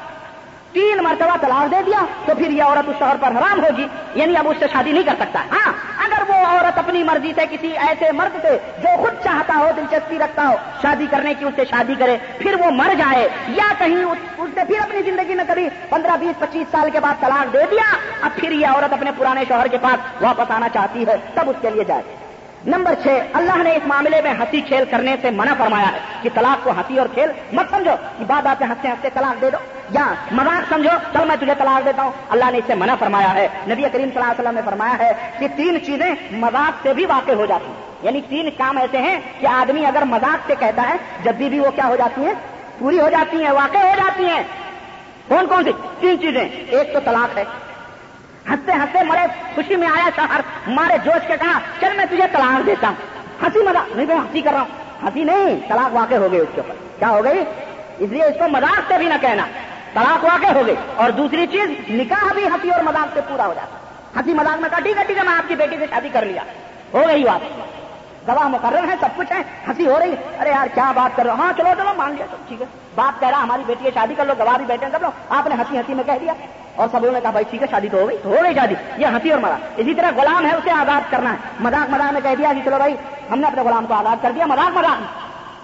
[0.72, 4.36] تین مرتبہ طلاق دے دیا تو پھر یہ عورت اس شوہر پر حرام ہوگی یعنی
[4.36, 5.72] اب اس سے شادی نہیں کر سکتا۔ ہاں
[6.04, 10.18] اگر وہ عورت اپنی مرضی سے کسی ایسے مرد سے جو خود چاہتا ہو، دلچسپی
[10.18, 14.02] رکھتا ہو، شادی کرنے کی اس سے شادی کرے، پھر وہ مر جائے، یا کہیں
[14.04, 17.64] اس سے پھر اپنی زندگی میں کبھی پندرہ، بیس، پچیس سال کے بعد طلاق دے
[17.70, 17.92] دیا،
[18.22, 21.56] اب پھر یہ عورت اپنے پرانے شوہر کے پاس واپس آنا چاہتی ہے، تب اس
[21.60, 22.02] کے لیے جائے
[22.66, 26.30] نمبر چھ، اللہ نے اس معاملے میں ہنسی کھیل کرنے سے منع فرمایا ہے کہ
[26.34, 29.56] طلاق کو ہنسی اور کھیل مت سمجھو کہ بعد آتے ہنستے ہنستے طلاق دے دو
[29.90, 33.34] یا مذاق سمجھو، چل میں تجھے طلاق دیتا ہوں۔ اللہ نے اس سے منع فرمایا
[33.34, 36.94] ہے۔ نبی کریم صلی اللہ علیہ وسلم نے فرمایا ہے کہ تین چیزیں مذاق سے
[36.94, 40.54] بھی واقع ہو جاتی ہیں۔ یعنی تین کام ایسے ہیں کہ آدمی اگر مذاق سے
[40.58, 42.34] کہتا ہے، جب بھی وہ کیا ہو جاتی ہیں؟
[42.78, 44.42] پوری ہو جاتی ہیں، واقع ہو جاتی ہیں۔
[45.28, 47.44] کون کون سی؟ تین چیزیں۔ ایک تو طلاق ہے۔
[48.50, 52.66] ہنستے ہنستے مرے، خوشی میں آیا شوہر، مارے جوش کے کہا، چل میں تجھے طلاق
[52.66, 52.94] دیتا ہوں۔
[53.42, 54.68] ہنسی مزاق نہیں تو ہنسی کر رہا ہوں۔
[55.02, 57.44] ہنسی نہیں، طلاق واقع ہو گئی اس کے اوپر۔ کیا ہو گئی؟
[57.98, 59.46] اس لیے اس کو مذاق سے بھی نہ کہنا۔
[59.94, 63.52] طلاق واقع ہو گئی۔ اور دوسری چیز، نکاح بھی ہنسی اور مذاق سے پورا ہو
[63.54, 63.76] جاتا۔
[64.20, 66.24] ہنسی مذاق میں کہا، ٹھیک ہے ٹھیک ہے، میں آپ کی بیٹی سے شادی کر
[66.24, 66.42] لیا۔
[66.94, 67.40] ہو گئی بات۔
[68.28, 71.30] گواہ مقرر ہے سب کچھ ہے ہنسی ہو رہی ارے یار، کیا بات کر رہے
[71.30, 74.14] ہو؟ ہاں چلو چلو، مان لیا ٹھیک ہے۔ بات کہہ رہا، ہماری بیٹی ہے، شادی
[74.14, 76.32] کر لو، گواہ بھی بیٹھے کر لو آپ نے ہنسی ہنسی میں کہہ دیا۔
[76.76, 78.74] اور سب لوگوں نے کہا، بھائی، ٹھیک ہے، شادی تو ہو گئی ہو گئی شادی۔
[78.96, 82.20] یہ ہنسی اور مذاق۔ اسی طرح غلام ہے، اسے آزاد کرنا ہے۔ مذاق مذاق میں
[82.20, 82.94] کہہ دیا کہ چلو بھائی،
[83.30, 84.96] ہم نے اپنے غلام کو آزاد کر دیا، مذاق مذاق۔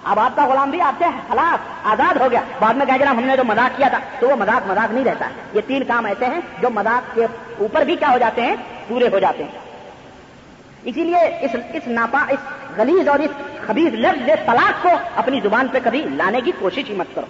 [0.04, 3.18] اب آپ کا غلام بھی آپ سے خلاف آزاد ہو گیا۔ بعد میں کہا، جناب،
[3.18, 6.04] ہم نے جو مذاق کیا تھا، تو وہ مذاق مذاق نہیں رہتا۔ یہ تین کام
[6.04, 7.26] ایسے ہیں جو مذاق کے
[7.58, 8.56] اوپر بھی کیا ہو جاتے ہیں؟
[8.88, 9.67] پورے ہو جاتے ہیں۔
[10.88, 12.38] اسی لیے اس اس ناپا، اس
[12.76, 13.30] غلیظ اور اس
[13.66, 17.26] خبیز لفظ طلاق کو اپنی زبان پہ کبھی لانے کی کوشش ہی مت کرو۔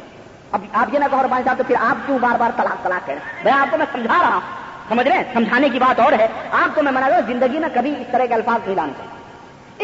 [0.52, 3.06] اب آپ یہ نہ کہو ربانی صاحب تو پھر آپ کیوں بار بار طلاق طلاق
[3.06, 4.40] کریں میں آپ کو میں سمجھا رہا ہوں۔
[4.88, 7.58] سمجھ رہے ہیں؟ سمجھانے کی بات اور ہے۔ آپ کو میں منا رہا ہوں زندگی
[7.58, 9.18] میں کبھی اس طرح کے الفاظ نہیں لانے چاہیے۔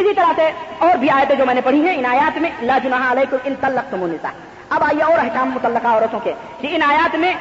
[0.01, 2.79] اسی طرح سے اور بھی آیتیں جو میں نے پڑھی ہیں ان آیات میں لا
[2.79, 4.07] جناح علیکم ان تلق تم
[4.71, 7.35] اب آئیے اور احکام متعلقہ عورتوں کے۔ کہ ان آیات میں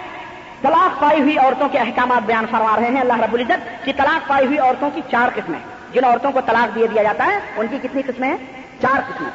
[0.61, 4.27] طلاق پائی ہوئی عورتوں کے احکامات بیان فرما رہے ہیں۔ اللہ رب العزت کہ طلاق
[4.27, 5.59] پائی ہوئی عورتوں کی چار قسمیں
[5.93, 8.37] جن عورتوں کو طلاق دے دیا جاتا ہے، ان کی کتنی قسمیں ہیں؟
[8.81, 9.29] چار قسمیں۔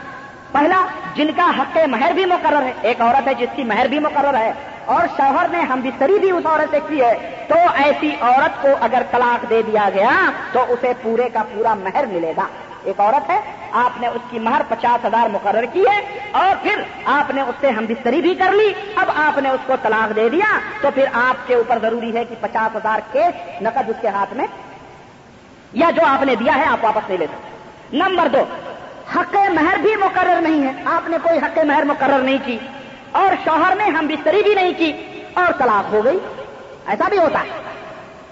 [0.52, 3.98] پہلا، جن کا حق مہر بھی مقرر ہے۔ ایک عورت ہے جس کی مہر بھی
[3.98, 4.52] مقرر ہے۔
[4.84, 8.68] اور شوہر نے ہم بستری بھی اس عورت سے کی ہے۔ تو ایسی عورت کو
[8.80, 12.46] اگر طلاق دے دیا گیا، تو اسے پورے کا پورا مہر ملے گا۔
[12.84, 13.40] ایک عورت ہے،
[13.72, 16.00] آپ نے اس کی مہر پچاس ہزار مقرر کی ہے۔
[16.30, 19.60] اور پھر آپ نے اس سے ہم بستری بھی کر لی۔ اب آپ نے اس
[19.66, 23.62] کو طلاق دے دیا، تو پھر آپ کے اوپر ضروری ہے کہ پچاس ہزار کیس
[23.62, 24.46] نقد اس کے ہاتھ میں
[25.72, 27.48] یا جو آپ نے دیا ہے، آپ واپس نہیں لے سکتے۔
[27.96, 28.44] نمبر دو،
[29.16, 32.58] حق مہر بھی مقرر نہیں ہے۔ آپ نے کوئی حق مہر مقرر نہیں کی۔
[33.12, 36.18] اور شوہر نے ہم بستری بھی نہیں کی۔ اور طلاق ہو گئی۔
[36.86, 37.48] ایسا بھی ہوتا ہے۔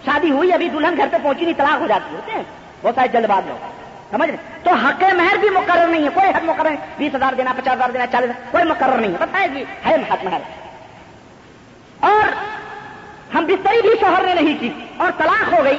[0.04, 2.42] شادی ہوئی، ابھی دلہن گھر پہ پہنچی نہیں، طلاق ہو جاتی ہوتے ہیں
[2.82, 3.66] بہت سارے جلد باز لوگ
[4.10, 7.32] سمجھ رہے تو حق مہر بھی مقرر نہیں ہے۔ کوئی حق مقرر نہیں۔ بیس ہزار
[7.32, 10.40] دینا، پچاس ہزار دینا، چالیس کوئی مقرر نہیں ہے۔ بتائے جی ہے حق مہر۔
[12.00, 12.28] اور
[13.34, 15.78] ہم بستری بھی شوہر نے نہیں کی۔ اور طلاق ہو گئی۔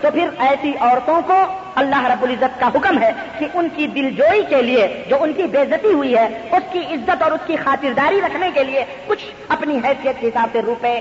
[0.00, 1.44] تو پھر ایسی عورتوں کو
[1.74, 5.32] اللہ رب العزت کا حکم ہے کہ ان کی دل جوئی کے لیے جو ان
[5.32, 9.24] کی بےزتی ہوئی ہے، اس کی عزت اور اس کی خاطرداری رکھنے کے لیے کچھ
[9.48, 11.00] اپنی حیثیت کے حساب سے روپے،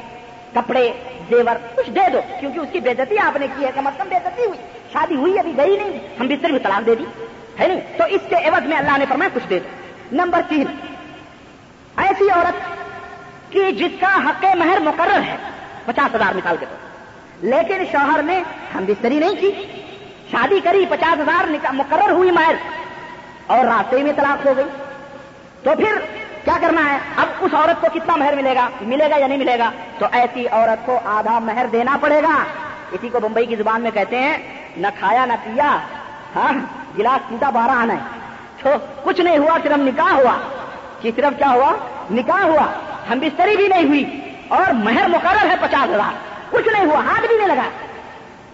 [0.53, 0.91] کپڑے،
[1.29, 4.07] زیور کچھ دے دو، کیونکہ اس کی بےزتی آپ نے کی ہے، کم از کم
[4.09, 4.59] بےزتی ہوئی،
[4.93, 7.05] شادی ہوئی ابھی گئی نہیں، ہم بستر بھی طلاق دے دی،
[7.59, 9.69] ہے نہیں؟ تو اس کے عوض میں اللہ نے فرمایا کچھ دے دو۔
[10.11, 10.63] نمبر تین،
[11.97, 12.61] ایسی عورت
[13.51, 15.35] کی جس کا حق مہر مقرر ہے،
[15.85, 16.86] پچاس ہزار مثال کے طور
[17.41, 18.43] لیکن شوہر نے
[18.75, 19.51] ہم بستری نہیں کی۔
[20.31, 22.55] شادی کری، پچاس ہزار مقرر ہوئی مہر
[23.47, 24.65] اور راستے میں طلاق ہو گئی۔
[25.63, 25.95] تو پھر
[26.43, 29.37] کیا کرنا ہے؟ اب اس عورت کو کتنا مہر ملے گا؟ ملے گا یا نہیں
[29.37, 32.43] ملے گا؟ تو ایسی عورت کو آدھا مہر دینا پڑے گا۔
[32.91, 34.37] اسی کو بمبئی کی زبان میں کہتے ہیں،
[34.77, 35.77] نہ کھایا، نہ پیا۔
[36.35, 36.53] ہاں
[36.97, 37.99] گلاس سیدھا بارہ آنا ہے۔
[38.61, 38.69] تو
[39.03, 40.37] کچھ نہیں ہوا، صرف نکاح ہوا۔
[41.01, 41.71] کہ صرف کیا ہوا؟
[42.11, 42.65] نکاح ہوا۔
[43.11, 47.27] ہم بستری بھی نہیں ہوئی۔ اور مہر مقرر ہے پچاس ہزار۔ کچھ نہیں ہوا، ہاتھ
[47.27, 47.69] بھی نہیں لگا۔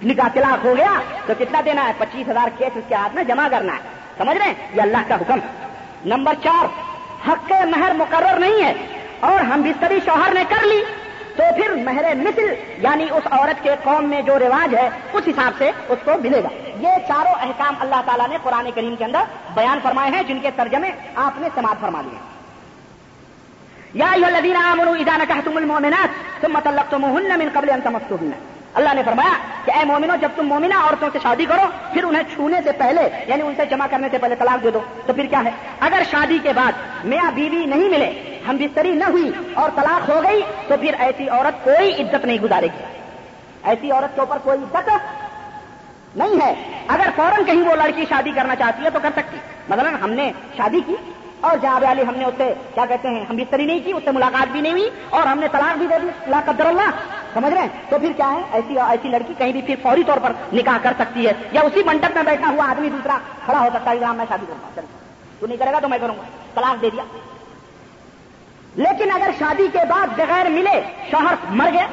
[0.04, 3.24] نکاح طلاق ہو گیا تو کتنا دینا ہے؟ پچیس ہزار کیس اس کے ہاتھ میں
[3.24, 3.80] جمع کرنا ہے۔
[4.18, 5.40] سمجھ رہے ہیں؟ یہ اللہ کا حکم۔
[6.06, 6.66] نمبر چار،
[7.30, 8.74] حق مہر مقرر نہیں ہے
[9.20, 10.84] اور ہم بستری شوہر نے کر لی۔
[11.36, 15.54] تو پھر مہر مثل یعنی اس عورت کے قوم میں جو رواج ہے، اس حساب
[15.58, 19.20] سے اس کو ملے گا۔ یہ چاروں احکام اللہ تعالیٰ نے قرآن کریم کے اندر
[19.54, 22.33] بیان فرمائے ہیں، جن کے ترجمے آپ نے سماعت فرما لیے
[23.94, 26.10] یا الذین آمنوا اذا نکحتم المؤمنات
[26.42, 28.32] ثم طلقتموهن من قبل ان تمسوهن.
[28.74, 29.34] اللہ نے فرمایا
[29.66, 31.62] کہ اے مومنو، جب تم مومنہ عورتوں سے شادی کرو،
[31.94, 34.80] پھر انہیں چھونے سے پہلے یعنی ان سے جمع کرنے سے پہلے طلاق دے دو۔
[35.06, 36.72] تو پھر کیا ہے؟ اگر شادی کے بعد
[37.04, 41.30] میاں بیوی نہیں ملے، ہم بستری نہ ہوئی اور طلاق ہو گئی، تو پھر ایسی
[41.30, 42.84] عورت کوئی عزت نہیں گزارے گی۔
[43.64, 44.90] ایسی عورت کے اوپر کوئی عزت
[46.18, 46.54] نہیں ہے۔
[46.88, 49.38] اگر فوراً کہیں وہ لڑکی شادی کرنا چاہتی ہے تو کر سکتی۔
[49.70, 50.96] مثلا ہم نے شادی کی
[51.44, 54.04] اور جہاں علی ہم نے اس سے کیا کہتے ہیں، ہم بستری نہیں کی، اس
[54.06, 56.90] سے ملاقات بھی نہیں ہوئی اور ہم نے طلاق بھی دے دی اللہ قدر اللہ
[57.34, 60.18] سمجھ رہے ہیں؟ تو پھر کیا ہے؟ ایسی ایسی لڑکی کہیں بھی پھر فوری طور
[60.18, 63.68] پر نکاح کر سکتی ہے یا اسی منڈپ میں بیٹھا ہوا آدمی دوسرا کھڑا ہو
[63.74, 64.82] سکتا ہے میں شادی کروں گا
[65.40, 66.24] تو نہیں کرے گا تو میں کروں گا۔
[66.54, 67.04] طلاق دے دیا۔
[68.76, 70.82] لیکن اگر شادی کے بعد بغیر ملے
[71.12, 71.88] شوہر مر گیا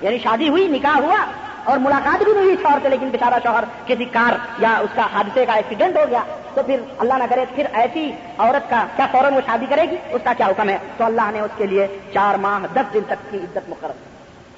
[0.00, 1.24] یعنی شادی ہوئی، نکاح ہوا
[1.64, 5.06] اور ملاقات بھی نہیں ہوئی شوہر سے، لیکن بیچارہ شوہر کسی کار یا اس کا
[5.12, 6.20] حادثے کا ایکسیڈنٹ ہو گیا،
[6.54, 9.96] تو پھر اللہ نہ کرے، پھر ایسی عورت کا کیا فوراً وہ شادی کرے گی؟
[10.10, 13.00] اس کا کیا حکم ہے؟ تو اللہ نے اس کے لیے چار ماہ، دس دن
[13.06, 13.92] تک کی عزت مقرر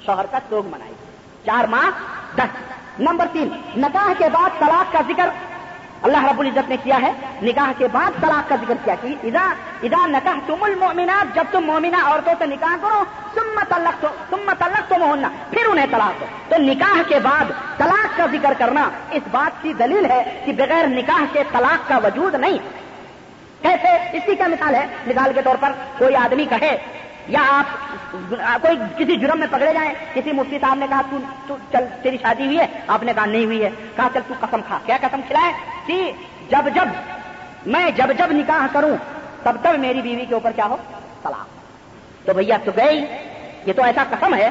[0.05, 0.93] شوہر کا سوگ منائی۔
[1.45, 1.89] چار ماہ،
[2.35, 5.29] دس۔ نمبر تین، نکاح کے بعد طلاق کا ذکر۔
[6.03, 9.53] اللہ رب العزت نے کیا ہے؟ نکاح کے بعد طلاق کا ذکر کیا کہ ادا
[9.83, 14.51] ادا نکاح تم المومنات جب تم مومنہ عورتوں سے نکاح کرو تم الگ تو تم
[14.59, 14.95] الگ تو
[15.51, 17.45] پھر انہیں طلاق دو۔ تو نکاح کے بعد
[17.77, 21.97] طلاق کا ذکر کرنا اس بات کی دلیل ہے کہ بغیر نکاح کے طلاق کا
[21.97, 22.57] وجود نہیں۔
[23.61, 26.77] کیسے؟ اس کی کیا مثال ہے؟ مثال کے طور پر کوئی آدمی کہے
[27.27, 27.61] یا
[28.43, 31.17] آپ کوئی کسی جرم میں پکڑے جائیں کسی مفتی صاحب نے کہا تو,
[31.47, 34.33] تو چل تیری شادی ہوئی ہے۔ آپ نے کہا نہیں ہوئی ہے۔ کہا چل تو
[34.39, 35.53] قسم کھا۔ کیا قسم کھلائے؟
[35.85, 36.11] کہ
[36.49, 36.87] جب جب
[37.65, 38.97] میں جب جب نکاح کروں
[39.43, 40.77] تب تب میری بیوی کے اوپر کیا ہو
[41.23, 41.47] طلاق
[42.25, 43.05] تو بھیا تو گئی۔
[43.65, 44.49] یہ تو ایسا قسم ہے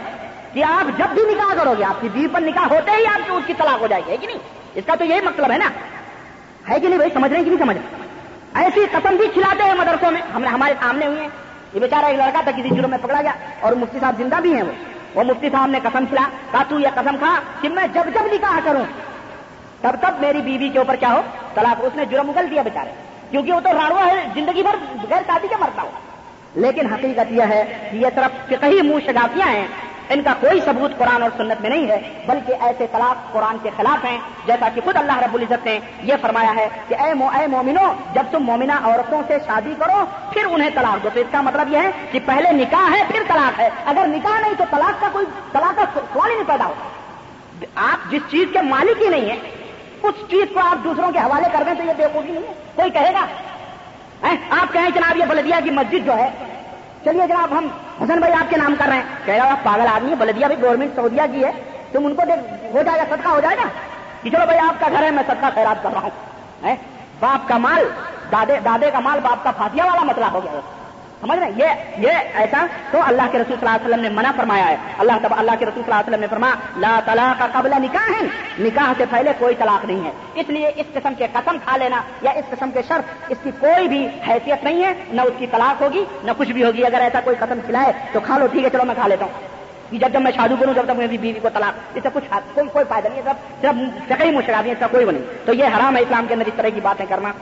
[0.52, 3.26] کہ آپ جب بھی نکاح کرو گے آپ کی بیوی پر نکاح ہوتے ہی آپ
[3.26, 4.38] کی اس کی طلاق ہو جائے گی ہے کہ نہیں؟
[4.74, 5.68] اس کا تو یہی مطلب ہے نا۔
[6.68, 8.06] ہے کہ نہیں بھائی سمجھ رہے ہیں کہ نہیں سمجھ رہے؟
[8.64, 11.45] ایسی قسم بھی کھلاتے ہیں مدرسوں میں۔ ہم نے ہمارے سامنے ہوئے ہیں۔
[11.76, 14.54] یہ بیچارہ ایک لڑکا تھا کسی جرم میں پکڑا گیا اور مفتی صاحب زندہ بھی
[14.54, 14.72] ہیں وہ۔
[15.14, 18.32] وہ مفتی صاحب نے قسم کھلا، کہا، تو یہ قسم کھا کہ میں جب جب
[18.32, 18.84] نکاح کروں۔
[19.80, 21.20] تب تب میری بیوی کے اوپر کیا ہو؟
[21.54, 22.90] طلاق، اس نے جرم اگل دیا بیچارے
[23.30, 24.76] کیونکہ وہ تو راڑوا ہے، زندگی بھر
[25.10, 25.90] غیر شادی کے مرتا ہو۔
[26.54, 29.66] لیکن حقیقت یہ ہے کہ یہ طرف کہیں منہ شگافیاں ہیں۔
[30.08, 33.70] ان کا کوئی ثبوت قرآن اور سنت میں نہیں ہے، بلکہ ایسے طلاق قرآن کے
[33.76, 37.28] خلاف ہیں، جیسا کہ خود اللہ رب العزت نے یہ فرمایا ہے کہ اے مو،
[37.28, 41.26] اے مومنو، جب تم مومنہ عورتوں سے شادی کرو، پھر انہیں طلاق دو۔ تو اس
[41.30, 44.64] کا مطلب یہ ہے کہ پہلے نکاح ہے، پھر طلاق ہے۔ اگر نکاح نہیں، تو
[44.70, 46.88] طلاق کا کوئی، طلاق کا سوال ہی نہیں پیدا ہوتا۔
[47.74, 49.36] آپ جس چیز کے مالک ہی نہیں ہے
[50.02, 52.90] اس چیز کو آپ دوسروں کے حوالے کر دیں تو یہ بےقوفی نہیں ہے۔ کوئی
[52.90, 53.26] کہے گا؟
[54.50, 56.30] آپ کہیں جناب یہ بلدیا کی مسجد جو ہے
[57.06, 57.66] چلیے جناب، ہم
[58.02, 60.48] حسن بھائی آپ کے نام کر رہے ہیں۔ کہہ رہا آپ پاگل آدمی ہے بلدیا
[60.48, 61.50] بھی گورنمنٹ سعودیہ کی ہے۔
[61.92, 63.68] تم ان کو دیکھ، ہو جائے گا، صدقہ ہو جائے گا۔
[64.22, 66.76] کہ چلو بھائی، آپ کا گھر ہے، میں صدقہ خیرات کر رہا ہوں۔
[67.20, 67.84] باپ کا مال،
[68.32, 70.60] دادے دادے کا مال باپ کا فاتیا والا مسئلہ ہو گیا۔
[71.20, 71.66] سمجھ رہے یہ
[71.98, 75.12] یہ ایسا تو اللہ کے رسول صلی اللہ علیہ وسلم نے منع فرمایا ہے۔ اللہ
[75.22, 78.10] تب اللہ کے رسول صلی اللہ علیہ وسلم نے فرمایا، لا طلاق کا قبل نکاح
[78.10, 78.26] ہے
[78.58, 82.00] نکاح سے پہلے کوئی طلاق نہیں ہے۔ اس لیے اس قسم کے قسم کھا لینا
[82.22, 85.46] یا اس قسم کے شرط، اس کی کوئی بھی حیثیت نہیں ہے۔ نہ اس کی
[85.46, 88.64] طلاق ہوگی، نہ کچھ بھی ہوگی۔ اگر ایسا کوئی قسم کھلائے تو کھا لو، ٹھیک
[88.64, 89.32] ہے، چلو میں کھا لیتا ہوں۔
[89.92, 92.68] جب جب میں شادی کروں، جب تک میری بیوی کو طلاق، اس سے کچھ کوئی
[92.68, 93.74] کوئی فائدہ نہیں ہے۔ سب صرف
[94.08, 96.52] چکئی مشکل اس کا کوئی وہ نہیں۔ تو یہ حرام ہے اسلام کے اندر، اس
[96.56, 97.32] طرح کی باتیں کرنا۔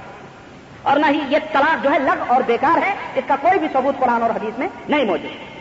[0.84, 3.68] اور نہ ہی یہ طلاق جو ہے لگ اور بیکار ہے، اس کا کوئی بھی
[3.72, 5.54] ثبوت قرآن اور حدیث میں نہیں موجود۔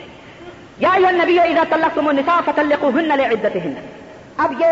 [0.82, 3.74] یا یہ نبی عزت اللہ تم نسا فتل کو عزت ہند
[4.38, 4.68] اب یہ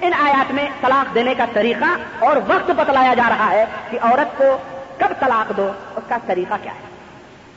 [0.00, 1.84] ان آیات میں طلاق دینے کا طریقہ
[2.24, 4.58] اور وقت بتلایا جا رہا ہے کہ عورت کو
[4.98, 6.94] کب طلاق دو، اس کا طریقہ کیا ہے۔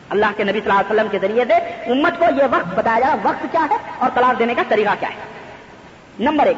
[0.09, 1.53] اللہ کے نبی صلی اللہ علیہ وسلم کے ذریعے سے
[1.91, 5.09] امت کو یہ وقت بتایا جا وقت کیا ہے اور طلاق دینے کا طریقہ کیا
[5.09, 5.21] ہے۔
[6.19, 6.57] نمبر ایک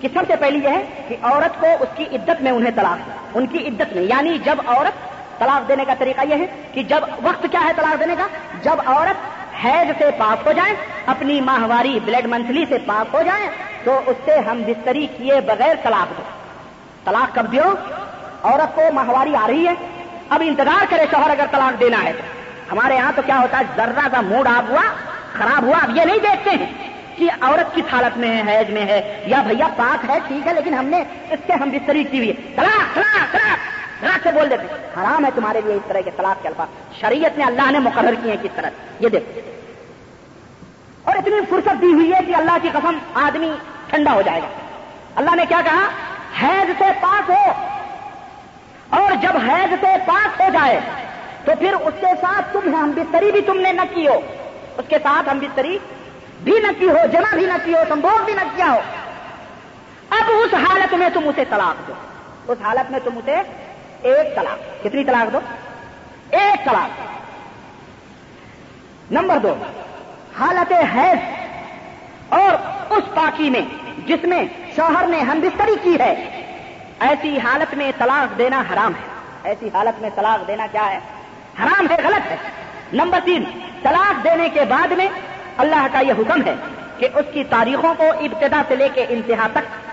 [0.00, 3.10] کہ سب سے پہلی یہ ہے کہ عورت کو اس کی عدت میں انہیں طلاق
[3.34, 7.00] ان کی عدت میں یعنی جب عورت طلاق دینے کا طریقہ یہ ہے کہ جب
[7.22, 8.26] وقت کیا ہے طلاق دینے کا؟
[8.62, 10.74] جب عورت حیض سے پاک ہو جائے،
[11.06, 13.48] اپنی ماہواری بلڈ منتھلی سے پاک ہو جائے،
[13.84, 16.22] تو اس سے ہم بستری کیے بغیر طلاق دو
[17.04, 17.74] طلاق کب دیو؟
[18.42, 19.74] عورت کو ماہواری آ رہی ہے،
[20.30, 22.12] اب انتظار کرے شوہر اگر طلاق دینا ہے
[22.72, 24.82] ہمارے یہاں تو کیا ہوتا ہے؟ ذرہ کا موڈ آپ ہوا،
[25.32, 26.85] خراب ہوا، اب یہ نہیں دیکھتے ہیں۔
[27.16, 30.54] کہ عورت کس حالت میں ہے، حیض میں ہے۔ یا بھیا پاک ہے، ٹھیک ہے،
[30.54, 32.98] لیکن ہم نے اس سے ہم بستری کی ہوئی طلاق
[34.22, 36.68] سے بول دیتے حرام ہے تمہارے لیے اس طرح کے طلاق کے الفاظ۔
[37.00, 39.38] شریعت نے اللہ نے مقرر کیے ہیں کس طرح؟ یہ دیکھ
[41.02, 43.50] اور اتنی فرصت دی ہوئی ہے کہ اللہ کی قسم آدمی
[43.86, 44.46] ٹھنڈا ہو جائے گا۔
[45.14, 45.88] اللہ نے کیا کہا؟
[46.42, 47.52] حیض سے پاک ہو۔
[48.90, 50.80] اور جب حیض سے پاک ہو جائے،
[51.44, 54.20] تو پھر اس کے ساتھ تم ہم بستری بھی تم نے نہ کی ہو۔
[54.76, 55.78] اس کے ساتھ ہم بستری
[56.44, 58.80] بھی نہ کی ہو، جمع بھی نہ کی ہو سمبھوگ بھی نہ کیا ہو۔
[60.10, 61.92] اب اس حالت میں تم اسے طلاق دو۔
[62.48, 63.36] اس حالت میں تم اسے
[64.02, 65.40] ایک طلاق۔ کتنی طلاق دو؟
[66.30, 66.90] ایک طلاق۔
[69.10, 69.54] نمبر دو،
[70.38, 71.18] حالت حیض۔
[72.28, 72.54] اور
[72.92, 73.60] اس پاکی میں،
[74.06, 74.44] جس میں
[74.76, 76.12] شوہر نے ہم بستری کی ہے۔
[77.00, 79.08] ایسی حالت میں طلاق دینا حرام ہے۔
[79.42, 80.98] ایسی حالت میں طلاق دینا کیا ہے؟
[81.62, 82.36] حرام ہے، غلط ہے۔
[82.92, 83.44] نمبر تین،
[83.82, 85.08] طلاق دینے کے بعد میں
[85.58, 86.54] اللہ کا یہ حکم ہے
[86.98, 89.86] کہ اس کی تاریخوں کو ابتدا سے لے کے انتہا تک،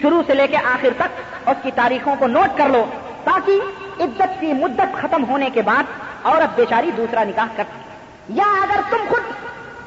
[0.00, 2.84] شروع سے لے کے آخر تک اس کی تاریخوں کو نوٹ کر لو
[3.24, 3.52] تاکہ
[4.00, 5.82] عزت کی مدت ختم ہونے کے بعد
[6.24, 7.94] عورت بیچاری دوسرا نکاح کر سکے۔
[8.28, 9.22] یا اگر تم خود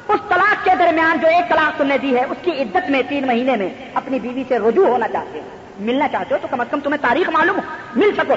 [0.08, 3.02] اس طلاق کے درمیان جو ایک طلاق تم نے دی ہے، اس کی عزت میں
[3.08, 5.48] تین مہینے میں اپنی بیوی سے رجوع ہونا چاہتے ہو،
[5.78, 7.62] ملنا چاہتے ہو، تو کم از کم تمہیں تاریخ معلوم ہو،
[7.96, 8.34] مل سکو۔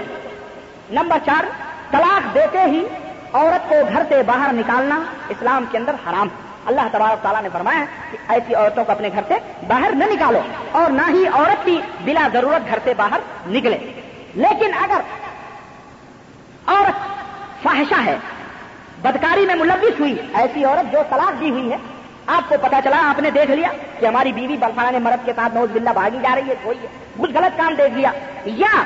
[0.90, 1.44] نمبر چار،
[1.92, 2.86] طلاق دیتے ہی
[3.34, 6.28] عورت کو گھر سے باہر نکالنا اسلام کے اندر حرام۔
[6.66, 9.34] اللہ تبارک تعالیٰ نے فرمایا کہ ایسی عورتوں کو اپنے گھر سے
[9.68, 13.78] باہر نہ نکالو اور نہ ہی عورت کی بلا ضرورت گھر سے باہر نکلے۔
[14.36, 15.00] لیکن اگر
[16.68, 16.96] عورت
[17.64, 18.18] فاحشہ ہے،
[19.02, 21.78] بدکاری میں ملوث ہوئی، ایسی عورت جو طلاق دی ہوئی ہے،
[22.28, 23.70] آپ کو پتا چلا، آپ نے دیکھ لیا
[24.00, 26.88] کہ ہماری بیوی بلفانہ مرد کے ساتھ نوز بلّہ بھاگی جا رہی ہے، کوئی ہے
[27.18, 28.12] کچھ غلط کام دیکھ لیا۔
[28.46, 28.84] یا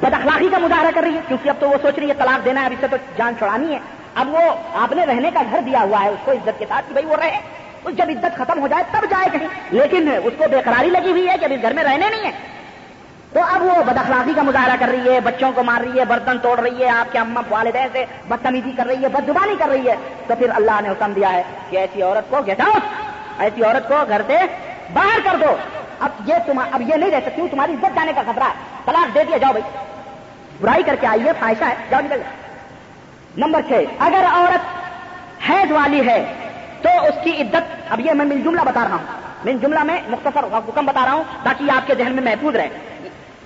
[0.00, 2.44] بد اخلاقی کا مظاہرہ کر رہی ہے، کیونکہ اب تو وہ سوچ رہی ہے، طلاق
[2.44, 3.78] دینا ہے، اب اس سے تو جان چھڑانی ہے۔
[4.14, 4.40] اب وہ
[4.74, 7.06] آپ نے رہنے کا گھر دیا ہوا ہے، اس کو عزت کے ساتھ کہ بھائی
[7.06, 7.40] وہ رہے،
[7.84, 11.28] اس جب عزت ختم ہو جائے تب جائے کہیں۔ لیکن اس کو بےقراری لگی ہوئی
[11.28, 12.30] ہے کہ ابھی گھر میں رہنے نہیں ہے۔
[13.32, 16.04] تو اب وہ بد اخلاقی کا مظاہرہ کر رہی ہے، بچوں کو مار رہی ہے،
[16.04, 19.54] برتن توڑ رہی ہے، آپ کے اما والدین سے بدتمیزی کر رہی ہے بد زبانی
[19.58, 19.94] کر رہی ہے۔
[20.26, 22.80] تو پھر اللہ نے حکم دیا ہے کہ ایسی عورت کو گیٹ آؤٹ
[23.38, 24.38] ایسی عورت کو گھر سے
[24.92, 25.56] باہر کر دو۔
[26.00, 28.52] اب یہ تم اب یہ نہیں رہ سکتی ہوں، تمہاری عزت جانے کا خطرہ ہے۔
[28.84, 29.78] طلاق دے دیا، جاؤ بھائی۔
[30.60, 32.20] برائی کر کے آئی ہے فائشہ ہے۔ جاؤ نکل۔
[33.36, 34.88] نمبر چھ، اگر عورت
[35.50, 36.24] حیض والی ہے
[36.82, 40.00] تو اس کی عدت اب یہ میں من جملہ بتا رہا ہوں۔ من جملہ میں
[40.08, 42.68] مختصر حکم بتا رہا ہوں تاکہ آپ کے ذہن میں محفوظ رہے۔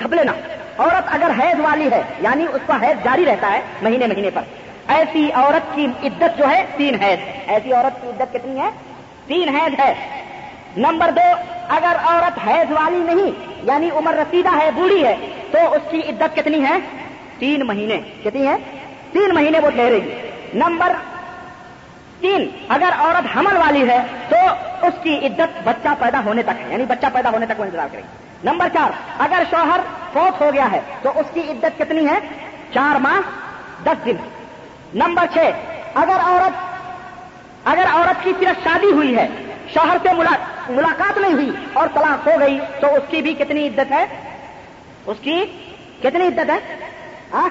[0.02, 0.30] گھبلے نہ۔
[0.78, 4.42] عورت اگر حیض والی ہے یعنی اس کا حیض جاری رہتا ہے مہینے مہینے پر۔
[4.88, 8.70] ایسی عورت کی عدت جو ہے، تین حیض ایسی عورت کی عدت کتنی ہے؟
[9.26, 9.94] تین حیض ہے۔
[10.76, 15.16] نمبر دو اگر عورت حیض والی نہیں یعنی عمر رسیدہ ہے، بوڑھی ہے،
[15.50, 16.78] تو اس کی عدت کتنی ہے؟
[17.38, 18.56] تین مہینے۔ کتنی ہے؟
[19.12, 20.92] تین مہینے وہ ٹھہرے گی۔ نمبر
[22.20, 24.36] تین، اگر عورت حمل والی ہے، تو
[24.86, 27.88] اس کی عدت بچہ پیدا ہونے تک ہے یعنی بچہ پیدا ہونے تک وہ انتظار
[27.92, 28.06] کرے گی۔
[28.44, 29.80] نمبر چار، اگر شوہر
[30.12, 32.18] فوت ہو گیا ہے، تو اس کی عدت کتنی ہے؟
[32.72, 33.20] چار ماہ،
[33.84, 34.16] دس دن۔
[34.94, 35.38] نمبر چھ،
[35.94, 36.72] اگر عورت
[37.64, 39.28] اگر عورت کی صرف شادی ہوئی ہے،
[39.74, 43.68] شوہر سے ملاقات ملاقات نہیں ہوئی اور طلاق ہو گئی، تو اس کی بھی کتنی
[43.68, 44.06] عدت ہے؟
[45.06, 45.44] اس کی
[46.02, 46.76] کتنی عدت ہے؟
[47.32, 47.48] ہاں؟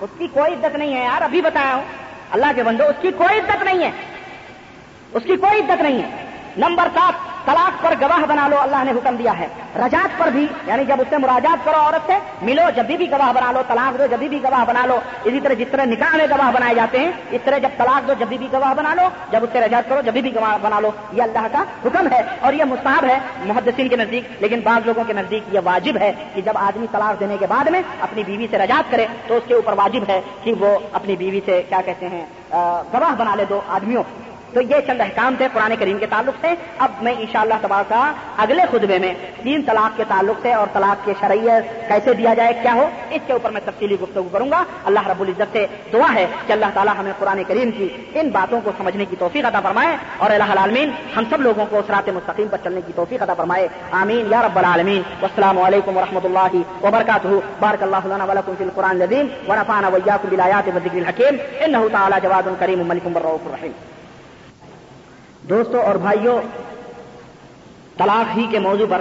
[0.00, 1.82] اس کی کوئی عدت نہیں ہے یار، ابھی بتایا ہوں۔
[2.30, 3.90] اللہ کے بندو، اس کی کوئی عدت نہیں ہے۔
[5.12, 6.24] اس کی کوئی عدت نہیں ہے۔
[6.58, 10.46] نمبر سات، طلاق پر گواہ بنا لو، اللہ نے حکم دیا ہے۔ رجات پر بھی
[10.66, 13.98] یعنی جب اس سے مراجات کرو عورت سے، ملو، جب بھی گواہ بنا لو، طلاق
[13.98, 16.98] دو، جب بھی گواہ بنا لو۔ اسی طرح جس طرح نکاح میں گواہ بنائے جاتے
[16.98, 19.88] ہیں، اس طرح جب طلاق دو، جب بھی گواہ بنا لو، جب اس سے رجات
[19.88, 23.18] کرو، جب بھی گواہ بنا لو۔ یہ اللہ کا حکم ہے اور یہ مستحب ہے
[23.46, 27.20] محدثین کے نزدیک، لیکن بعض لوگوں کے نزدیک یہ واجب ہے کہ جب آدمی طلاق
[27.20, 30.20] دینے کے بعد میں اپنی بیوی سے رجات کرے، تو اس کے اوپر واجب ہے
[30.42, 34.02] کہ وہ اپنی بیوی سے، کیا کہتے ہیں گواہ بنا لے دو آدمیوں۔
[34.52, 37.82] تو یہ چند احکام تھے قرآن کریم کے تعلق سے۔ اب میں انشاءاللہ شاء اللہ
[37.88, 42.34] کا اگلے خطبے میں تین طلاق کے تعلق سے اور طلاق کے شرعیت کیسے دیا
[42.34, 45.66] جائے، کیا ہو، اس کے اوپر میں تفصیلی گفتگو کروں گا۔ اللہ رب العزت سے
[45.92, 49.44] دعا ہے کہ اللہ تعالیٰ ہمیں قرآن کریم کی ان باتوں کو سمجھنے کی توفیق
[49.44, 53.22] عطا فرمائے اور اللہ العالمین ہم سب لوگوں کو سرات مستقیم پر چلنے کی توفیق
[53.22, 57.28] عطا فرمائے۔ آمین۔ یا رب العالمین۔ السلام علیکم و رحمۃ اللہ وبرکاتہ۔
[57.60, 63.40] بارک اللہ قرآن ندیم ورفانہ ویاکم بالآیات و الحکیم۔ انه تعالی جواد کریم ملک الرؤوف
[63.46, 63.72] الرحیم۔
[65.48, 66.40] دوستوں اور بھائیوں
[67.98, 69.00] طلاق ہی کے موضوع پر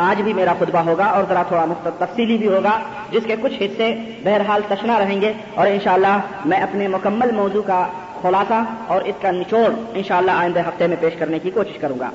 [0.00, 1.64] آج بھی میرا خطبہ ہوگا اور ذرا تھوڑا
[1.98, 2.78] تفصیلی بھی ہوگا،
[3.10, 3.88] جس کے کچھ حصے
[4.24, 7.80] بہرحال تشنا رہیں گے اور انشاءاللہ میں اپنے مکمل موضوع کا
[8.22, 12.10] خلاصہ اور اس کا نچوڑ انشاءاللہ آئندہ ہفتے میں پیش کرنے کی کوشش کروں گا۔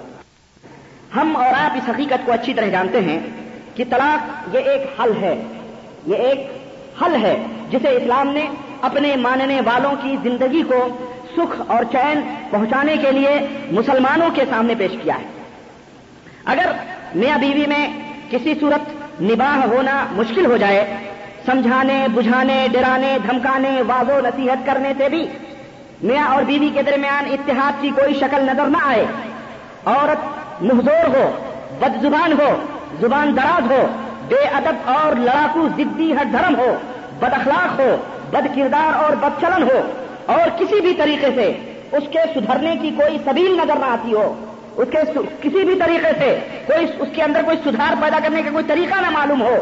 [1.15, 3.19] ہم اور آپ اس حقیقت کو اچھی طرح جانتے ہیں
[3.75, 5.35] کہ طلاق یہ ایک حل ہے،
[6.05, 6.47] یہ ایک
[7.01, 7.35] حل ہے
[7.69, 8.47] جسے اسلام نے
[8.81, 10.87] اپنے ماننے والوں کی زندگی کو
[11.35, 13.39] سکھ اور چین پہنچانے کے لیے
[13.71, 15.33] مسلمانوں کے سامنے پیش کیا ہے۔
[16.45, 16.71] اگر
[17.15, 17.87] میاں بیوی میں
[18.29, 20.85] کسی صورت نباہ ہونا مشکل ہو جائے،
[21.45, 25.25] سمجھانے، بجھانے، ڈرانے، دھمکانے واض و نصیحت کرنے سے بھی
[26.01, 29.05] میاں اور بیوی کے درمیان اتحاد کی کوئی شکل نظر نہ آئے،
[29.85, 31.25] عورت محزور ہو
[31.79, 32.49] بد زبان ہو،
[32.99, 33.85] زبان دراز ہو،
[34.27, 36.75] بے ادب اور لڑاکو ضدی ہر دھرم ہو،
[37.19, 37.95] بد اخلاق ہو،
[38.31, 39.81] بد کردار اور بد چلن ہو
[40.25, 41.51] اور کسی بھی طریقے سے
[41.97, 44.27] اس کے سدھرنے کی کوئی سبیل نظر نہ آتی ہو،
[44.75, 44.99] اس کے
[45.41, 46.29] کسی بھی طریقے سے
[46.67, 49.55] کوئی اس کے اندر کوئی سدھار پیدا کرنے کا کوئی طریقہ نہ معلوم ہو،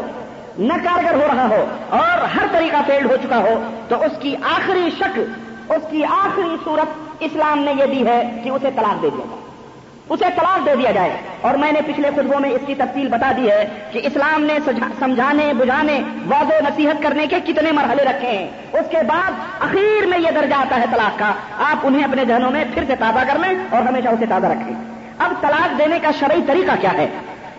[0.58, 3.54] نہ کارگر ہو رہا ہو اور ہر طریقہ فیلڈ ہو چکا ہو،
[3.88, 8.48] تو اس کی آخری شک اس کی آخری صورت اسلام نے یہ دی ہے کہ
[8.48, 9.42] اسے طلاق دے دیا جائے۔
[10.08, 13.32] اسے طلاق دے دیا جائے۔ اور میں نے پچھلے خطبوں میں اس کی تفصیل بتا
[13.36, 14.58] دی ہے کہ اسلام نے
[14.98, 20.06] سمجھانے، بجھانے واض و نصیحت کرنے کے کتنے مرحلے رکھے ہیں۔ اس کے بعد اخیر
[20.06, 23.32] میں یہ درجہ آتا ہے طلاق کا۔ آپ انہیں اپنے ذہنوں میں پھر سے تازہ
[23.32, 24.84] کر لیں اور ہمیشہ اسے تازہ رکھیں۔
[25.18, 27.08] اب طلاق دینے کا شرعی طریقہ کیا ہے؟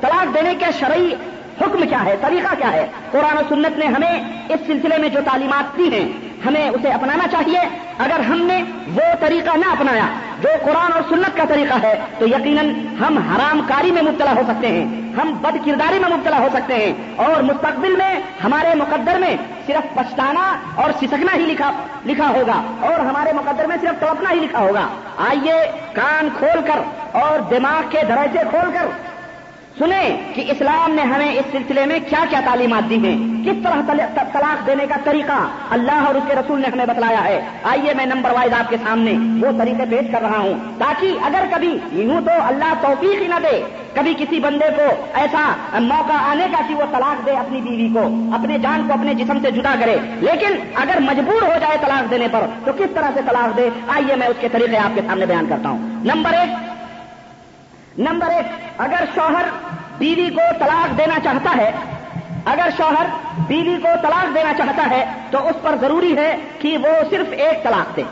[0.01, 1.13] طلاق دینے کا شرعی
[1.61, 5.19] حکم کیا ہے؟ طریقہ کیا ہے؟ قرآن و سنت نے ہمیں اس سلسلے میں جو
[5.31, 7.59] تعلیمات دی ہیں ہمیں اسے اپنانا چاہیے۔
[7.97, 10.05] اگر ہم نے وہ طریقہ نہ اپنایا،
[10.41, 14.41] جو قرآن اور سنت کا طریقہ ہے، تو یقیناً ہم حرام کاری میں مبتلا ہو
[14.47, 19.19] سکتے ہیں۔ ہم بد کرداری میں مبتلا ہو سکتے ہیں۔ اور مستقبل میں ہمارے مقدر
[19.19, 21.71] میں صرف پچھتانا اور سسکنا ہی لکھا
[22.05, 26.79] لکھا ہوگا۔ اور ہمارے مقدر میں صرف تڑپنا ہی لکھا ہوگا۔ آئیے کان کھول کر
[27.11, 28.85] اور دماغ کے دروازے کھول کر
[29.79, 33.93] سنیں کہ اسلام نے ہمیں اس سلسلے میں کیا کیا تعلیمات دی ہیں؟ کس طرح
[34.33, 38.05] طلاق دینے کا طریقہ اللہ اور اس کے رسول نے ہمیں بتلایا ہے؟ آئیے میں
[38.05, 39.13] نمبر وائز آپ کے سامنے
[39.47, 43.35] وہ طریقے پیش کر رہا ہوں۔ تاکہ اگر کبھی یوں تو اللہ توفیق ہی نہ
[43.43, 47.89] دے، کبھی کسی بندے کو ایسا موقع آنے کا کہ وہ طلاق دے اپنی بیوی
[47.93, 52.11] کو اپنے جان کو اپنے جسم سے جدا کرے۔ لیکن اگر مجبور ہو جائے طلاق
[52.11, 55.01] دینے پر تو کس طرح سے طلاق دے؟ آئیے میں اس کے طریقے آپ کے
[55.07, 56.74] سامنے بیان کرتا ہوں۔ نمبر ایک
[57.97, 58.45] نمبر ایک،
[58.77, 59.45] اگر شوہر
[59.97, 61.71] بیوی کو طلاق دینا چاہتا ہے،
[62.45, 63.05] اگر شوہر
[63.47, 67.63] بیوی کو طلاق دینا چاہتا ہے، تو اس پر ضروری ہے کہ وہ صرف ایک
[67.63, 68.03] طلاق دے۔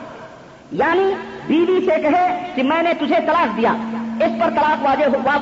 [0.72, 1.14] یعنی
[1.48, 3.72] بیوی سے کہے کہ میں نے تجھے طلاق دیا،
[4.20, 4.86] اس پر طلاق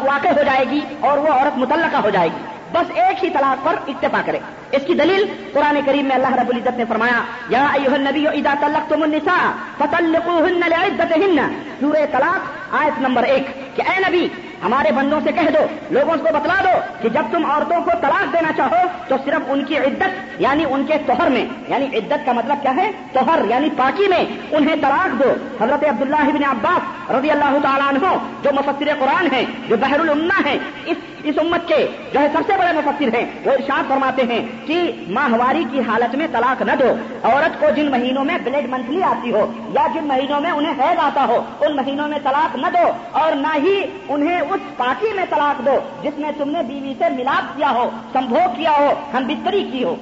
[0.06, 3.66] واقع ہو جائے گی اور وہ عورت متعلقہ ہو جائے گی۔ بس ایک ہی طلاق
[3.66, 4.40] پر اتفاق کرے۔
[4.72, 8.54] اس کی دلیل قرآن کریم میں اللہ رب العزت نے فرمایا، یا ایوہ النبی اذا
[8.60, 9.44] طلقتم النساء
[9.78, 11.40] فطلقوهن لعدتهن۔
[11.80, 14.28] سورہ طلاق، آیت نمبر ایک، کہ اے نبی،
[14.64, 18.34] ہمارے بندوں سے کہہ دو، لوگوں کو بتلا دو کہ جب تم عورتوں کو طلاق
[18.34, 22.32] دینا چاہو تو صرف ان کی عدت یعنی ان کے توہر میں یعنی عدت کا
[22.32, 25.32] مطلب کیا ہے؟ توہر یعنی پاکی میں، انہیں طلاق دو۔
[25.62, 30.42] حضرت عبداللہ بن عباس رضی اللہ تعالیٰ عنہ، جو مفسر قرآن ہیں، جو بحر الما
[30.46, 34.22] ہیں، اس اس امت کے جو ہے سب سے بڑے مفسر ہیں، وہ ارشاد فرماتے
[34.30, 36.94] ہیں کہ ماہواری کی حالت میں طلاق نہ دو۔
[37.24, 41.00] عورت کو جن مہینوں میں بلڈ منتھلی آتی ہو یا جن مہینوں میں انہیں حید
[41.00, 45.26] آتا ہو، ان مہینوں میں طلاق نہ دو اور نہ ہی انہیں اس پاکی میں
[45.30, 49.24] طلاق دو جس میں تم نے بیوی سے ملاپ کیا ہو، سمبھوگ کیا ہو، ہم
[49.28, 49.96] بستری کی ہو۔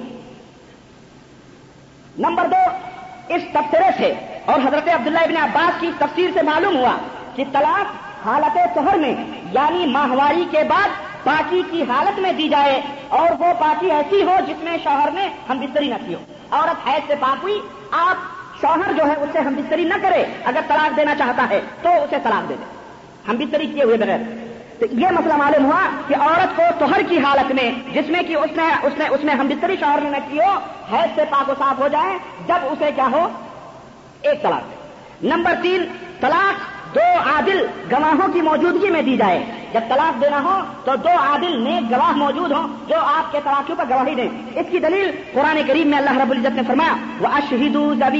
[2.18, 2.62] نمبر دو،
[3.28, 4.12] اس تبصرے سے
[4.44, 6.96] اور حضرت عبداللہ ابن عباس کی تفسیر سے معلوم ہوا
[7.34, 7.86] کہ طلاق
[8.26, 9.14] حالت شہر میں
[9.52, 10.88] یعنی ماہواری کے بعد
[11.24, 15.28] پاکی کی حالت میں دی جائے اور وہ پاکی ایسی ہو جس میں شوہر نے
[15.48, 16.20] ہم بستری نہ کی ہو
[16.50, 17.60] عورت حیض سے پاک ہوئی،
[17.90, 18.16] آپ
[18.60, 22.16] شوہر جو ہے اسے ہم بستری نہ کرے، اگر طلاق دینا چاہتا ہے تو اسے
[22.22, 22.64] طلاق دے دے۔
[23.28, 24.18] ہم بستری کیے ہوئے بغیر۔
[24.78, 28.36] تو یہ مسئلہ معلوم ہوا کہ عورت کو توہر کی حالت میں، جس میں کہ
[28.36, 30.58] اس نے اس نے اس نے ہم بستری شوہر نے نہ کی ہو
[30.92, 33.28] حیض سے پاک و صاف ہو جائے جب اسے کیا ہو؟
[34.22, 35.84] ایک طلاق نمبر تین،
[36.20, 41.08] طلاق دو عادل گواہوں کی موجودگی میں دی جائے۔ جب طلاق دینا ہو تو دو
[41.08, 45.10] عادل نیک گواہ موجود ہوں جو آپ کے طلاقوں پر گواہی دیں۔ اس کی دلیل
[45.32, 47.76] قرآن کریم میں اللہ رب العزت نے فرمایا وہ اشہید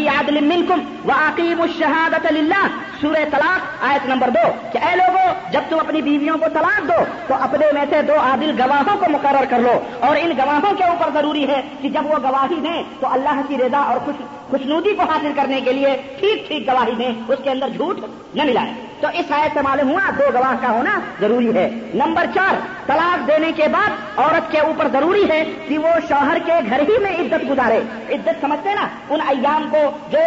[0.08, 2.66] عادل منکم وہ عقیب الشہادت اللہ
[3.00, 7.04] سورہ طلاق، آیت نمبر دو۔ کہ اے لوگوں جب تم اپنی بیویوں کو طلاق دو،
[7.26, 10.84] تو اپنے میں سے دو عادل گواہوں کو مقرر کر لو۔ اور ان گواہوں کے
[10.84, 14.14] اوپر ضروری ہے کہ جب وہ گواہی دیں، تو اللہ کی رضا اور خوش
[14.50, 17.98] خوشنودی کو حاصل کرنے کے لیے ٹھیک ٹھیک گواہی دیں۔ اس کے اندر جھوٹ
[18.34, 18.69] نہ ملائے۔
[19.00, 22.54] تو اس آیت سے معلوم ہوا دو گواہ کا ہونا ضروری ہے۔ نمبر چار،
[22.86, 26.98] طلاق دینے کے بعد عورت کے اوپر ضروری ہے کہ وہ شوہر کے گھر ہی
[26.98, 29.78] میں عزت گزارے۔ عزت سمجھتے نا؟ ان ایام کو
[30.12, 30.18] جو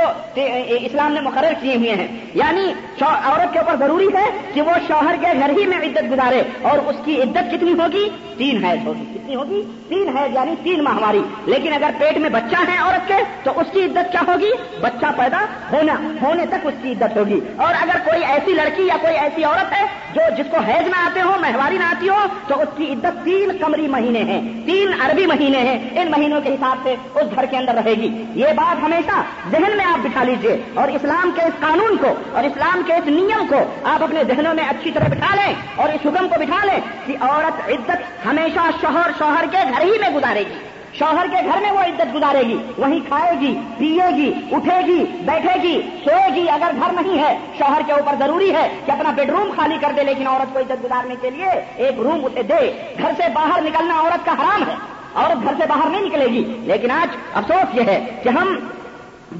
[0.70, 5.16] اسلام نے مقرر کیے ہوئے ہیں۔ یعنی عورت کے اوپر ضروری ہے کہ وہ شوہر
[5.22, 9.06] کے گھر ہی میں عزت گزارے اور اس کی عزت کتنی ہوگی؟ تین حیض ہوگی۔
[9.14, 13.14] کتنی ہوگی؟ تین حیض یعنی تین ماہواری لیکن اگر پیٹ میں بچہ ہے عورت کے،
[13.44, 14.52] تو اس کی عزت کیا ہوگی؟
[14.82, 18.98] بچہ پیدا ہونا ہونے تک اس کی عزت ہوگی۔ اور اگر کوئی ایسی لڑکی یا
[19.02, 19.86] کوئی ایسی عورت ہے
[20.16, 23.26] جو جس کو حیض میں آتے ہو مہواری نہ آتی ہو، تو اس کی عزت
[23.26, 27.46] تین کمری مہینے ہیں، تین عربی مہینے ہیں۔ ان مہینوں کے حساب سے اس گھر
[27.46, 29.22] کے اندر رہے گی۔ یہ بات ہمیشہ
[29.52, 33.08] ذہن میں آپ بٹھا لیجیے۔ اور اسلام کے اس قانون کو اور اسلام کے اس
[33.08, 36.66] نیم کو آپ اپنے ذہنوں میں اچھی طرح بٹھا لیں اور اس حکم کو بٹھا
[36.66, 41.38] لیں کہ عورت عزت ہمیشہ شوہر شوہر کے گھر ہی میں گزارے گی۔ شوہر کے
[41.46, 45.82] گھر میں وہ عزت گزارے گی۔ وہیں کھائے گی، پیے گی، اٹھے گی، بیٹھے گی،
[46.06, 49.52] سوئے گی۔ اگر گھر نہیں ہے، شوہر کے اوپر ضروری ہے کہ اپنا بیڈ روم
[49.56, 53.12] خالی کر دے، لیکن عورت کو عزت گزارنے کے لیے ایک روم اسے دے۔ گھر
[53.18, 54.76] سے باہر نکلنا عورت کا حرام ہے۔
[55.16, 58.56] عورت گھر سے باہر نہیں نکلے گی۔ لیکن آج افسوس یہ ہے کہ ہم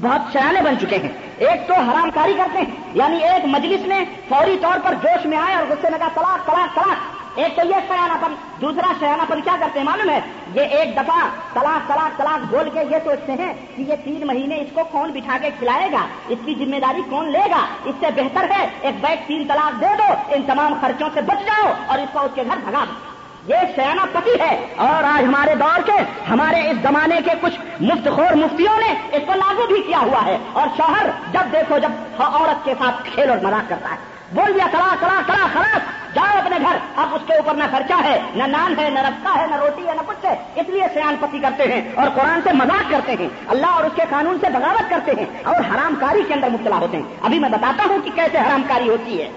[0.00, 1.08] بہت سیانے بن چکے ہیں۔
[1.38, 2.64] ایک تو حرام کاری کرتے ہیں
[2.94, 6.46] یعنی ایک مجلس میں فوری طور پر جوش میں آئے اور غصے میں کہا، طلاق
[6.46, 10.20] طلاق طلاق۔ ایک تو یہ سیاح پن دوسرا سیاح پن کیا کرتے ہیں معلوم ہے؟
[10.54, 14.56] یہ ایک دفعہ طلاق طلاق طلاق بول کے یہ سوچتے ہیں کہ یہ تین مہینے
[14.56, 17.94] اس کو کون بٹھا کے کھلائے گا؟ اس کی ذمہ داری کون لے گا؟ اس
[18.00, 21.72] سے بہتر ہے ایک بیگ تین طلاق دے دو، ان تمام خرچوں سے بچ جاؤ
[21.86, 23.14] اور اس کو اس کے گھر بھگا دو۔
[23.46, 25.92] یہ سیاح پتی ہے۔ اور آج ہمارے دور کے،
[26.30, 30.24] ہمارے اس زمانے کے کچھ مفت خور مفتیوں نے اس کو لاگو بھی کیا ہوا
[30.26, 34.13] ہے۔ اور شوہر جب دیکھو جب ہاں، عورت کے ساتھ کھیل اور مذاق کرتا ہے۔
[34.34, 38.02] بول دیا کڑا کڑا کڑا خلاص، جاؤ اپنے گھر، اب اس کے اوپر نہ خرچہ
[38.04, 40.86] ہے، نہ نان ہے، نہ رستہ ہے، نہ روٹی ہے، نہ کچھ ہے، اس لیے
[40.94, 44.38] سیان پتی کرتے ہیں اور قرآن سے مذاق کرتے ہیں، اللہ اور اس کے قانون
[44.40, 47.04] سے بغاوت کرتے ہیں اور حرام کاری کے اندر مبتلا ہوتے ہیں.
[47.22, 49.30] ابھی میں بتاتا ہوں کہ کیسے حرام کاری ہوتی ہے۔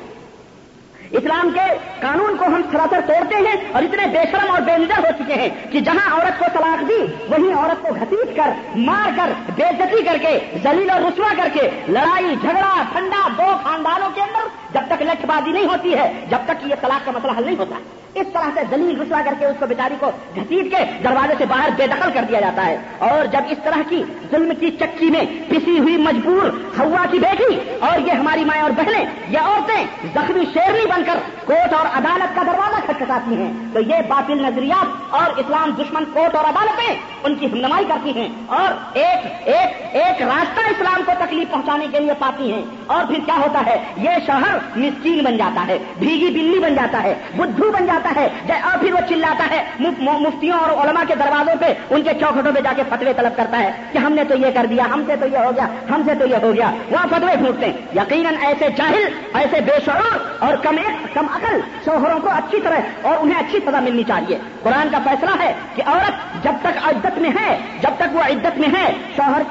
[1.12, 1.66] اسلام کے
[2.02, 5.34] قانون کو ہم سراسر توڑتے ہیں اور اتنے بے شرم اور بے نظر ہو چکے
[5.34, 7.00] ہیں کہ جہاں عورت کو طلاق دی،
[7.30, 11.70] وہیں عورت کو گھسیٹ کر، مار کر بےزتی کر کے زلیل اور رسوا کر کے،
[11.88, 16.38] لڑائی، جھگڑا، ٹھنڈا، دو خاندانوں کے اندر جب تک لچھ بازی نہیں ہوتی ہے، جب
[16.46, 17.76] تک یہ طلاق کا مسئلہ حل نہیں ہوتا۔
[18.18, 21.46] اس طرح سے زلیل رسوا کر کے اس کو بیچاری کو گھسیٹ کے دروازے سے
[21.46, 25.10] باہر بے دخل کر دیا جاتا ہے۔ اور جب اس طرح کی ظلم کی چکی
[25.10, 26.50] میں پسی ہوئی مجبور
[26.80, 31.16] ہوا کی بیٹی اور یہ ہماری مائیں اور بہنیں، یہ عورتیں زخمی شیرنی بن کر
[31.46, 36.36] کوٹ اور عدالت کا دروازہ کھٹکھٹاتی ہیں، تو یہ باطل نظریات اور اسلام دشمن کوٹ
[36.36, 41.52] اور عدالتیں ان کی ہمنمائی کرتی ہیں اور ایک ایک ایک راستہ اسلام کو تکلیف
[41.52, 45.68] پہنچانے کے لیے پاتی ہیں۔ اور پھر کیا ہوتا ہے؟ یہ شہر مسکین بن جاتا
[45.68, 49.64] ہے، بھیگی بلی بن جاتا ہے، بدھو بن جاتا ہے۔ اور پھر وہ چلاتا ہے۔
[49.80, 53.60] مفتیوں اور علماء کے دروازوں پہ ان کے چوکھٹوں پہ جا کے فتوے طلب کرتا
[53.60, 56.02] ہے کہ ہم نے تو یہ کر دیا، ہم سے تو یہ ہو گیا، ہم
[56.06, 59.04] سے تو یہ ہو گیا۔ وہاں فتوے پھوٹتے ہیں۔ یقیناً ایسے جاہل،
[59.34, 63.60] ایسے بے شعور اور کم ایک کم عقل شوہروں کو اچھی طرح اور انہیں اچھی
[63.66, 67.90] سزا ملنی چاہیے۔ قرآن کا فیصلہ ہے کہ عورت جب تک عدت میں ہے، جب
[67.98, 69.42] تک وہ عدت میں ہے، شوہر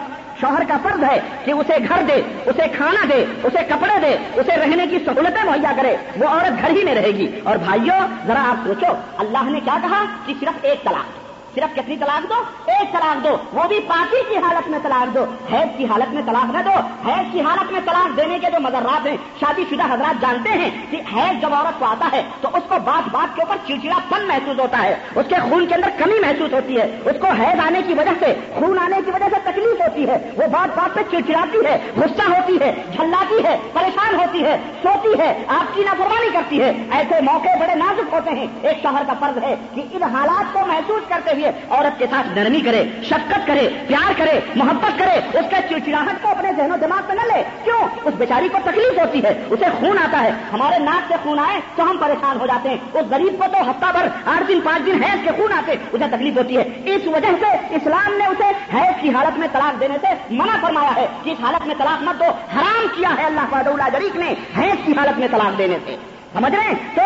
[0.40, 4.56] شوہر کا فرض ہے کہ اسے گھر دے، اسے کھانا دے، اسے کپڑے دے، اسے
[4.56, 8.50] رہنے کی سہولتیں مہیا کرے۔ وہ عورت گھر ہی میں رہے گی۔ اور بھائیوں ذرا
[8.50, 11.25] آپ سوچو، اللہ نے کیا کہا کہ صرف ایک طلاق۔
[11.56, 12.34] صرف کتنی طلاق دو؟
[12.66, 16.22] ایک طلاق دو۔ وہ بھی پاکی کی حالت میں طلاق دو۔ حیض کی حالت میں
[16.26, 16.70] طلاق نہ دو۔
[17.08, 20.70] حیض کی حالت میں طلاق دینے کے جو مذرات ہیں، شادی شدہ حضرات جانتے ہیں
[20.90, 23.98] کہ حیض جب عورت کو آتا ہے تو اس کو بات بات کے اوپر چڑچڑا
[24.08, 27.26] پن محسوس ہوتا ہے۔ اس کے خون کے اندر کمی محسوس ہوتی ہے۔ اس کو
[27.26, 30.78] حیض آنے کی وجہ سے، خون آنے کی وجہ سے تکلیف ہوتی ہے۔ وہ بات
[30.78, 35.74] بات پہ چڑچڑاتی ہے، غصہ ہوتی ہے، جھلاتی ہے، پریشان ہوتی ہے، سوتی ہے، آپ
[35.74, 39.54] کی نافرمانی کرتی ہے۔ ایسے موقع بڑے نازک ہوتے ہیں۔ ایک شوہر کا فرض ہے
[39.74, 44.12] کہ ان حالات کو محسوس کرتے ہوئے عورت کے ساتھ نرمی کرے، شفقت کرے، پیار
[44.16, 47.88] کرے، محبت کرے، اس کے چڑچڑاہٹ کو اپنے ذہن و دماغ پہ نہ لے۔ کیوں؟
[48.04, 51.60] اس بیچاری کو تکلیف ہوتی ہے، اسے خون آتا ہے۔ ہمارے ناک سے خون آئے
[51.74, 54.86] تو ہم پریشان ہو جاتے ہیں۔ اس غریب کو تو ہفتہ بھر آٹھ دن، پانچ
[54.86, 58.76] دن حیض کے خون آتے، اسے تکلیف ہوتی ہے۔ اس وجہ سے اسلام نے اسے
[58.76, 62.02] حیض کی حالت میں طلاق دینے سے منع فرمایا ہے۔ کہ اس حالت میں طلاق
[62.02, 65.78] مت دو، حرام کیا ہے اللہ فاد جریف نے، حیض کی حالت میں طلاق دینے
[65.84, 65.96] سے۔
[66.32, 67.02] سمجھ رہے ہیں؟ تو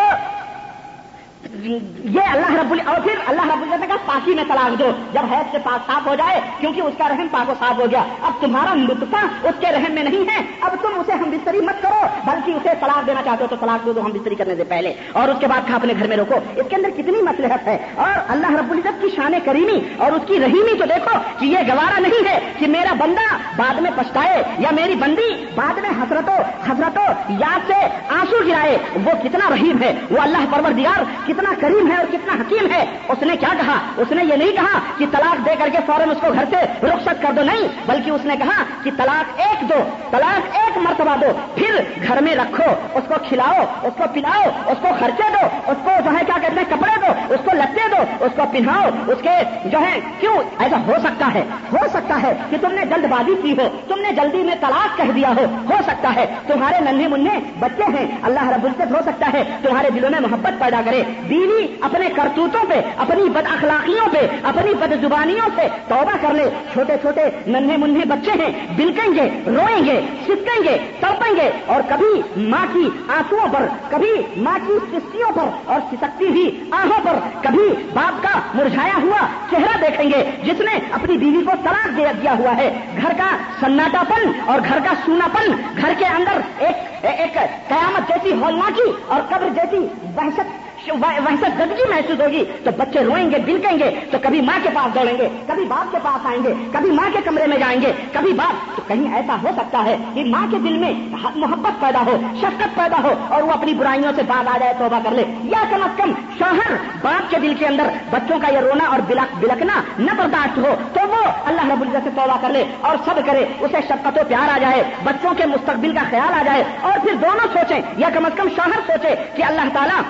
[1.53, 5.51] یہ اللہ رب اور پھر اللہ رب العزت کا پاکی میں طلاق دو، جب حید
[5.51, 8.03] سے پاک صاف ہو جائے، کیونکہ اس کا رحم پاک و صاف ہو گیا.
[8.21, 11.81] اب تمہارا لطفہ اس کے رحم میں نہیں ہے، اب تم اسے ہم بستری مت
[11.81, 14.93] کرو، بلکہ اسے طلاق دینا چاہتے ہو تو طلاق دو ہم بستری کرنے سے پہلے.
[15.13, 17.77] اور اس کے بعد کھا اپنے گھر میں روکو اس کے اندر کتنی مسلحت ہے.
[17.95, 21.67] اور اللہ رب العزت کی شان کریمی اور اس کی رحیمی تو دیکھو کہ یہ
[21.67, 26.37] گوارا نہیں ہے کہ میرا بندہ بعد میں پچھتائے یا میری بندی بعد میں حسرتوں
[26.69, 27.05] حسرتوں
[27.39, 27.79] یاد سے
[28.19, 28.77] آنسو گرائے.
[29.05, 29.93] وہ کتنا رحیم ہے.
[30.11, 31.03] وہ اللہ پرور دیار
[31.41, 34.51] کتنا کریم ہے اور کتنا حکیم ہے، اس نے کیا کہا؟ اس نے یہ نہیں
[34.51, 37.67] کہا کہ طلاق دے کر کے فوراً اس کو گھر سے رخصت کر دو، نہیں،
[37.85, 39.79] بلکہ اس نے کہا کہ طلاق ایک دو،
[40.11, 44.77] طلاق ایک مرتبہ دو، پھر گھر میں رکھو، اس کو کھلاؤ، اس کو پلاؤ، اس
[44.81, 47.87] کو خرچے دو، اس کو جو ہے کیا کہتے ہیں، کپڑے دو، اس کو لتے
[47.91, 49.35] دو، اس کو پہناؤ، اس کے
[49.65, 53.35] جو ہے، کیوں؟ ایسا ہو سکتا ہے، ہو سکتا ہے کہ تم نے جلد بازی
[53.43, 57.07] کی ہو، تم نے جلدی میں طلاق کہہ دیا ہو ہو سکتا ہے، تمہارے ننھے
[57.07, 61.03] منہ بچے ہیں، اللہ رب العزت ہو سکتا ہے، تمہارے دلوں میں محبت پیدا کرے۔
[61.31, 66.49] بیوی اپنے کرتوتوں پہ، اپنی بد اخلاقیوں پہ، اپنی بد زبانیوں سے توبہ کر لے۔
[66.73, 71.81] چھوٹے چھوٹے ننھے منہ بچے ہیں، بلکیں گے، روئیں گے، سکیں گے تڑپیں گے۔ اور
[71.89, 77.13] کبھی ماں کی آنسو پر، کبھی ماں کی سستیوں پر اور سسکتی ہوئی آہوں پر،
[77.41, 82.05] کبھی باپ کا مرجھایا ہوا چہرہ دیکھیں گے، جس نے اپنی بیوی کو طلاق دے
[82.21, 85.51] دیا ہوا ہے۔ گھر کا سناٹا پن اور گھر کا سونا پن
[85.81, 87.33] گھر کے اندر ایک ایک
[87.67, 89.77] قیامت جیسی ہولناکی اور قبر جیسی
[90.17, 94.69] وحشت ویسا گدگی محسوس ہوگی۔ تو بچے روئیں گے بلکیں گے، تو کبھی ماں کے
[94.73, 97.81] پاس دوڑیں گے، کبھی باپ کے پاس آئیں گے، کبھی ماں کے کمرے میں جائیں
[97.81, 100.93] گے، کبھی باپ تو کہیں ایسا ہو سکتا ہے کہ ماں کے دل میں
[101.35, 104.99] محبت پیدا ہو، شفقت پیدا ہو اور وہ اپنی برائیوں سے بعد آ جائے، توبہ
[105.03, 108.59] کر لے۔ یا کم از کم شوہر باپ کے دل کے اندر بچوں کا یہ
[108.59, 108.99] رونا اور
[109.39, 113.19] بلکنا نہ برداشت ہو، تو وہ اللہ رب العزت سے توبہ کر لے اور سب
[113.25, 116.99] کرے، اسے شفقت و پیار آ جائے، بچوں کے مستقبل کا خیال آ جائے اور
[116.99, 120.01] پھر دونوں سوچیں، یا کم از کم شوہر سوچے کہ اللہ تعالیٰ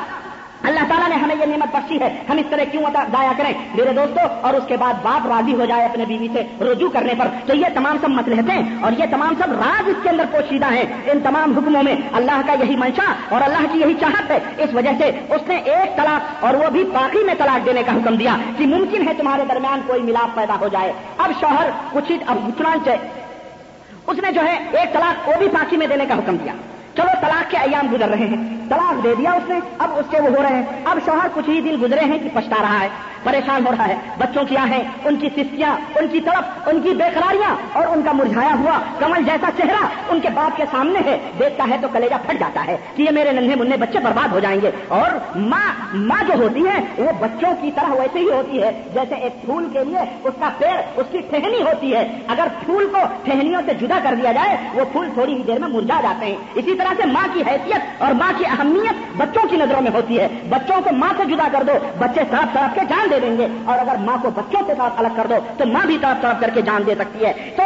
[0.63, 3.93] اللہ تعالیٰ نے ہمیں یہ نعمت بخشی ہے۔ ہم اس طرح کیوں دایا کریں؟ میرے
[3.93, 7.27] دوستوں اور اس کے بعد باپ راضی ہو جائے اپنے بیوی سے رجوع کرنے پر۔
[7.45, 10.83] تو یہ تمام سب مسئلے اور یہ تمام سب راز اس کے اندر پوشیدہ ہیں۔
[11.11, 14.69] ان تمام حکموں میں اللہ کا یہی منشا اور اللہ کی یہی چاہت ہے۔ اس
[14.73, 18.15] وجہ سے اس نے ایک طلاق اور وہ بھی باقی میں طلاق دینے کا حکم
[18.15, 22.37] دیا کہ ممکن ہے تمہارے درمیان کوئی ملاپ پیدا ہو جائے۔ اب شوہر کچھ اب
[22.57, 22.89] چنانچہ
[24.07, 26.53] اس نے جو ہے ایک طلاق وہ بھی باقی میں دینے کا حکم دیا۔
[26.95, 30.21] چلو طلاق کے ایام گزر رہے ہیں۔ طلاق دے دیا اس نے، اب اس سے
[30.21, 32.87] وہ ہو رہے ہیں۔ اب شوہر کچھ ہی دن گزرے ہیں کہ پچھتا رہا ہے،
[33.23, 36.89] پریشان ہو رہا ہے۔ بچوں کی آہیں ان کی سستیاں، ان کی طرف، ان کی
[36.89, 41.19] بےقراریاں اور ان کا مرجھایا ہوا کمل جیسا چہرہ ان کے باپ کے سامنے ہے۔
[41.39, 44.39] دیکھتا ہے تو کلیجا پھٹ جاتا ہے کہ یہ میرے ننھے منہ بچے برباد ہو
[44.39, 48.63] جائیں گے۔ اور ماں ماں جو ہوتی ہے، وہ بچوں کی طرح ویسے ہی ہوتی
[48.63, 52.47] ہے۔ جیسے ایک پھول کے لیے اس کا پیڑ، اس کی ٹہنی ہوتی ہے۔ اگر
[52.65, 56.01] پھول کو ٹہنیوں سے جدا کر دیا جائے، وہ پھول تھوڑی ہی دیر میں مرجا
[56.01, 59.81] جاتے ہیں۔ اسی طرح سے ماں کی حیثیت اور ماں کی اہمیت بچوں کی نظروں
[59.81, 63.09] میں ہوتی ہے۔ بچوں کو ماں سے جدا کر دو، بچے صاف صاف کے جان
[63.11, 65.85] دے دیں گے۔ اور اگر ماں کو بچوں کے ساتھ الگ کر دو، تو ماں
[65.85, 67.63] بھی صاف صاف کر کے جان دے سکتی ہے۔ تو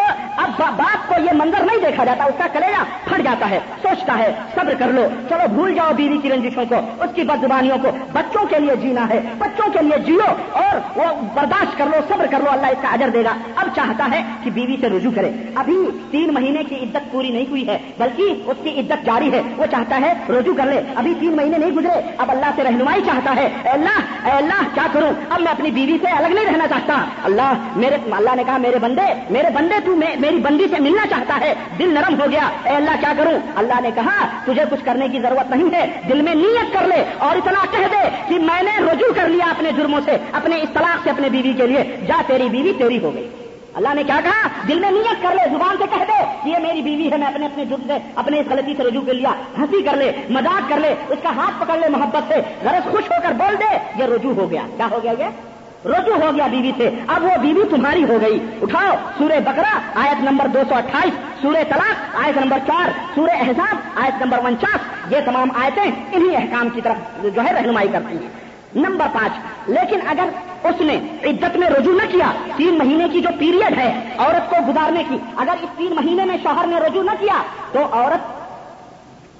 [0.60, 4.34] باپ کو یہ منظر نہیں دیکھا جاتا، اس کا کلیجا پھٹ جاتا ہے، سوچتا ہے،
[4.56, 8.45] صبر کر لو، چلو بھول جاؤ بیوی کی رنجشوں کو، اس کی بدزبانیوں کو، بچوں
[8.45, 10.22] کے لیے جینا ہے، بچوں کے لیے جیو،
[10.52, 11.03] اور وہ
[11.34, 14.23] برداشت کر لو، صبر کر لو، اللہ اس کا اجر دے گا۔ اب چاہتا ہے
[14.44, 15.77] کہ بیوی سے رجوع کرے۔ ابھی
[16.11, 19.65] تین مہینے کی عدت پوری نہیں ہوئی ہے، بلکہ اس کی عدت جاری ہے۔ وہ
[19.72, 23.36] چاہتا ہے رجوع کر لے۔ ابھی تین مہینے نہیں گزرے۔ اب اللہ سے رہنمائی چاہتا
[23.36, 26.68] ہے۔ اے اللہ اے اللہ، کیا کروں؟ اب میں اپنی بیوی سے الگ نہیں رہنا
[26.68, 31.07] چاہتا۔ اللہ، میرے، اللہ نے کہا، میرے بندے میرے بندے تو میری بندی سے ملنا
[31.09, 34.85] چاہتا ہے، دل نرم ہو گیا۔ اے اللہ، کیا کروں؟ اللہ نے کہا، تجھے کچھ
[34.85, 38.39] کرنے کی ضرورت نہیں ہے، دل میں نیت کر لے اور اتنا کہہ دے کہ
[38.39, 41.97] میں نے رجوع کر لیا اپنے جرموں سے، اپنے اصطلاح سے اپنے بیوی کے لیے۔
[42.07, 43.30] جا، تیری بیوی تیری ہو گئی۔
[43.73, 46.57] اللہ نے کیا کہا؟ دل میں نیت کر لے، زبان سے کہہ دے کہ یہ
[46.57, 49.30] میری بیوی ہے، میں اپنے اپنے جرم سے، اپنے اس غلطی سے رجوع کر لیا۔
[49.57, 53.03] ہنسی کر لے، مذاق کر لے، اس کا ہاتھ پکڑ لے محبت سے۔ غرض خوش
[53.03, 55.55] ہو کر بول دے، یہ رجوع ہو گیا۔ کیا ہو گیا یہ؟
[55.86, 60.24] رجوع ہو گیا بیوی سے۔ اب وہ بیوی تمہاری ہو گئی۔ اٹھاؤ، سورہ بکرا آیت
[60.24, 65.18] نمبر دو سو اٹھائیس، سورہ طلاق، آیت نمبر چار، سورہ احزاب، آیت نمبر انچاس۔ یہ
[65.26, 68.30] تمام آیتیں انہی احکام کی طرف جو ہے رہنمائی کرتی ہیں۔
[68.76, 69.32] نمبر پانچ،
[69.70, 70.24] لیکن اگر
[70.64, 74.56] اس نے عدت میں رجوع نہ کیا، تین مہینے کی جو پیریڈ ہے عورت کو
[74.68, 78.45] گزارنے کی، اگر اس تین مہینے میں شوہر نے رجوع نہ کیا، تو عورت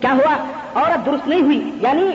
[0.02, 0.36] کیا ہوا؟
[0.82, 2.10] عورت درست نہیں ہوئی یعنی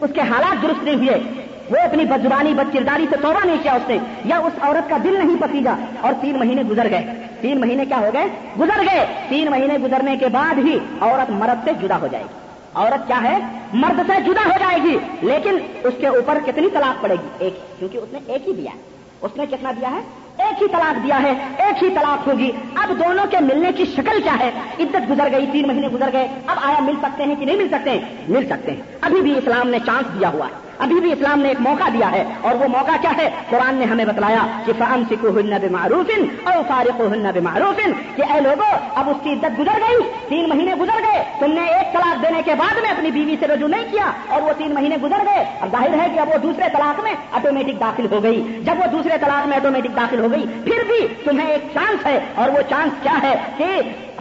[0.00, 3.72] اس کے حالات درست نہیں ہوئے۔ وہ اپنی بدزبانی بد کرداری سے توبہ نہیں کیا
[3.72, 7.06] اس نے، یا اس عورت کا دل نہیں پسیجا۔ اور تین مہینے گزر گئے۔
[7.40, 8.26] تین مہینے کیا ہو گئے؟
[8.60, 12.38] گزر گئے۔ تین مہینے گزرنے کے بعد ہی عورت مرد سے جدا ہو جائے گی۔
[12.74, 13.38] عورت کیا ہے؟
[13.72, 17.78] مرد سے جدا ہو جائے گی۔ لیکن اس کے اوپر کتنی طلاق پڑے گی؟ ایک
[17.78, 18.80] کیونکہ اس نے ایک ہی دیا ہے۔
[19.20, 20.00] اس نے کتنا دیا ہے؟
[20.44, 24.22] ایک ہی طلاق دیا ہے۔ ایک ہی طلاق ہوگی۔ اب دونوں کے ملنے کی شکل
[24.22, 27.46] کیا ہے؟ عزت گزر گئی، تین مہینے گزر گئے۔ اب آیا، مل سکتے ہیں کہ
[27.46, 30.65] نہیں مل سکتے؟ ہیں مل سکتے ہیں۔ ابھی بھی اسلام نے چانس دیا ہوا ہے۔
[30.78, 33.84] ابھی بھی اسلام نے ایک موقع دیا ہے اور وہ موقع کیا ہے؟ قرآن نے
[33.84, 38.40] ہمیں بتلایا کہ فہم سکو ہن بے معروفن اور فارق ہن بے معروفن کہ اے
[38.40, 39.98] لوگوں اب اس کی عزت گزر گئی،
[40.28, 43.46] تین مہینے گزر گئے، تم نے ایک طلاق دینے کے بعد میں اپنی بیوی سے
[43.46, 46.38] رجوع نہیں کیا اور وہ تین مہینے گزر گئے۔ اب ظاہر ہے کہ اب وہ
[46.42, 50.30] دوسرے طلاق میں آٹومیٹک داخل ہو گئی۔ جب وہ دوسرے طلاق میں آٹومیٹک داخل ہو
[50.32, 53.66] گئی، پھر بھی تمہیں ایک چانس ہے اور وہ چانس کیا ہے کہ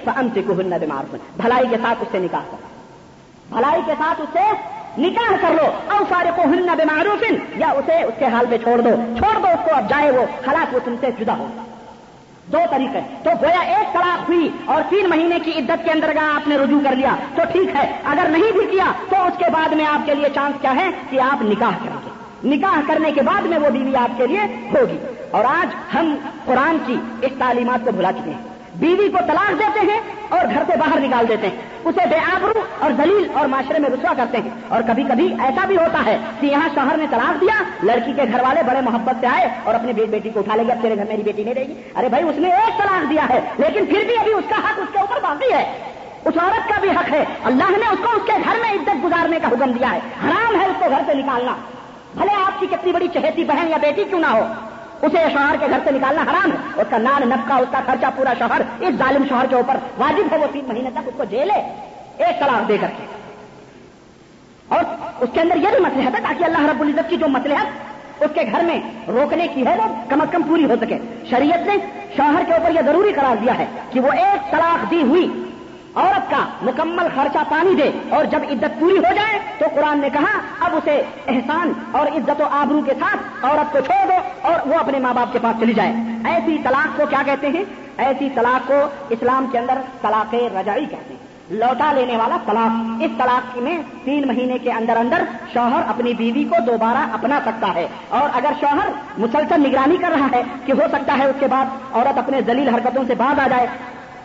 [0.05, 2.63] فہم سکو ہن بے معروفن بھلائی کے ساتھ اس سے نکاح کر
[3.49, 4.51] بھلائی کے ساتھ اس سے
[4.97, 7.23] نکاح کر لو، او سارے کو ہن بے معروف
[7.55, 10.21] یا اسے اس کے حال پہ چھوڑ دو۔ چھوڑ دو اس کو، اب جائے وہ۔
[10.47, 11.47] حالات وہ تم سے جدا ہو۔
[12.45, 16.47] دو طریقے۔ تو گویا ایک طلاق ہوئی اور تین مہینے کی عدت کے اندر آپ
[16.47, 19.69] نے رجوع کر لیا، تو ٹھیک ہے۔ اگر نہیں بھی کیا، تو اس کے بعد
[19.69, 22.09] میں آپ کے لیے چانس کیا ہے کہ آپ نکاح کریں گے۔
[22.55, 24.97] نکاح کرنے کے بعد میں وہ بیوی آپ کے لیے ہوگی۔
[25.31, 26.15] اور آج ہم
[26.45, 28.41] قرآن کی اس تعلیمات کو بھلا چکے ہیں۔
[28.75, 32.59] بیوی کو طلاق دیتے ہیں اور گھر سے باہر نکال دیتے ہیں۔ اسے بے آبرو
[32.79, 36.17] اور دلیل اور معاشرے میں رسوا کرتے ہیں۔ اور کبھی کبھی ایسا بھی ہوتا ہے
[36.39, 39.75] کہ یہاں شوہر نے طلاق دیا، لڑکی کے گھر والے بڑے محبت سے آئے اور
[39.75, 42.23] اپنے بیٹی کو اٹھا لے گا تیرے گھر میری بیٹی نہیں رہے گی۔ ارے بھائی،
[42.23, 44.99] اس نے ایک طلاق دیا ہے، لیکن پھر بھی ابھی اس کا حق اس کے
[44.99, 45.79] اوپر باقی ہے۔
[46.25, 49.05] اس عورت کا بھی حق ہے۔ اللہ نے اس کو اس کے گھر میں عزت
[49.05, 51.55] گزارنے کا حکم دیا ہے۔ حرام ہے اس کو گھر سے نکالنا۔
[52.15, 54.45] بھلے آپ کی کتنی بڑی چہیتی بہن یا بیٹی کیوں نہ ہو؟
[55.01, 58.05] اسے شوہر کے گھر سے نکالنا حرام ہے۔ اس کا نان نفقہ اس کا خرچہ
[58.15, 61.23] پورا شوہر، اس ظالم شوہر کے اوپر واجب ہے وہ تین مہینے تک اس کو
[61.23, 61.53] جیلے
[62.17, 63.05] ایک طلاق دے کر کے۔
[64.67, 64.83] اور
[65.19, 67.53] اس کے اندر یہ بھی مسئلہ تھا تاکہ اللہ رب العزت کی جو مسئلہ
[68.19, 70.97] اس کے گھر میں روکنے کی ہے وہ کم از کم پوری ہو سکے۔
[71.29, 71.73] شریعت نے
[72.15, 75.44] شوہر کے اوپر یہ ضروری قرار دیا ہے کہ وہ ایک طلاق دی ہوئی
[75.95, 80.09] عورت کا مکمل خرچہ پانی دے اور جب عزت پوری ہو جائے تو قرآن نے
[80.13, 84.67] کہا، اب اسے احسان اور عزت و آبرو کے ساتھ عورت کو چھوڑ دو اور
[84.67, 85.93] وہ اپنے ماں باپ کے پاس چلی جائے۔
[86.25, 87.63] ایسی طلاق کو کیا کہتے ہیں؟
[87.97, 88.73] ایسی طلاق کو
[89.09, 94.27] اسلام کے اندر طلاق رجائی کہتے ہیں۔ لوٹا لینے والا طلاق۔ اس طلاق میں تین
[94.27, 95.23] مہینے کے اندر اندر
[95.53, 100.27] شوہر اپنی بیوی کو دوبارہ اپنا سکتا ہے۔ اور اگر شوہر مسلسل نگرانی کر رہا
[100.33, 103.47] ہے کہ ہو سکتا ہے اس کے بعد عورت اپنے دلیل حرکتوں سے باز آ
[103.47, 103.67] جائے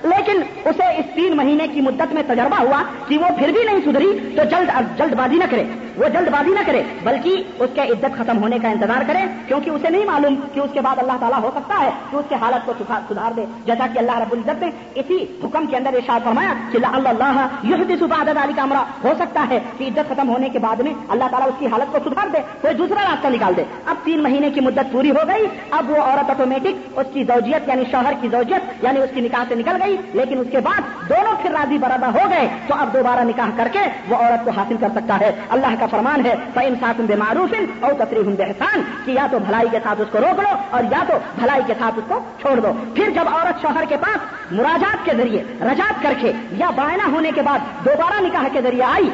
[0.03, 3.81] لیکن اسے اس تین مہینے کی مدت میں تجربہ ہوا کہ وہ پھر بھی نہیں
[3.85, 5.65] سدھری تو جلد جلد بازی نہ کرے۔
[5.97, 9.71] وہ جلد بازی نہ کرے، بلکہ اس کے عزت ختم ہونے کا انتظار کرے، کیونکہ
[9.71, 12.35] اسے نہیں معلوم کہ اس کے بعد اللہ تعالیٰ ہو سکتا ہے کہ اس کے
[12.35, 16.25] حالت کو سدھار دے۔ جیسا کہ اللہ رب العزت نے اسی حکم کے اندر ارشاد
[16.25, 20.29] فرمایا کہ اللہ اللہ یہ صبح علی کا امرا۔ ہو سکتا ہے کہ عزت ختم
[20.29, 23.29] ہونے کے بعد میں اللہ تعالیٰ اس کی حالت کو سدھار دے کوئی دوسرا راستہ
[23.29, 27.07] نکال دے۔ اب تین مہینے کی مدت پوری ہو گئی، اب وہ عورت آٹومیٹک اس
[27.13, 30.47] کی زوجیت یعنی شوہر کی زوجیت یعنی اس کی نکاح سے نکل گئی۔ لیکن اس
[30.51, 34.17] کے بعد دونوں پھر راضی برادہ ہو گئے۔ تو اب دوبارہ نکاح کر کے وہ
[34.17, 38.23] عورت کو حاصل کر سکتا ہے۔ اللہ کا فرمان ہے انسان بے معروف اور تفریح
[38.37, 41.15] بے احسان کہ یا تو بھلائی کے ساتھ اس کو روک لو اور یا تو
[41.39, 45.11] بھلائی کے ساتھ اس کو چھوڑ دو۔ پھر جب عورت شوہر کے پاس مراجات کے
[45.17, 49.11] ذریعے رجات کر کے یا بائنا ہونے کے بعد دوبارہ نکاح کے ذریعے آئی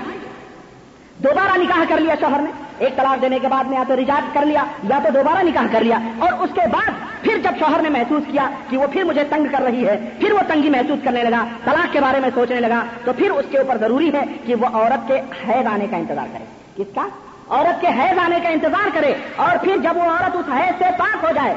[1.19, 4.35] دوبارہ نکاح کر لیا شوہر نے۔ ایک طلاق دینے کے بعد میں یا تو ریجارٹ
[4.35, 6.91] کر لیا یا تو دوبارہ نکاح کر لیا۔ اور اس کے بعد
[7.23, 10.33] پھر جب شوہر نے محسوس کیا کہ وہ پھر مجھے تنگ کر رہی ہے، پھر
[10.33, 13.59] وہ تنگی محسوس کرنے لگا، طلاق کے بارے میں سوچنے لگا، تو پھر اس کے
[13.59, 15.15] اوپر ضروری ہے کہ وہ عورت کے
[15.49, 16.45] حید آنے کا انتظار کرے۔
[16.77, 17.07] کس کا؟
[17.49, 20.85] عورت کے حیض آنے کا انتظار کرے۔ اور پھر جب وہ عورت اس حیض سے
[20.99, 21.55] پاک ہو جائے،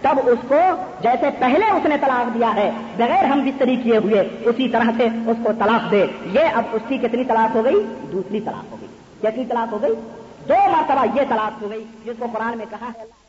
[0.00, 0.58] تب اس کو
[1.00, 5.04] جیسے پہلے اس نے طلاق دیا ہے، بغیر ہم بستری کیے ہوئے، اسی طرح سے
[5.04, 8.76] اس کو طلاق دے۔ یہ اب اس کی کتنی طلاق ہو گئی؟ دوسری طلاق ہو
[8.80, 8.83] گئی۔
[9.24, 9.94] کتنی طلاق ہو گئی۔
[10.48, 13.23] دو مرتبہ یہ طلاق ہو گئی جس کو قرآن میں کہا ہے